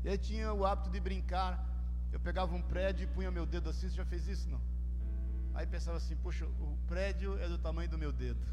E 0.03 0.09
aí 0.09 0.17
tinha 0.17 0.51
o 0.51 0.65
hábito 0.65 0.89
de 0.89 0.99
brincar. 0.99 1.63
Eu 2.11 2.19
pegava 2.19 2.55
um 2.55 2.61
prédio 2.61 3.03
e 3.03 3.07
punha 3.07 3.29
meu 3.31 3.45
dedo 3.45 3.69
assim, 3.69 3.87
você 3.87 3.95
já 3.95 4.05
fez 4.05 4.27
isso? 4.27 4.49
Não? 4.49 4.61
Aí 5.53 5.65
pensava 5.67 5.97
assim, 5.97 6.15
puxa, 6.15 6.45
o 6.45 6.77
prédio 6.87 7.39
é 7.39 7.47
do 7.47 7.57
tamanho 7.57 7.89
do 7.89 7.97
meu 7.97 8.11
dedo. 8.11 8.43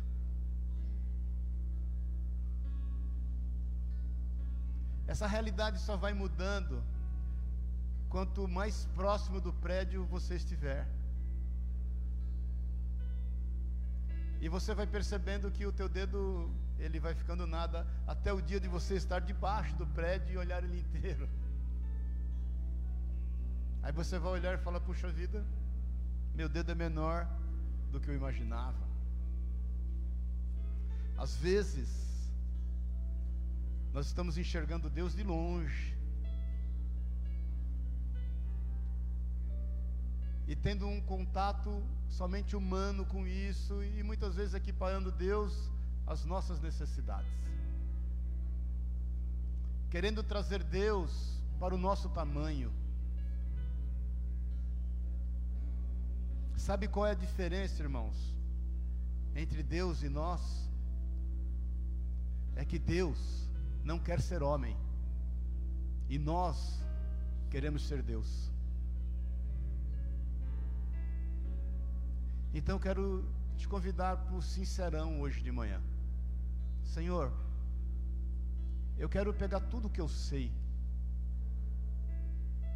Essa 5.07 5.27
realidade 5.27 5.81
só 5.81 5.97
vai 5.97 6.13
mudando 6.13 6.83
quanto 8.09 8.47
mais 8.47 8.85
próximo 8.95 9.41
do 9.41 9.53
prédio 9.53 10.05
você 10.05 10.35
estiver. 10.37 10.87
E 14.41 14.49
você 14.49 14.75
vai 14.75 14.87
percebendo 14.87 15.51
que 15.51 15.67
o 15.67 15.73
teu 15.73 15.89
dedo 15.89 16.51
ele 16.79 16.99
vai 16.99 17.15
ficando 17.15 17.47
nada 17.47 17.87
até 18.07 18.33
o 18.33 18.41
dia 18.41 18.59
de 18.59 18.69
você 18.69 18.95
estar 18.95 19.21
debaixo 19.21 19.77
do 19.77 19.87
prédio 19.87 20.35
e 20.35 20.39
olhar 20.39 20.65
ele 20.65 20.81
inteiro. 20.81 21.29
Aí 23.83 23.93
você 23.93 24.19
vai 24.19 24.33
olhar 24.33 24.55
e 24.55 24.63
fala: 24.63 24.81
"Puxa 24.81 25.09
vida, 25.09 25.45
meu 26.35 26.49
dedo 26.49 26.73
é 26.73 26.75
menor 26.75 27.29
do 27.93 28.01
que 28.01 28.09
eu 28.09 28.15
imaginava". 28.15 28.89
Às 31.19 31.37
vezes 31.37 32.11
nós 33.93 34.07
estamos 34.07 34.39
enxergando 34.39 34.89
Deus 34.89 35.15
de 35.15 35.23
longe. 35.23 36.00
E 40.51 40.57
tendo 40.57 40.85
um 40.85 41.01
contato 41.01 41.81
somente 42.09 42.57
humano 42.57 43.07
com 43.07 43.25
isso 43.25 43.85
e 43.85 44.03
muitas 44.03 44.35
vezes 44.35 44.53
equiparando 44.53 45.13
Deus 45.13 45.71
às 46.05 46.25
nossas 46.25 46.61
necessidades. 46.61 47.31
Querendo 49.93 50.25
trazer 50.25 50.65
Deus 50.65 51.41
para 51.61 51.73
o 51.73 51.79
nosso 51.79 52.09
tamanho. 52.09 52.73
Sabe 56.57 56.89
qual 56.89 57.07
é 57.07 57.13
a 57.13 57.15
diferença, 57.15 57.81
irmãos, 57.85 58.17
entre 59.37 59.63
Deus 59.63 60.03
e 60.03 60.09
nós? 60.09 60.69
É 62.57 62.65
que 62.65 62.77
Deus 62.77 63.49
não 63.85 64.01
quer 64.01 64.21
ser 64.21 64.43
homem 64.43 64.77
e 66.09 66.19
nós 66.19 66.83
queremos 67.51 67.87
ser 67.87 68.03
Deus. 68.03 68.51
Então 72.53 72.77
eu 72.77 72.81
quero 72.81 73.25
te 73.57 73.69
convidar 73.69 74.17
para 74.17 74.35
o 74.35 74.43
sincerão 74.43 75.21
hoje 75.21 75.43
de 75.43 75.53
manhã. 75.53 75.81
Senhor, 76.85 77.33
eu 78.99 79.09
quero 79.09 79.33
pegar 79.33 79.61
tudo 79.61 79.89
que 79.89 80.01
eu 80.01 80.09
sei, 80.09 80.53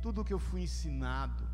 tudo 0.00 0.24
que 0.24 0.32
eu 0.32 0.38
fui 0.38 0.62
ensinado, 0.62 1.44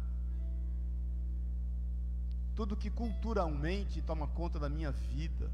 tudo 2.55 2.77
que 2.77 2.91
culturalmente 2.91 4.03
toma 4.03 4.29
conta 4.29 4.59
da 4.59 4.69
minha 4.69 4.93
vida, 4.93 5.51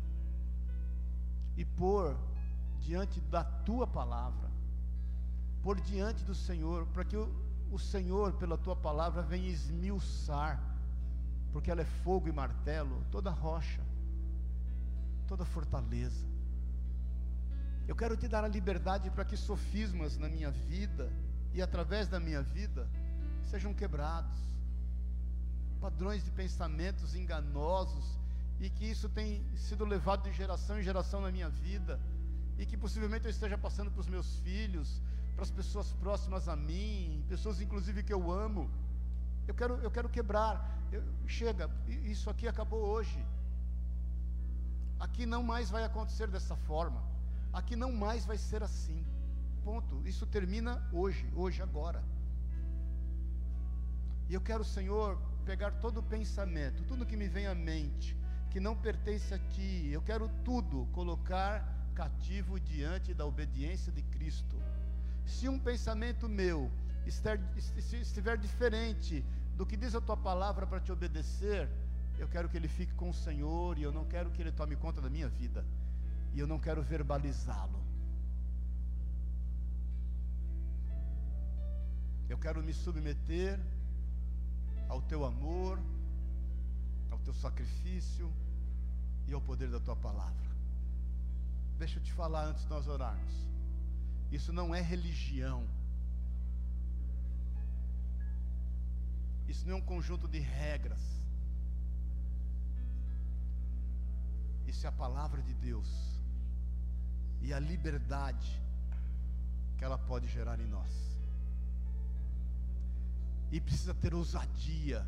e 1.56 1.64
pôr 1.64 2.16
diante 2.80 3.20
da 3.20 3.44
tua 3.44 3.86
palavra, 3.86 4.50
pôr 5.62 5.80
diante 5.80 6.24
do 6.24 6.34
Senhor, 6.34 6.86
para 6.86 7.04
que 7.04 7.16
o, 7.16 7.32
o 7.70 7.78
Senhor, 7.78 8.32
pela 8.32 8.58
tua 8.58 8.74
palavra, 8.74 9.22
venha 9.22 9.48
esmiuçar 9.48 10.75
porque 11.56 11.70
ela 11.70 11.80
é 11.80 11.86
fogo 12.04 12.28
e 12.28 12.32
martelo, 12.32 13.02
toda 13.10 13.30
rocha, 13.30 13.80
toda 15.26 15.42
fortaleza. 15.42 16.26
Eu 17.88 17.96
quero 17.96 18.14
te 18.14 18.28
dar 18.28 18.44
a 18.44 18.48
liberdade 18.48 19.08
para 19.10 19.24
que 19.24 19.38
sofismas 19.38 20.18
na 20.18 20.28
minha 20.28 20.50
vida 20.50 21.10
e 21.54 21.62
através 21.62 22.08
da 22.08 22.20
minha 22.20 22.42
vida 22.42 22.86
sejam 23.50 23.72
quebrados. 23.72 24.38
Padrões 25.80 26.22
de 26.22 26.30
pensamentos 26.30 27.14
enganosos 27.14 28.04
e 28.60 28.68
que 28.68 28.84
isso 28.84 29.08
tem 29.08 29.42
sido 29.56 29.86
levado 29.86 30.24
de 30.24 30.36
geração 30.36 30.78
em 30.78 30.82
geração 30.82 31.22
na 31.22 31.32
minha 31.32 31.48
vida 31.48 31.98
e 32.58 32.66
que 32.66 32.76
possivelmente 32.76 33.24
eu 33.24 33.30
esteja 33.30 33.56
passando 33.56 33.90
para 33.90 34.00
os 34.02 34.08
meus 34.08 34.40
filhos, 34.40 35.00
para 35.34 35.44
as 35.44 35.50
pessoas 35.50 35.90
próximas 35.94 36.48
a 36.50 36.54
mim, 36.54 37.24
pessoas 37.30 37.62
inclusive 37.62 38.02
que 38.02 38.12
eu 38.12 38.30
amo. 38.30 38.70
Eu 39.46 39.54
quero, 39.54 39.74
eu 39.76 39.90
quero 39.90 40.08
quebrar 40.08 40.76
eu, 40.92 41.02
chega, 41.26 41.70
isso 41.86 42.30
aqui 42.30 42.46
acabou 42.46 42.80
hoje. 42.80 43.24
Aqui 44.98 45.26
não 45.26 45.42
mais 45.42 45.70
vai 45.70 45.84
acontecer 45.84 46.28
dessa 46.28 46.56
forma. 46.56 47.02
Aqui 47.52 47.74
não 47.76 47.92
mais 47.92 48.24
vai 48.24 48.38
ser 48.38 48.62
assim. 48.62 49.04
Ponto. 49.64 50.06
Isso 50.06 50.26
termina 50.26 50.82
hoje, 50.92 51.28
hoje, 51.34 51.60
agora. 51.62 52.02
E 54.28 54.34
eu 54.34 54.40
quero, 54.40 54.64
Senhor, 54.64 55.20
pegar 55.44 55.72
todo 55.72 55.98
o 55.98 56.02
pensamento, 56.02 56.82
tudo 56.84 57.06
que 57.06 57.16
me 57.16 57.28
vem 57.28 57.46
à 57.46 57.54
mente, 57.54 58.16
que 58.50 58.58
não 58.60 58.76
pertence 58.76 59.32
a 59.34 59.38
Ti. 59.38 59.88
Eu 59.92 60.02
quero 60.02 60.28
tudo 60.44 60.86
colocar 60.92 61.64
cativo 61.94 62.58
diante 62.60 63.14
da 63.14 63.24
obediência 63.24 63.92
de 63.92 64.02
Cristo. 64.02 64.56
Se 65.24 65.48
um 65.48 65.58
pensamento 65.58 66.28
meu 66.28 66.70
estiver 67.08 68.36
diferente 68.36 69.24
do 69.56 69.64
que 69.64 69.76
diz 69.76 69.94
a 69.94 70.00
tua 70.00 70.16
palavra 70.16 70.66
para 70.66 70.80
te 70.80 70.92
obedecer, 70.92 71.68
eu 72.18 72.28
quero 72.28 72.48
que 72.48 72.56
ele 72.56 72.68
fique 72.68 72.94
com 72.94 73.10
o 73.10 73.14
Senhor 73.14 73.78
e 73.78 73.82
eu 73.82 73.92
não 73.92 74.04
quero 74.04 74.30
que 74.30 74.40
ele 74.42 74.52
tome 74.52 74.76
conta 74.76 75.00
da 75.00 75.10
minha 75.10 75.28
vida. 75.28 75.64
E 76.34 76.38
eu 76.38 76.46
não 76.46 76.58
quero 76.58 76.82
verbalizá-lo. 76.82 77.80
Eu 82.28 82.38
quero 82.38 82.62
me 82.62 82.74
submeter 82.74 83.58
ao 84.88 85.00
teu 85.02 85.24
amor, 85.24 85.78
ao 87.10 87.18
teu 87.20 87.34
sacrifício 87.34 88.32
e 89.28 89.32
ao 89.32 89.40
poder 89.40 89.70
da 89.70 89.80
tua 89.80 89.96
palavra. 89.96 90.46
Deixa 91.78 91.98
eu 91.98 92.02
te 92.02 92.12
falar 92.12 92.46
antes 92.46 92.64
de 92.64 92.70
nós 92.70 92.86
orarmos. 92.88 93.34
Isso 94.32 94.52
não 94.52 94.74
é 94.74 94.80
religião. 94.80 95.66
Isso 99.48 99.66
não 99.66 99.74
é 99.74 99.76
um 99.76 99.82
conjunto 99.82 100.26
de 100.28 100.38
regras. 100.38 101.00
Isso 104.66 104.84
é 104.86 104.88
a 104.88 104.92
palavra 104.92 105.42
de 105.42 105.54
Deus. 105.54 106.20
E 107.40 107.52
a 107.52 107.60
liberdade 107.60 108.60
que 109.76 109.84
ela 109.84 109.98
pode 109.98 110.26
gerar 110.26 110.58
em 110.60 110.66
nós. 110.66 110.92
E 113.52 113.60
precisa 113.60 113.94
ter 113.94 114.12
ousadia 114.12 115.06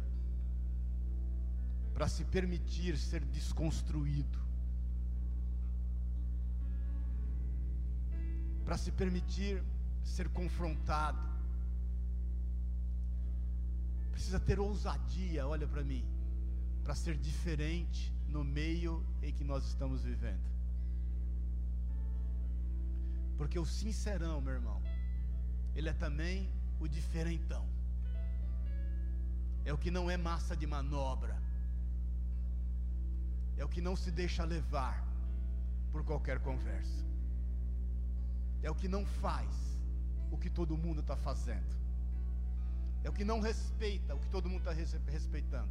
para 1.92 2.06
se 2.06 2.24
permitir 2.24 2.96
ser 2.96 3.24
desconstruído. 3.24 4.38
Para 8.64 8.78
se 8.78 8.92
permitir 8.92 9.62
ser 10.04 10.28
confrontado 10.28 11.37
precisa 14.18 14.40
ter 14.40 14.58
ousadia, 14.58 15.46
olha 15.46 15.64
para 15.68 15.84
mim, 15.84 16.04
para 16.82 16.92
ser 16.92 17.16
diferente 17.16 18.12
no 18.26 18.42
meio 18.42 19.06
em 19.22 19.32
que 19.32 19.44
nós 19.44 19.64
estamos 19.64 20.02
vivendo. 20.02 20.42
Porque 23.36 23.60
o 23.60 23.64
sincerão, 23.64 24.40
meu 24.40 24.54
irmão, 24.54 24.82
ele 25.76 25.88
é 25.88 25.92
também 25.92 26.50
o 26.80 26.88
diferentão. 26.88 27.64
É 29.64 29.72
o 29.72 29.78
que 29.78 29.88
não 29.88 30.10
é 30.10 30.16
massa 30.16 30.56
de 30.56 30.66
manobra. 30.66 31.40
É 33.56 33.64
o 33.64 33.68
que 33.68 33.80
não 33.80 33.94
se 33.94 34.10
deixa 34.10 34.44
levar 34.44 35.06
por 35.92 36.04
qualquer 36.04 36.40
conversa. 36.40 37.06
É 38.64 38.68
o 38.68 38.74
que 38.74 38.88
não 38.88 39.06
faz 39.06 39.78
o 40.32 40.36
que 40.36 40.50
todo 40.50 40.76
mundo 40.76 41.02
está 41.02 41.16
fazendo. 41.16 41.78
É 43.04 43.08
o 43.08 43.12
que 43.12 43.24
não 43.24 43.40
respeita 43.40 44.14
o 44.14 44.18
que 44.18 44.28
todo 44.28 44.48
mundo 44.48 44.68
está 44.68 44.72
respeitando. 45.10 45.70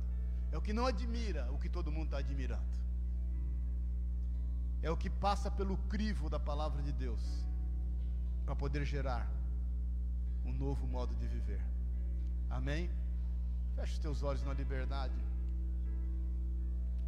É 0.51 0.57
o 0.57 0.61
que 0.61 0.73
não 0.73 0.85
admira 0.85 1.51
o 1.51 1.59
que 1.59 1.69
todo 1.69 1.91
mundo 1.91 2.05
está 2.05 2.19
admirando. 2.19 2.77
É 4.81 4.89
o 4.89 4.97
que 4.97 5.09
passa 5.09 5.49
pelo 5.49 5.77
crivo 5.89 6.29
da 6.29 6.39
palavra 6.39 6.81
de 6.81 6.91
Deus 6.91 7.21
para 8.45 8.55
poder 8.55 8.85
gerar 8.85 9.29
um 10.45 10.53
novo 10.53 10.87
modo 10.87 11.13
de 11.15 11.27
viver. 11.27 11.61
Amém? 12.49 12.89
Feche 13.75 13.93
os 13.93 13.99
teus 13.99 14.23
olhos 14.23 14.43
na 14.43 14.53
liberdade. 14.53 15.13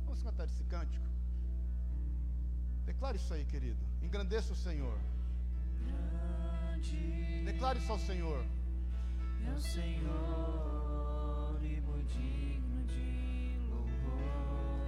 Vamos 0.06 0.22
cantar 0.22 0.46
esse 0.46 0.64
cântico. 0.66 1.06
Declare 2.86 3.18
isso 3.18 3.34
aí, 3.34 3.46
querido. 3.46 3.80
Engrandeça 4.02 4.52
o 4.52 4.56
Senhor. 4.56 5.00
Grande 6.80 7.44
Declare 7.46 7.80
isso 7.80 7.92
ao 7.92 8.00
Senhor. 8.00 8.44
O 9.48 9.60
Senhor 9.60 10.00
e 11.62 11.82
muito 11.82 12.08
digno 12.08 12.84
de 12.86 13.60
louvor. 13.70 14.82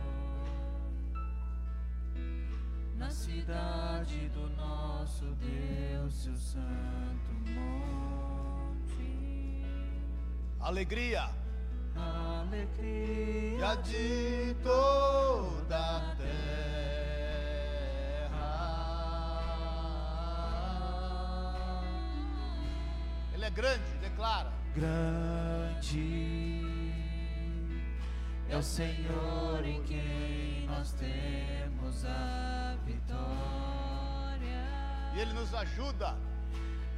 Na 2.97 3.09
cidade 3.09 4.29
do 4.29 4.49
nosso 4.51 5.25
Deus, 5.35 6.13
seu 6.23 6.35
santo 6.35 7.31
monte. 7.49 8.91
Alegria. 10.59 11.29
Alegria 11.95 13.75
de 13.83 14.55
toda 14.63 15.97
a 15.97 16.15
terra. 16.15 17.20
Ele 23.41 23.47
é 23.47 23.49
grande, 23.49 23.81
declara. 23.99 24.51
grande 24.75 26.61
é 28.47 28.55
o 28.55 28.61
Senhor 28.61 29.65
em 29.65 29.81
quem 29.81 30.67
nós 30.67 30.91
temos 30.91 32.05
a 32.05 32.75
vitória 32.85 34.67
E 35.15 35.21
ele 35.21 35.33
nos 35.33 35.51
ajuda. 35.55 36.15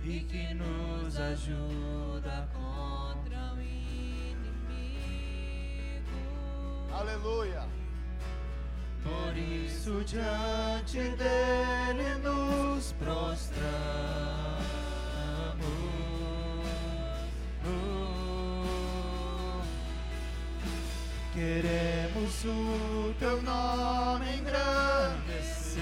e 0.03 0.19
que 0.19 0.53
nos 0.53 1.17
ajuda 1.17 2.49
contra 2.53 3.53
o 3.53 3.61
inimigo. 3.61 4.51
Aleluia. 6.91 7.63
Por 9.01 9.37
isso 9.37 10.03
diante 10.03 10.97
dele 11.15 12.15
nos 12.21 12.91
prostramos. 12.99 13.82
Queremos 21.43 22.45
o 22.45 23.13
teu 23.19 23.41
nome 23.41 24.37
engrandecer 24.37 25.81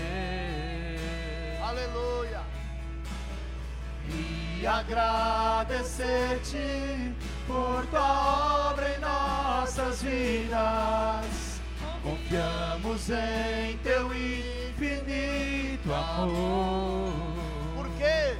Aleluia. 1.61 2.41
e 4.09 4.65
agradecer-te 4.65 7.13
por 7.45 7.85
tua 7.91 8.71
obra 8.71 8.89
em 8.89 8.97
nossas 8.99 10.01
vidas. 10.01 11.61
Confiamos 12.01 13.07
em 13.11 13.77
teu 13.83 14.11
infinito 14.11 15.93
amor. 15.93 17.13
Por 17.75 17.87
quê? 17.99 18.35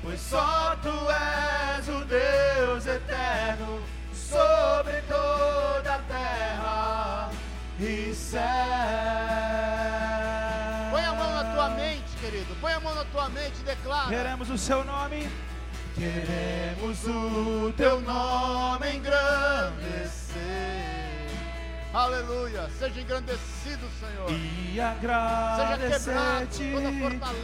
Pois 0.00 0.20
só 0.20 0.76
tu 0.76 1.10
és 1.10 1.88
o 1.88 2.04
Deus 2.04 2.86
eterno 2.86 3.69
sobre 4.30 5.02
toda 5.02 5.94
a 5.94 5.98
terra 5.98 7.30
e 7.80 8.14
céu. 8.14 8.40
Põe 10.90 11.04
a 11.04 11.14
mão 11.14 11.34
na 11.34 11.52
tua 11.52 11.68
mente, 11.70 12.16
querido. 12.20 12.56
Põe 12.60 12.72
a 12.72 12.80
mão 12.80 12.94
na 12.94 13.04
tua 13.06 13.28
mente 13.28 13.60
e 13.60 13.64
declara. 13.64 14.08
Queremos 14.08 14.48
o 14.50 14.56
seu 14.56 14.84
nome. 14.84 15.28
Queremos 15.96 17.04
o 17.06 17.72
teu 17.76 18.00
nome 18.00 18.96
engrandecer 18.96 20.30
Aleluia. 21.92 22.70
Seja 22.78 23.00
engrandecido, 23.00 23.49
Senhor. 23.62 24.30
e 24.30 24.80
agradecer-te 24.80 26.72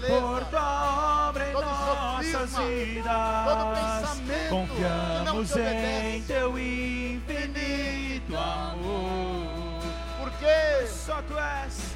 por 0.08 0.44
tua 0.46 1.28
obra 1.28 1.48
em 1.48 1.52
nossas 1.52 2.50
sofisma, 2.50 2.62
vidas. 2.62 4.08
Confiamos 4.48 5.50
te 5.50 5.60
em 5.60 6.22
teu 6.22 6.58
infinito 6.58 8.34
amor. 8.34 9.82
Por 10.18 10.30
quê? 10.38 10.86
Só 10.86 11.20
tu 11.22 11.38
és, 11.38 11.94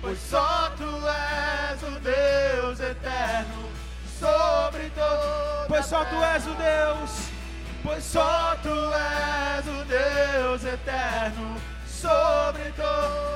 pois 0.00 0.18
só 0.18 0.70
tu 0.76 0.90
és 1.06 1.82
o 1.82 2.00
Deus 2.00 2.80
eterno 2.80 3.70
sobre 4.18 4.90
todo. 4.90 5.66
Pois 5.68 5.86
só 5.86 6.04
tu 6.04 6.22
és 6.22 6.46
o 6.46 6.54
Deus, 6.54 7.30
pois 7.84 8.04
só 8.04 8.56
tu 8.62 8.68
és 8.68 9.66
o 9.68 9.84
Deus 9.84 10.64
eterno 10.64 11.79
sobre. 12.00 12.72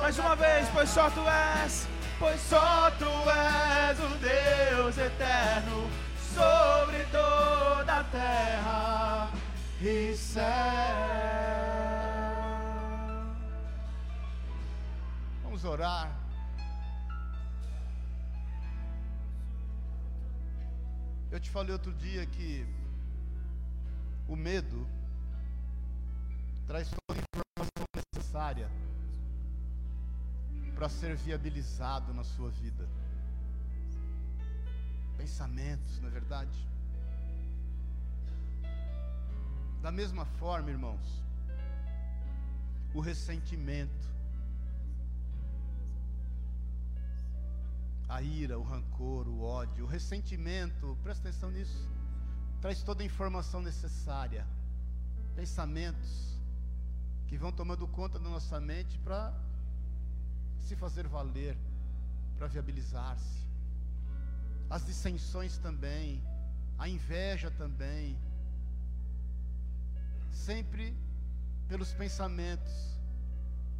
Mais 0.01 0.17
uma 0.19 0.35
vez, 0.35 0.67
pois 0.69 0.89
só 0.89 1.09
tu 1.09 1.21
és, 1.27 1.87
pois 2.19 2.39
só 2.41 2.91
tu 2.91 3.09
és 3.29 3.99
o 3.99 4.09
Deus 4.17 4.97
eterno 4.97 5.89
sobre 6.33 7.03
toda 7.05 7.99
a 7.99 8.03
terra 8.03 9.29
e 9.81 10.15
céu. 10.15 10.43
Vamos 15.43 15.63
orar. 15.63 16.11
Eu 21.31 21.39
te 21.39 21.49
falei 21.49 21.73
outro 21.73 21.93
dia 21.93 22.25
que 22.25 22.65
o 24.27 24.35
medo 24.35 24.87
traz 26.65 26.89
necessária 28.35 28.69
para 30.75 30.89
ser 30.89 31.15
viabilizado 31.15 32.13
na 32.13 32.23
sua 32.23 32.49
vida. 32.49 32.85
Pensamentos, 35.17 35.99
não 36.01 36.09
é 36.09 36.11
verdade? 36.11 36.67
Da 39.81 39.89
mesma 39.89 40.25
forma, 40.25 40.69
irmãos, 40.69 41.23
o 42.93 42.99
ressentimento, 42.99 44.09
a 48.09 48.21
ira, 48.21 48.59
o 48.59 48.63
rancor, 48.63 49.29
o 49.29 49.41
ódio, 49.43 49.85
o 49.85 49.87
ressentimento, 49.87 50.97
presta 51.01 51.29
atenção 51.29 51.49
nisso, 51.51 51.89
traz 52.59 52.83
toda 52.83 53.01
a 53.01 53.05
informação 53.05 53.61
necessária, 53.61 54.45
pensamentos 55.35 56.34
que 57.27 57.37
vão 57.37 57.51
tomando 57.51 57.87
conta 57.87 58.19
da 58.19 58.29
nossa 58.29 58.59
mente 58.59 58.97
para 58.99 59.33
se 60.59 60.75
fazer 60.75 61.07
valer, 61.07 61.57
para 62.37 62.47
viabilizar-se. 62.47 63.45
As 64.69 64.85
dissensões 64.85 65.57
também, 65.57 66.23
a 66.77 66.87
inveja 66.89 67.51
também, 67.51 68.17
sempre 70.31 70.95
pelos 71.67 71.93
pensamentos 71.93 72.99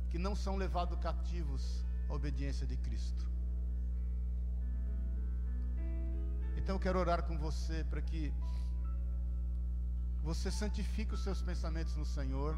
que 0.09 0.17
não 0.17 0.35
são 0.35 0.55
levados 0.55 0.99
cativos 0.99 1.83
à 2.09 2.13
obediência 2.13 2.65
de 2.65 2.77
Cristo. 2.77 3.25
Então 6.57 6.75
eu 6.75 6.79
quero 6.79 6.97
orar 6.99 7.23
com 7.23 7.37
você 7.37 7.83
para 7.83 8.01
que 8.01 8.33
você 10.23 10.49
santifique 10.49 11.13
os 11.13 11.23
seus 11.23 11.41
pensamentos 11.41 11.95
no 11.95 12.05
Senhor, 12.05 12.57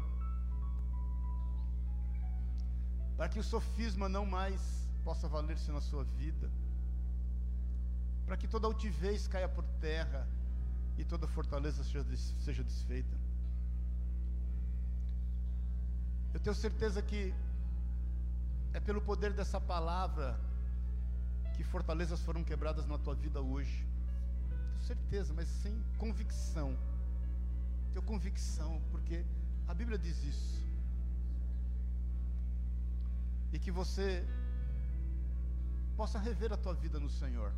para 3.18 3.28
que 3.28 3.38
o 3.40 3.42
sofisma 3.42 4.08
não 4.08 4.24
mais 4.24 4.60
possa 5.04 5.26
valer-se 5.28 5.70
na 5.72 5.80
sua 5.80 6.04
vida, 6.04 6.48
para 8.24 8.36
que 8.36 8.46
toda 8.46 8.66
altivez 8.68 9.26
caia 9.26 9.48
por 9.48 9.64
terra 9.80 10.24
e 10.96 11.04
toda 11.04 11.26
fortaleza 11.26 11.82
seja, 11.82 12.04
des- 12.04 12.34
seja 12.38 12.62
desfeita. 12.62 13.16
Eu 16.32 16.38
tenho 16.38 16.54
certeza 16.54 17.02
que 17.02 17.34
é 18.72 18.78
pelo 18.78 19.00
poder 19.00 19.32
dessa 19.32 19.60
palavra 19.60 20.38
que 21.56 21.64
fortalezas 21.64 22.20
foram 22.22 22.44
quebradas 22.44 22.86
na 22.86 22.98
tua 22.98 23.14
vida 23.16 23.40
hoje. 23.40 23.84
Tenho 24.74 24.82
certeza, 24.84 25.34
mas 25.34 25.48
sem 25.48 25.74
convicção. 25.98 26.76
Tenho 27.92 28.04
convicção, 28.04 28.80
porque 28.92 29.24
a 29.66 29.74
Bíblia 29.74 29.98
diz 29.98 30.22
isso. 30.22 30.67
E 33.52 33.58
que 33.58 33.70
você 33.70 34.26
possa 35.96 36.18
rever 36.18 36.52
a 36.52 36.56
tua 36.56 36.74
vida 36.74 37.00
no 37.00 37.10
Senhor. 37.10 37.52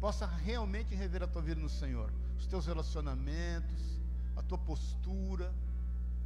Possa 0.00 0.26
realmente 0.26 0.94
rever 0.94 1.22
a 1.22 1.28
tua 1.28 1.42
vida 1.42 1.60
no 1.60 1.68
Senhor. 1.68 2.12
Os 2.38 2.46
teus 2.46 2.66
relacionamentos, 2.66 4.00
a 4.36 4.42
tua 4.42 4.58
postura, 4.58 5.54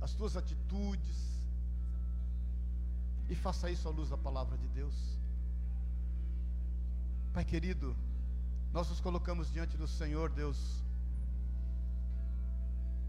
as 0.01 0.15
tuas 0.15 0.37
atitudes. 0.37 1.43
E 3.29 3.35
faça 3.35 3.71
isso 3.71 3.87
à 3.89 3.91
luz 3.91 4.09
da 4.11 4.17
palavra 4.17 4.57
de 4.57 4.69
Deus. 4.69 4.95
Pai 7.35 7.45
querido, 7.45 7.95
nós 8.73 8.89
nos 8.89 9.01
colocamos 9.01 9.53
diante 9.53 9.77
do 9.77 9.87
Senhor, 9.87 10.31
Deus, 10.31 10.83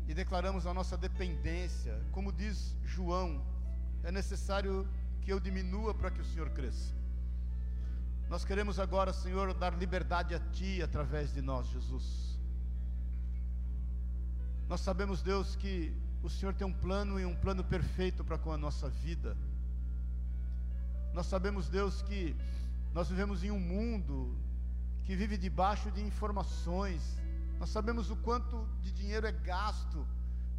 e 0.08 0.14
declaramos 0.14 0.66
a 0.66 0.74
nossa 0.74 0.97
dependência. 0.97 2.01
Como 2.12 2.32
diz 2.32 2.76
João, 2.84 3.45
é 4.03 4.12
necessário 4.12 4.88
que 5.22 5.32
eu 5.32 5.39
diminua 5.39 5.93
para 5.93 6.10
que 6.10 6.22
o 6.22 6.26
Senhor 6.26 6.49
cresça. 6.51 6.93
Nós 8.30 8.43
queremos 8.43 8.80
agora, 8.80 9.14
Senhor, 9.14 9.53
dar 9.53 9.78
liberdade 9.78 10.34
a 10.34 10.39
Ti 10.39 10.82
através 10.82 11.34
de 11.34 11.41
nós, 11.41 11.68
Jesus. 11.68 12.38
Nós 14.68 14.82
sabemos, 14.82 15.22
Deus, 15.22 15.55
que 15.55 15.93
o 16.22 16.30
Senhor 16.30 16.53
tem 16.53 16.68
um 16.68 16.74
plano 16.74 17.20
e 17.20 17.26
um 17.26 17.36
plano 17.36 17.64
perfeito 17.64 18.24
para 18.24 18.38
com 18.38 18.51
a 18.51 18.58
nossa 18.58 18.89
vida. 18.89 19.38
Nós 21.14 21.26
sabemos, 21.26 21.70
Deus, 21.70 22.01
que 22.01 22.36
nós 22.93 23.10
vivemos 23.10 23.43
em 23.43 23.51
um 23.51 23.60
mundo 23.60 24.36
que 25.05 25.16
vive 25.16 25.38
debaixo 25.38 25.89
de 25.89 26.01
informações. 26.01 27.18
Nós 27.60 27.70
sabemos 27.70 28.10
o 28.10 28.16
quanto 28.16 28.68
de 28.82 28.91
dinheiro 28.91 29.26
é 29.26 29.32
gasto 29.32 30.05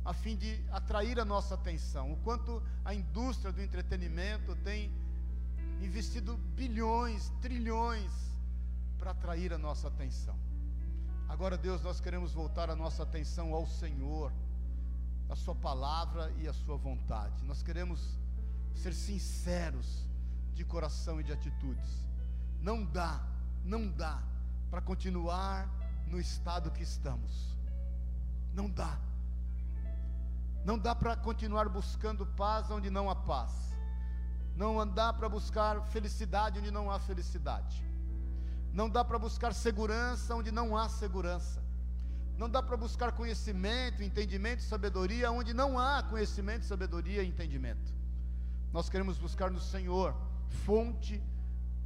a 0.05 0.13
fim 0.13 0.37
de 0.37 0.65
atrair 0.71 1.21
a 1.21 1.25
nossa 1.25 1.55
atenção, 1.55 2.13
o 2.13 2.17
quanto 2.19 2.63
a 2.85 2.95
indústria 2.95 3.53
do 3.53 3.61
entretenimento 3.61 4.57
tem 4.57 4.91
investido 5.83 6.37
bilhões, 6.57 7.31
trilhões 7.41 8.11
para 8.99 9.11
atrair 9.11 9.53
a 9.53 9.59
nossa 9.59 9.89
atenção. 9.89 10.37
Agora, 11.29 11.59
Deus, 11.59 11.83
nós 11.83 12.01
queremos 12.01 12.33
voltar 12.33 12.71
a 12.71 12.75
nossa 12.75 13.03
atenção 13.03 13.53
ao 13.53 13.67
Senhor, 13.67 14.33
a 15.29 15.37
Sua 15.37 15.55
palavra 15.55 16.33
e 16.39 16.49
a 16.49 16.53
Sua 16.55 16.77
vontade. 16.77 17.45
Nós 17.45 17.63
queremos 17.63 18.19
ser 18.75 18.95
sinceros 18.95 20.07
de 20.55 20.65
coração 20.65 21.21
e 21.21 21.25
de 21.25 21.33
atitudes. 21.33 22.09
Não 22.63 22.85
dá, 22.85 23.25
não 23.63 23.89
dá 23.89 24.23
para 24.71 24.81
continuar 24.81 25.69
no 26.09 26.19
estado 26.21 26.71
que 26.71 26.83
estamos. 26.83 27.57
Não 28.55 28.69
dá. 28.69 28.99
Não 30.65 30.79
dá 30.79 30.95
para 30.95 31.17
continuar 31.17 31.69
buscando 31.69 32.27
paz 32.27 32.71
onde 32.71 32.91
não 32.91 33.09
há 33.09 33.15
paz. 33.15 33.53
Não 34.57 34.87
dá 34.87 35.13
para 35.13 35.29
buscar 35.29 35.81
felicidade 35.87 36.59
onde 36.59 36.71
não 36.71 36.91
há 36.91 36.99
felicidade. 36.99 37.85
Não 38.73 38.89
dá 38.89 39.05
para 39.05 39.19
buscar 39.19 39.55
segurança 39.55 40.35
onde 40.35 40.51
não 40.51 40.77
há 40.77 40.89
segurança. 40.89 41.63
Não 42.37 42.49
dá 42.49 42.63
para 42.63 42.77
buscar 42.77 43.13
conhecimento, 43.13 44.03
entendimento 44.03 44.63
sabedoria 44.63 45.31
onde 45.31 45.53
não 45.53 45.79
há 45.79 46.03
conhecimento, 46.03 46.65
sabedoria 46.65 47.23
e 47.23 47.29
entendimento. 47.29 47.93
Nós 48.73 48.89
queremos 48.89 49.19
buscar 49.19 49.51
no 49.51 49.61
Senhor, 49.61 50.15
fonte 50.65 51.23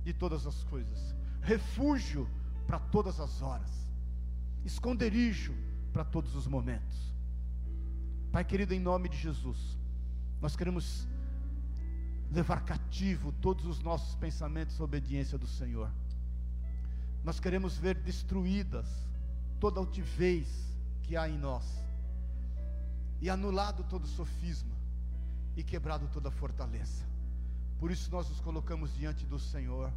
de 0.03 0.13
todas 0.13 0.47
as 0.47 0.63
coisas, 0.65 1.15
refúgio 1.41 2.29
para 2.67 2.79
todas 2.79 3.21
as 3.21 3.41
horas, 3.41 3.71
esconderijo 4.65 5.55
para 5.93 6.05
todos 6.05 6.35
os 6.35 6.47
momentos. 6.47 7.13
Pai 8.31 8.45
querido, 8.45 8.73
em 8.73 8.81
nome 8.81 9.09
de 9.09 9.17
Jesus, 9.17 9.79
nós 10.41 10.57
queremos 10.57 11.07
levar 12.31 12.65
cativo 12.65 13.31
todos 13.33 13.67
os 13.67 13.81
nossos 13.81 14.15
pensamentos 14.17 14.81
à 14.81 14.85
obediência 14.85 15.37
do 15.37 15.47
Senhor. 15.47 15.91
Nós 17.23 17.39
queremos 17.39 17.77
ver 17.77 17.95
destruídas 17.97 18.87
toda 19.61 19.79
altivez 19.79 20.49
que 21.03 21.17
há 21.17 21.29
em 21.29 21.39
nós, 21.39 21.65
e 23.21 23.29
anulado 23.29 23.85
todo 23.85 24.07
sofisma, 24.07 24.75
e 25.57 25.63
quebrado 25.63 26.09
toda 26.09 26.31
fortaleza. 26.31 27.05
Por 27.79 27.91
isso 27.91 28.11
nós 28.11 28.29
nos 28.29 28.41
colocamos 28.41 28.95
diante 28.95 29.27
do 29.27 29.39
Senhor 29.39 29.93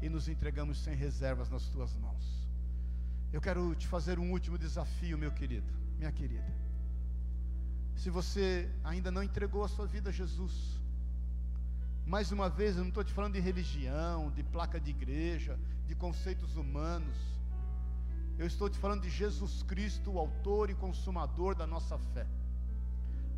e 0.00 0.08
nos 0.08 0.28
entregamos 0.28 0.78
sem 0.78 0.96
reservas 0.96 1.50
nas 1.50 1.68
tuas 1.68 1.94
mãos. 1.96 2.47
Eu 3.32 3.40
quero 3.40 3.74
te 3.74 3.86
fazer 3.86 4.18
um 4.18 4.30
último 4.32 4.56
desafio, 4.56 5.18
meu 5.18 5.30
querido, 5.30 5.70
minha 5.98 6.10
querida. 6.10 6.50
Se 7.94 8.10
você 8.10 8.70
ainda 8.82 9.10
não 9.10 9.22
entregou 9.22 9.64
a 9.64 9.68
sua 9.68 9.86
vida 9.86 10.08
a 10.10 10.12
Jesus, 10.12 10.80
mais 12.06 12.32
uma 12.32 12.48
vez, 12.48 12.76
eu 12.76 12.82
não 12.82 12.88
estou 12.88 13.04
te 13.04 13.12
falando 13.12 13.34
de 13.34 13.40
religião, 13.40 14.30
de 14.30 14.42
placa 14.42 14.80
de 14.80 14.90
igreja, 14.90 15.58
de 15.86 15.94
conceitos 15.94 16.56
humanos. 16.56 17.18
Eu 18.38 18.46
estou 18.46 18.70
te 18.70 18.78
falando 18.78 19.02
de 19.02 19.10
Jesus 19.10 19.62
Cristo, 19.64 20.12
o 20.12 20.18
autor 20.18 20.70
e 20.70 20.74
consumador 20.74 21.54
da 21.54 21.66
nossa 21.66 21.98
fé. 21.98 22.26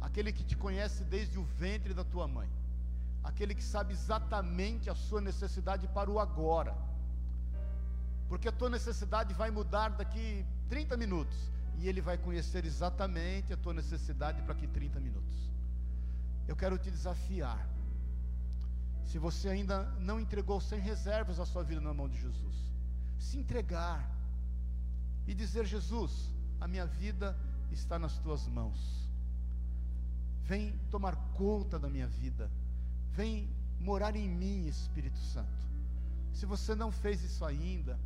Aquele 0.01 0.32
que 0.32 0.45
te 0.45 0.57
conhece 0.57 1.03
desde 1.05 1.36
o 1.36 1.43
ventre 1.43 1.93
da 1.93 2.05
tua 2.05 2.28
mãe. 2.28 2.49
Aquele 3.24 3.57
que 3.57 3.64
sabe 3.64 3.93
exatamente 3.93 4.88
a 4.88 4.95
sua 4.95 5.20
necessidade 5.20 5.88
para 5.88 6.09
o 6.11 6.20
agora. 6.20 6.76
Porque 8.31 8.49
a 8.49 8.53
tua 8.53 8.70
necessidade 8.70 9.35
vai 9.35 9.51
mudar 9.51 9.89
daqui 9.89 10.47
30 10.68 10.97
minutos. 10.97 11.37
E 11.78 11.89
ele 11.89 12.01
vai 12.01 12.16
conhecer 12.16 12.64
exatamente 12.64 13.53
a 13.53 13.57
tua 13.57 13.74
necessidade 13.74 14.41
para 14.43 14.55
que 14.55 14.68
30 14.68 15.01
minutos. 15.01 15.37
Eu 16.47 16.55
quero 16.55 16.78
te 16.78 16.91
desafiar 16.91 17.68
se 19.05 19.18
você 19.18 19.49
ainda 19.49 19.83
não 19.99 20.20
entregou 20.20 20.61
sem 20.61 20.78
reservas 20.78 21.41
a 21.41 21.45
sua 21.45 21.64
vida 21.64 21.81
na 21.81 21.93
mão 21.93 22.09
de 22.09 22.20
Jesus, 22.20 22.55
se 23.18 23.37
entregar 23.37 24.09
e 25.26 25.35
dizer: 25.35 25.66
Jesus, 25.66 26.33
a 26.61 26.68
minha 26.68 26.87
vida 26.87 27.37
está 27.72 27.99
nas 27.99 28.16
tuas 28.18 28.47
mãos. 28.47 29.09
Vem 30.45 30.78
tomar 30.89 31.16
conta 31.35 31.81
da 31.81 31.89
minha 31.89 32.07
vida. 32.07 32.49
Vem 33.11 33.49
morar 33.81 34.14
em 34.14 34.28
mim, 34.28 34.68
Espírito 34.68 35.18
Santo. 35.18 35.61
Se 36.33 36.47
você 36.47 36.76
não 36.76 36.93
fez 36.93 37.24
isso 37.24 37.45
ainda, 37.45 37.99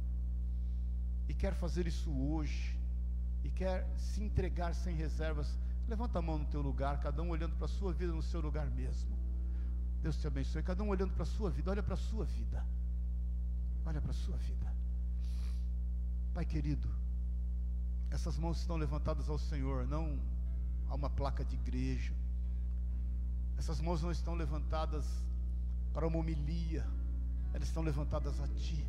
e 1.29 1.35
quer 1.35 1.55
fazer 1.55 1.87
isso 1.87 2.11
hoje, 2.11 2.79
e 3.43 3.51
quer 3.51 3.87
se 3.97 4.23
entregar 4.23 4.75
sem 4.75 4.95
reservas, 4.95 5.59
levanta 5.89 6.19
a 6.19 6.23
mão 6.23 6.39
no 6.39 6.47
teu 6.47 6.63
lugar, 6.63 7.01
cada 7.01 7.23
um 7.23 7.31
olhando 7.31 7.57
para 7.57 7.67
a 7.67 7.69
sua 7.69 7.93
vida 7.93 8.13
no 8.13 8.23
seu 8.23 8.41
lugar 8.41 8.71
mesmo. 8.71 9.15
Deus 10.03 10.17
te 10.17 10.27
abençoe. 10.27 10.63
Cada 10.63 10.83
um 10.83 10.89
olhando 10.89 11.15
para 11.15 11.23
a 11.23 11.27
sua 11.27 11.51
vida, 11.51 11.71
olha 11.71 11.83
para 11.83 11.95
a 11.95 11.97
sua 11.97 12.27
vida. 12.27 12.65
Olha 13.87 14.01
para 14.01 14.11
a 14.11 14.15
sua 14.15 14.37
vida. 14.37 14.73
Pai 16.35 16.45
querido, 16.45 16.89
essas 18.11 18.37
mãos 18.39 18.61
estão 18.61 18.77
levantadas 18.77 19.29
ao 19.29 19.39
Senhor, 19.39 19.87
não 19.87 20.19
a 20.89 20.95
uma 20.95 21.09
placa 21.09 21.45
de 21.45 21.55
igreja. 21.55 22.13
Essas 23.57 23.81
mãos 23.81 24.03
não 24.03 24.11
estão 24.11 24.35
levantadas 24.35 25.07
para 25.93 26.07
uma 26.07 26.19
homilia, 26.19 26.87
elas 27.53 27.69
estão 27.69 27.83
levantadas 27.83 28.41
a 28.41 28.49
Ti. 28.49 28.87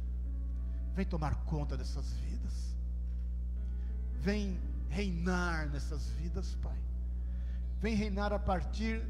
Vem 0.95 1.05
tomar 1.05 1.35
conta 1.43 1.75
dessas 1.75 2.13
vidas. 2.13 2.75
Vem 4.21 4.59
reinar 4.89 5.69
nessas 5.69 6.09
vidas, 6.11 6.55
Pai. 6.55 6.77
Vem 7.81 7.95
reinar 7.95 8.31
a 8.31 8.39
partir 8.39 9.03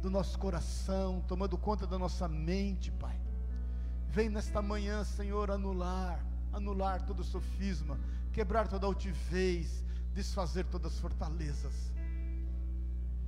do 0.00 0.10
nosso 0.10 0.38
coração, 0.38 1.22
tomando 1.28 1.58
conta 1.58 1.86
da 1.86 1.98
nossa 1.98 2.26
mente, 2.26 2.90
Pai. 2.92 3.20
Vem 4.08 4.30
nesta 4.30 4.62
manhã, 4.62 5.04
Senhor, 5.04 5.50
anular, 5.50 6.24
anular 6.52 7.04
todo 7.04 7.22
sofisma, 7.22 7.98
quebrar 8.32 8.66
toda 8.66 8.86
altivez, 8.86 9.84
desfazer 10.14 10.64
todas 10.66 10.94
as 10.94 10.98
fortalezas. 10.98 11.92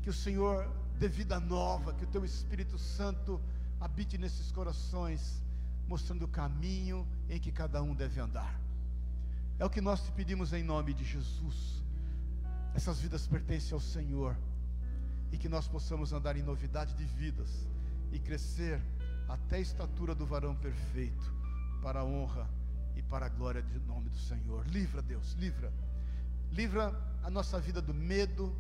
Que 0.01 0.09
o 0.09 0.15
Senhor 0.15 0.67
dê 0.99 1.09
vida 1.09 1.39
nova, 1.39 1.93
que 1.93 2.05
o 2.05 2.09
Teu 2.09 2.25
Espírito 2.25 2.79
Santo 2.79 3.39
habite 3.79 4.17
nesses 4.17 4.51
corações, 4.51 5.43
mostrando 5.87 6.25
o 6.25 6.29
caminho 6.29 7.07
em 7.29 7.39
que 7.39 7.53
cada 7.53 7.83
um 7.83 7.95
deve 7.95 8.21
andar. 8.21 8.61
É 9.59 9.65
o 9.65 9.71
que 9.71 9.81
nós 9.81 10.03
te 10.03 10.13
pedimos 10.13 10.53
em 10.53 10.63
nome 10.63 10.93
de 10.93 11.05
Jesus. 11.05 11.83
Essas 12.75 13.01
vidas 13.01 13.27
pertencem 13.27 13.73
ao 13.73 13.81
Senhor 13.81 14.37
e 15.33 15.39
que 15.39 15.49
nós 15.49 15.67
possamos 15.67 16.13
andar 16.13 16.37
em 16.37 16.43
novidade 16.43 16.95
de 16.95 17.05
vidas 17.05 17.67
e 18.13 18.19
crescer 18.19 18.81
até 19.29 19.57
a 19.57 19.61
estatura 19.61 20.15
do 20.15 20.27
varão 20.27 20.55
perfeito, 20.55 21.35
para 21.83 22.01
a 22.01 22.05
honra 22.05 22.49
e 22.95 23.03
para 23.03 23.27
a 23.27 23.29
glória 23.29 23.63
do 23.63 23.81
nome 23.87 24.09
do 24.09 24.19
Senhor. 24.19 24.67
Livra, 24.67 25.03
Deus, 25.03 25.33
livra. 25.33 25.73
Livra 26.53 26.95
a 27.23 27.31
nossa 27.31 27.59
vida 27.59 27.83
do 27.83 27.93
medo, 27.93 28.55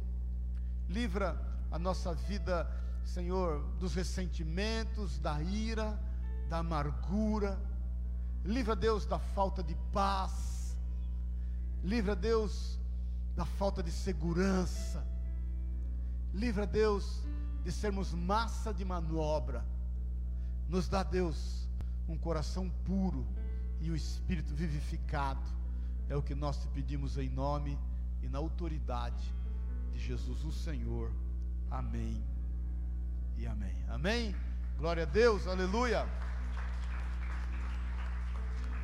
livra 0.88 1.40
a 1.70 1.78
nossa 1.78 2.14
vida, 2.14 2.68
Senhor, 3.04 3.62
dos 3.78 3.94
ressentimentos, 3.94 5.18
da 5.18 5.40
ira, 5.42 5.98
da 6.48 6.58
amargura. 6.58 7.58
Livra, 8.44 8.76
Deus, 8.76 9.06
da 9.06 9.18
falta 9.18 9.62
de 9.62 9.74
paz. 9.92 10.76
Livra, 11.82 12.16
Deus, 12.16 12.78
da 13.34 13.44
falta 13.44 13.82
de 13.82 13.90
segurança 13.90 15.04
Livra, 16.36 16.66
Deus, 16.66 17.22
de 17.64 17.72
sermos 17.72 18.12
massa 18.12 18.72
de 18.72 18.84
manobra. 18.84 19.64
Nos 20.68 20.86
dá, 20.86 21.02
Deus, 21.02 21.66
um 22.06 22.18
coração 22.18 22.68
puro 22.84 23.26
e 23.80 23.90
um 23.90 23.94
espírito 23.94 24.54
vivificado. 24.54 25.40
É 26.10 26.14
o 26.14 26.22
que 26.22 26.34
nós 26.34 26.58
te 26.58 26.68
pedimos 26.68 27.16
em 27.16 27.30
nome 27.30 27.78
e 28.22 28.28
na 28.28 28.36
autoridade 28.36 29.34
de 29.92 29.98
Jesus, 29.98 30.44
o 30.44 30.52
Senhor. 30.52 31.10
Amém 31.70 32.22
e 33.38 33.46
amém. 33.46 33.74
Amém? 33.88 34.36
Glória 34.76 35.04
a 35.04 35.06
Deus, 35.06 35.46
aleluia. 35.46 36.06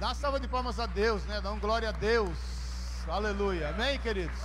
Dá 0.03 0.13
salva 0.15 0.41
de 0.41 0.49
palmas 0.49 0.81
a 0.81 0.87
Deus, 0.87 1.25
né? 1.27 1.41
Dá 1.41 1.53
um 1.53 1.61
glória 1.61 1.89
a 1.91 1.93
Deus. 1.93 2.37
Aleluia. 3.07 3.69
Amém, 3.69 4.01
queridos? 4.01 4.37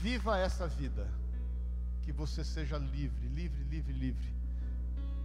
Viva 0.00 0.38
essa 0.38 0.66
vida 0.66 1.06
que 2.00 2.10
você 2.10 2.42
seja 2.42 2.78
livre, 2.78 3.28
livre, 3.28 3.62
livre, 3.64 3.92
livre. 3.92 4.34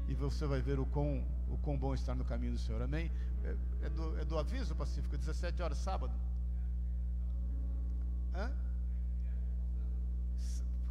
E 0.10 0.14
você 0.14 0.46
vai 0.46 0.62
ver 0.62 0.78
o 0.78 0.86
quão, 0.86 1.26
o 1.50 1.58
quão 1.60 1.78
bom 1.78 1.94
estar 1.94 2.16
no 2.16 2.26
caminho 2.26 2.52
do 2.52 2.60
Senhor. 2.60 2.82
Amém? 2.82 3.10
É, 3.46 3.86
é 3.86 3.90
do, 3.90 4.20
é 4.20 4.26
do 4.26 4.38
aviso 4.38 4.76
pacífico, 4.76 5.18
17 5.18 5.64
horas 5.64 5.78
sábado. 5.78 6.14
Hã? 8.36 8.52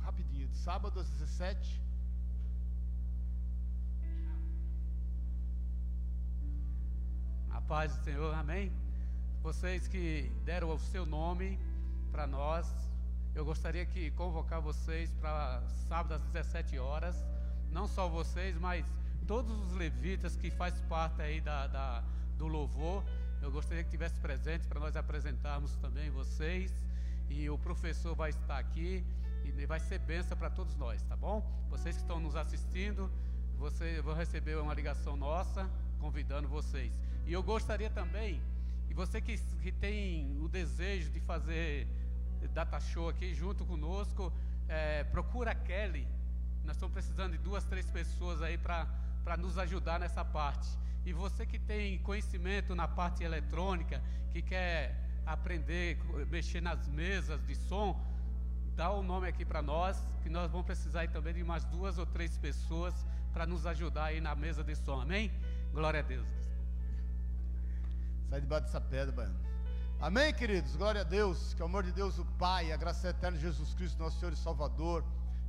Rapidinho, 0.02 0.48
sábado 0.54 0.98
às 1.00 1.10
17. 1.10 1.82
Paz 7.72 7.96
do 7.96 8.04
Senhor, 8.04 8.34
amém? 8.34 8.70
Vocês 9.42 9.88
que 9.88 10.30
deram 10.44 10.68
o 10.74 10.78
seu 10.78 11.06
nome 11.06 11.58
para 12.10 12.26
nós, 12.26 12.70
eu 13.34 13.46
gostaria 13.46 13.86
que 13.86 14.10
convocar 14.10 14.60
vocês 14.60 15.10
para 15.14 15.62
sábado 15.88 16.12
às 16.12 16.20
17 16.20 16.78
horas, 16.78 17.16
não 17.70 17.88
só 17.88 18.10
vocês, 18.10 18.58
mas 18.58 18.84
todos 19.26 19.58
os 19.58 19.72
levitas 19.72 20.36
que 20.36 20.50
faz 20.50 20.78
parte 20.82 21.22
aí 21.22 21.40
da, 21.40 21.66
da 21.66 22.04
do 22.36 22.46
louvor, 22.46 23.02
eu 23.40 23.50
gostaria 23.50 23.82
que 23.82 23.90
tivesse 23.90 24.20
presente 24.20 24.66
para 24.66 24.78
nós 24.78 24.94
apresentarmos 24.94 25.74
também 25.76 26.10
vocês, 26.10 26.70
e 27.30 27.48
o 27.48 27.56
professor 27.56 28.14
vai 28.14 28.28
estar 28.28 28.58
aqui, 28.58 29.02
e 29.46 29.64
vai 29.64 29.80
ser 29.80 29.98
benção 30.00 30.36
para 30.36 30.50
todos 30.50 30.76
nós, 30.76 31.02
tá 31.04 31.16
bom? 31.16 31.40
Vocês 31.70 31.96
que 31.96 32.02
estão 32.02 32.20
nos 32.20 32.36
assistindo, 32.36 33.10
você 33.56 34.02
vão 34.02 34.14
receber 34.14 34.58
uma 34.58 34.74
ligação 34.74 35.16
nossa, 35.16 35.66
convidando 35.98 36.46
vocês. 36.48 36.92
E 37.26 37.32
eu 37.32 37.42
gostaria 37.42 37.90
também, 37.90 38.40
e 38.90 38.94
você 38.94 39.20
que, 39.20 39.38
que 39.62 39.72
tem 39.72 40.36
o 40.40 40.48
desejo 40.48 41.10
de 41.10 41.20
fazer 41.20 41.86
data 42.48 42.78
show 42.80 43.08
aqui 43.08 43.32
junto 43.34 43.64
conosco, 43.64 44.32
é, 44.68 45.04
procura 45.04 45.52
a 45.52 45.54
Kelly. 45.54 46.06
Nós 46.64 46.76
estamos 46.76 46.92
precisando 46.92 47.32
de 47.32 47.38
duas, 47.38 47.64
três 47.64 47.90
pessoas 47.90 48.42
aí 48.42 48.58
para 48.58 49.36
nos 49.38 49.58
ajudar 49.58 49.98
nessa 49.98 50.24
parte. 50.24 50.68
E 51.04 51.12
você 51.12 51.44
que 51.44 51.58
tem 51.58 51.98
conhecimento 51.98 52.74
na 52.74 52.86
parte 52.86 53.24
eletrônica, 53.24 54.02
que 54.30 54.42
quer 54.42 54.96
aprender, 55.26 55.98
mexer 56.30 56.60
nas 56.60 56.88
mesas 56.88 57.44
de 57.46 57.54
som, 57.54 58.00
dá 58.76 58.90
o 58.90 59.00
um 59.00 59.02
nome 59.02 59.28
aqui 59.28 59.44
para 59.44 59.62
nós, 59.62 60.02
que 60.22 60.28
nós 60.28 60.50
vamos 60.50 60.66
precisar 60.66 61.06
também 61.08 61.34
de 61.34 61.42
umas 61.42 61.64
duas 61.64 61.98
ou 61.98 62.06
três 62.06 62.36
pessoas 62.38 62.94
para 63.32 63.46
nos 63.46 63.66
ajudar 63.66 64.04
aí 64.06 64.20
na 64.20 64.34
mesa 64.34 64.62
de 64.62 64.74
som, 64.76 65.00
amém? 65.00 65.30
Glória 65.72 66.00
a 66.00 66.02
Deus. 66.02 66.41
Sai 68.32 68.40
debaixo 68.40 68.64
dessa 68.64 68.80
pedra, 68.80 69.12
Baiano. 69.12 69.38
Amém, 70.00 70.32
queridos? 70.32 70.74
Glória 70.74 71.02
a 71.02 71.04
Deus. 71.04 71.52
Que 71.52 71.60
o 71.60 71.66
amor 71.66 71.82
de 71.82 71.92
Deus, 71.92 72.18
o 72.18 72.24
Pai, 72.38 72.72
a 72.72 72.78
graça 72.78 73.10
eterna 73.10 73.36
de 73.36 73.42
Jesus 73.42 73.74
Cristo, 73.74 74.02
nosso 74.02 74.18
Senhor 74.18 74.32
e 74.32 74.36
Salvador, 74.36 75.04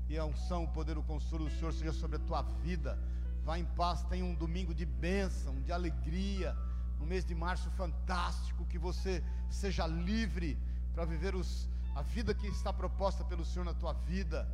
e 0.09 0.17
a 0.17 0.25
unção, 0.25 0.65
o 0.65 0.67
poder, 0.67 0.97
o 0.97 1.03
consolo 1.03 1.45
do 1.45 1.51
Senhor 1.51 1.71
seja 1.71 1.93
sobre 1.93 2.17
a 2.17 2.19
tua 2.19 2.41
vida. 2.61 2.99
Vá 3.45 3.57
em 3.57 3.63
paz, 3.63 4.03
tenha 4.09 4.25
um 4.25 4.35
domingo 4.35 4.75
de 4.75 4.85
bênção, 4.85 5.61
de 5.61 5.71
alegria, 5.71 6.57
um 6.99 7.05
mês 7.05 7.23
de 7.23 7.33
março 7.33 7.69
fantástico, 7.69 8.65
que 8.65 8.77
você 8.77 9.23
seja 9.49 9.87
livre 9.87 10.59
para 10.93 11.05
viver 11.05 11.35
os, 11.35 11.69
a 11.95 12.01
vida 12.01 12.33
que 12.33 12.47
está 12.47 12.73
proposta 12.73 13.23
pelo 13.23 13.45
Senhor 13.45 13.63
na 13.63 13.73
tua 13.73 13.93
vida 13.93 14.45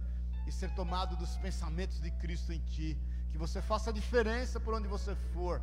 e 0.45 0.51
ser 0.51 0.69
tomado 0.75 1.15
dos 1.15 1.35
pensamentos 1.37 1.99
de 1.99 2.11
Cristo 2.11 2.53
em 2.53 2.59
ti. 2.59 2.95
Que 3.31 3.39
você 3.39 3.59
faça 3.59 3.89
a 3.89 3.93
diferença 3.93 4.59
por 4.59 4.75
onde 4.75 4.87
você 4.87 5.15
for, 5.33 5.59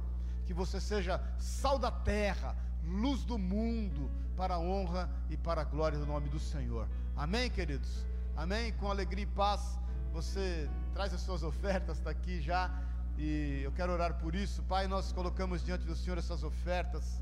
que 0.46 0.54
você 0.54 0.80
seja 0.80 1.20
sal 1.38 1.78
da 1.78 1.90
terra, 1.90 2.56
luz 2.84 3.24
do 3.24 3.36
mundo, 3.36 4.10
para 4.36 4.54
a 4.54 4.58
honra 4.58 5.10
e 5.28 5.36
para 5.36 5.62
a 5.62 5.64
glória 5.64 5.98
do 5.98 6.06
nome 6.06 6.28
do 6.28 6.38
Senhor. 6.38 6.88
Amém, 7.16 7.50
queridos? 7.50 8.06
Amém? 8.36 8.72
Com 8.74 8.90
alegria 8.90 9.24
e 9.24 9.26
paz, 9.26 9.78
você 10.12 10.68
traz 10.94 11.12
as 11.12 11.20
suas 11.22 11.42
ofertas, 11.42 11.98
está 11.98 12.10
aqui 12.10 12.40
já. 12.40 12.70
E 13.18 13.62
eu 13.64 13.72
quero 13.72 13.92
orar 13.92 14.14
por 14.14 14.34
isso. 14.34 14.62
Pai, 14.64 14.86
nós 14.86 15.10
colocamos 15.10 15.64
diante 15.64 15.84
do 15.84 15.96
Senhor 15.96 16.18
essas 16.18 16.42
ofertas 16.42 17.20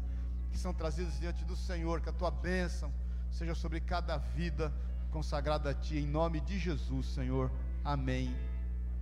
que 0.50 0.58
são 0.58 0.74
trazidas 0.74 1.18
diante 1.18 1.44
do 1.44 1.56
Senhor, 1.56 2.00
que 2.00 2.08
a 2.08 2.12
tua 2.12 2.30
bênção 2.30 2.92
seja 3.30 3.54
sobre 3.54 3.80
cada 3.80 4.16
vida 4.16 4.72
consagrada 5.10 5.70
a 5.70 5.74
ti, 5.74 5.98
em 5.98 6.06
nome 6.06 6.40
de 6.40 6.58
Jesus, 6.58 7.06
Senhor. 7.06 7.50
Amém 7.84 8.34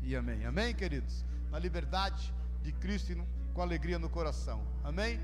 e 0.03 0.15
amém. 0.15 0.45
Amém, 0.45 0.75
queridos? 0.75 1.25
Na 1.51 1.59
liberdade 1.59 2.33
de 2.63 2.73
Cristo 2.73 3.13
e 3.13 3.23
com 3.53 3.63
alegria 3.63 3.99
no 3.99 4.09
coração. 4.09 4.63
Amém? 4.83 5.21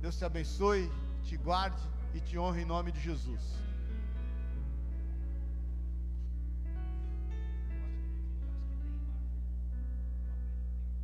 Deus 0.00 0.16
te 0.16 0.24
abençoe, 0.24 0.90
te 1.22 1.36
guarde 1.36 1.82
e 2.14 2.20
te 2.20 2.38
honre 2.38 2.62
em 2.62 2.64
nome 2.64 2.90
de 2.90 3.00
Jesus. 3.00 3.40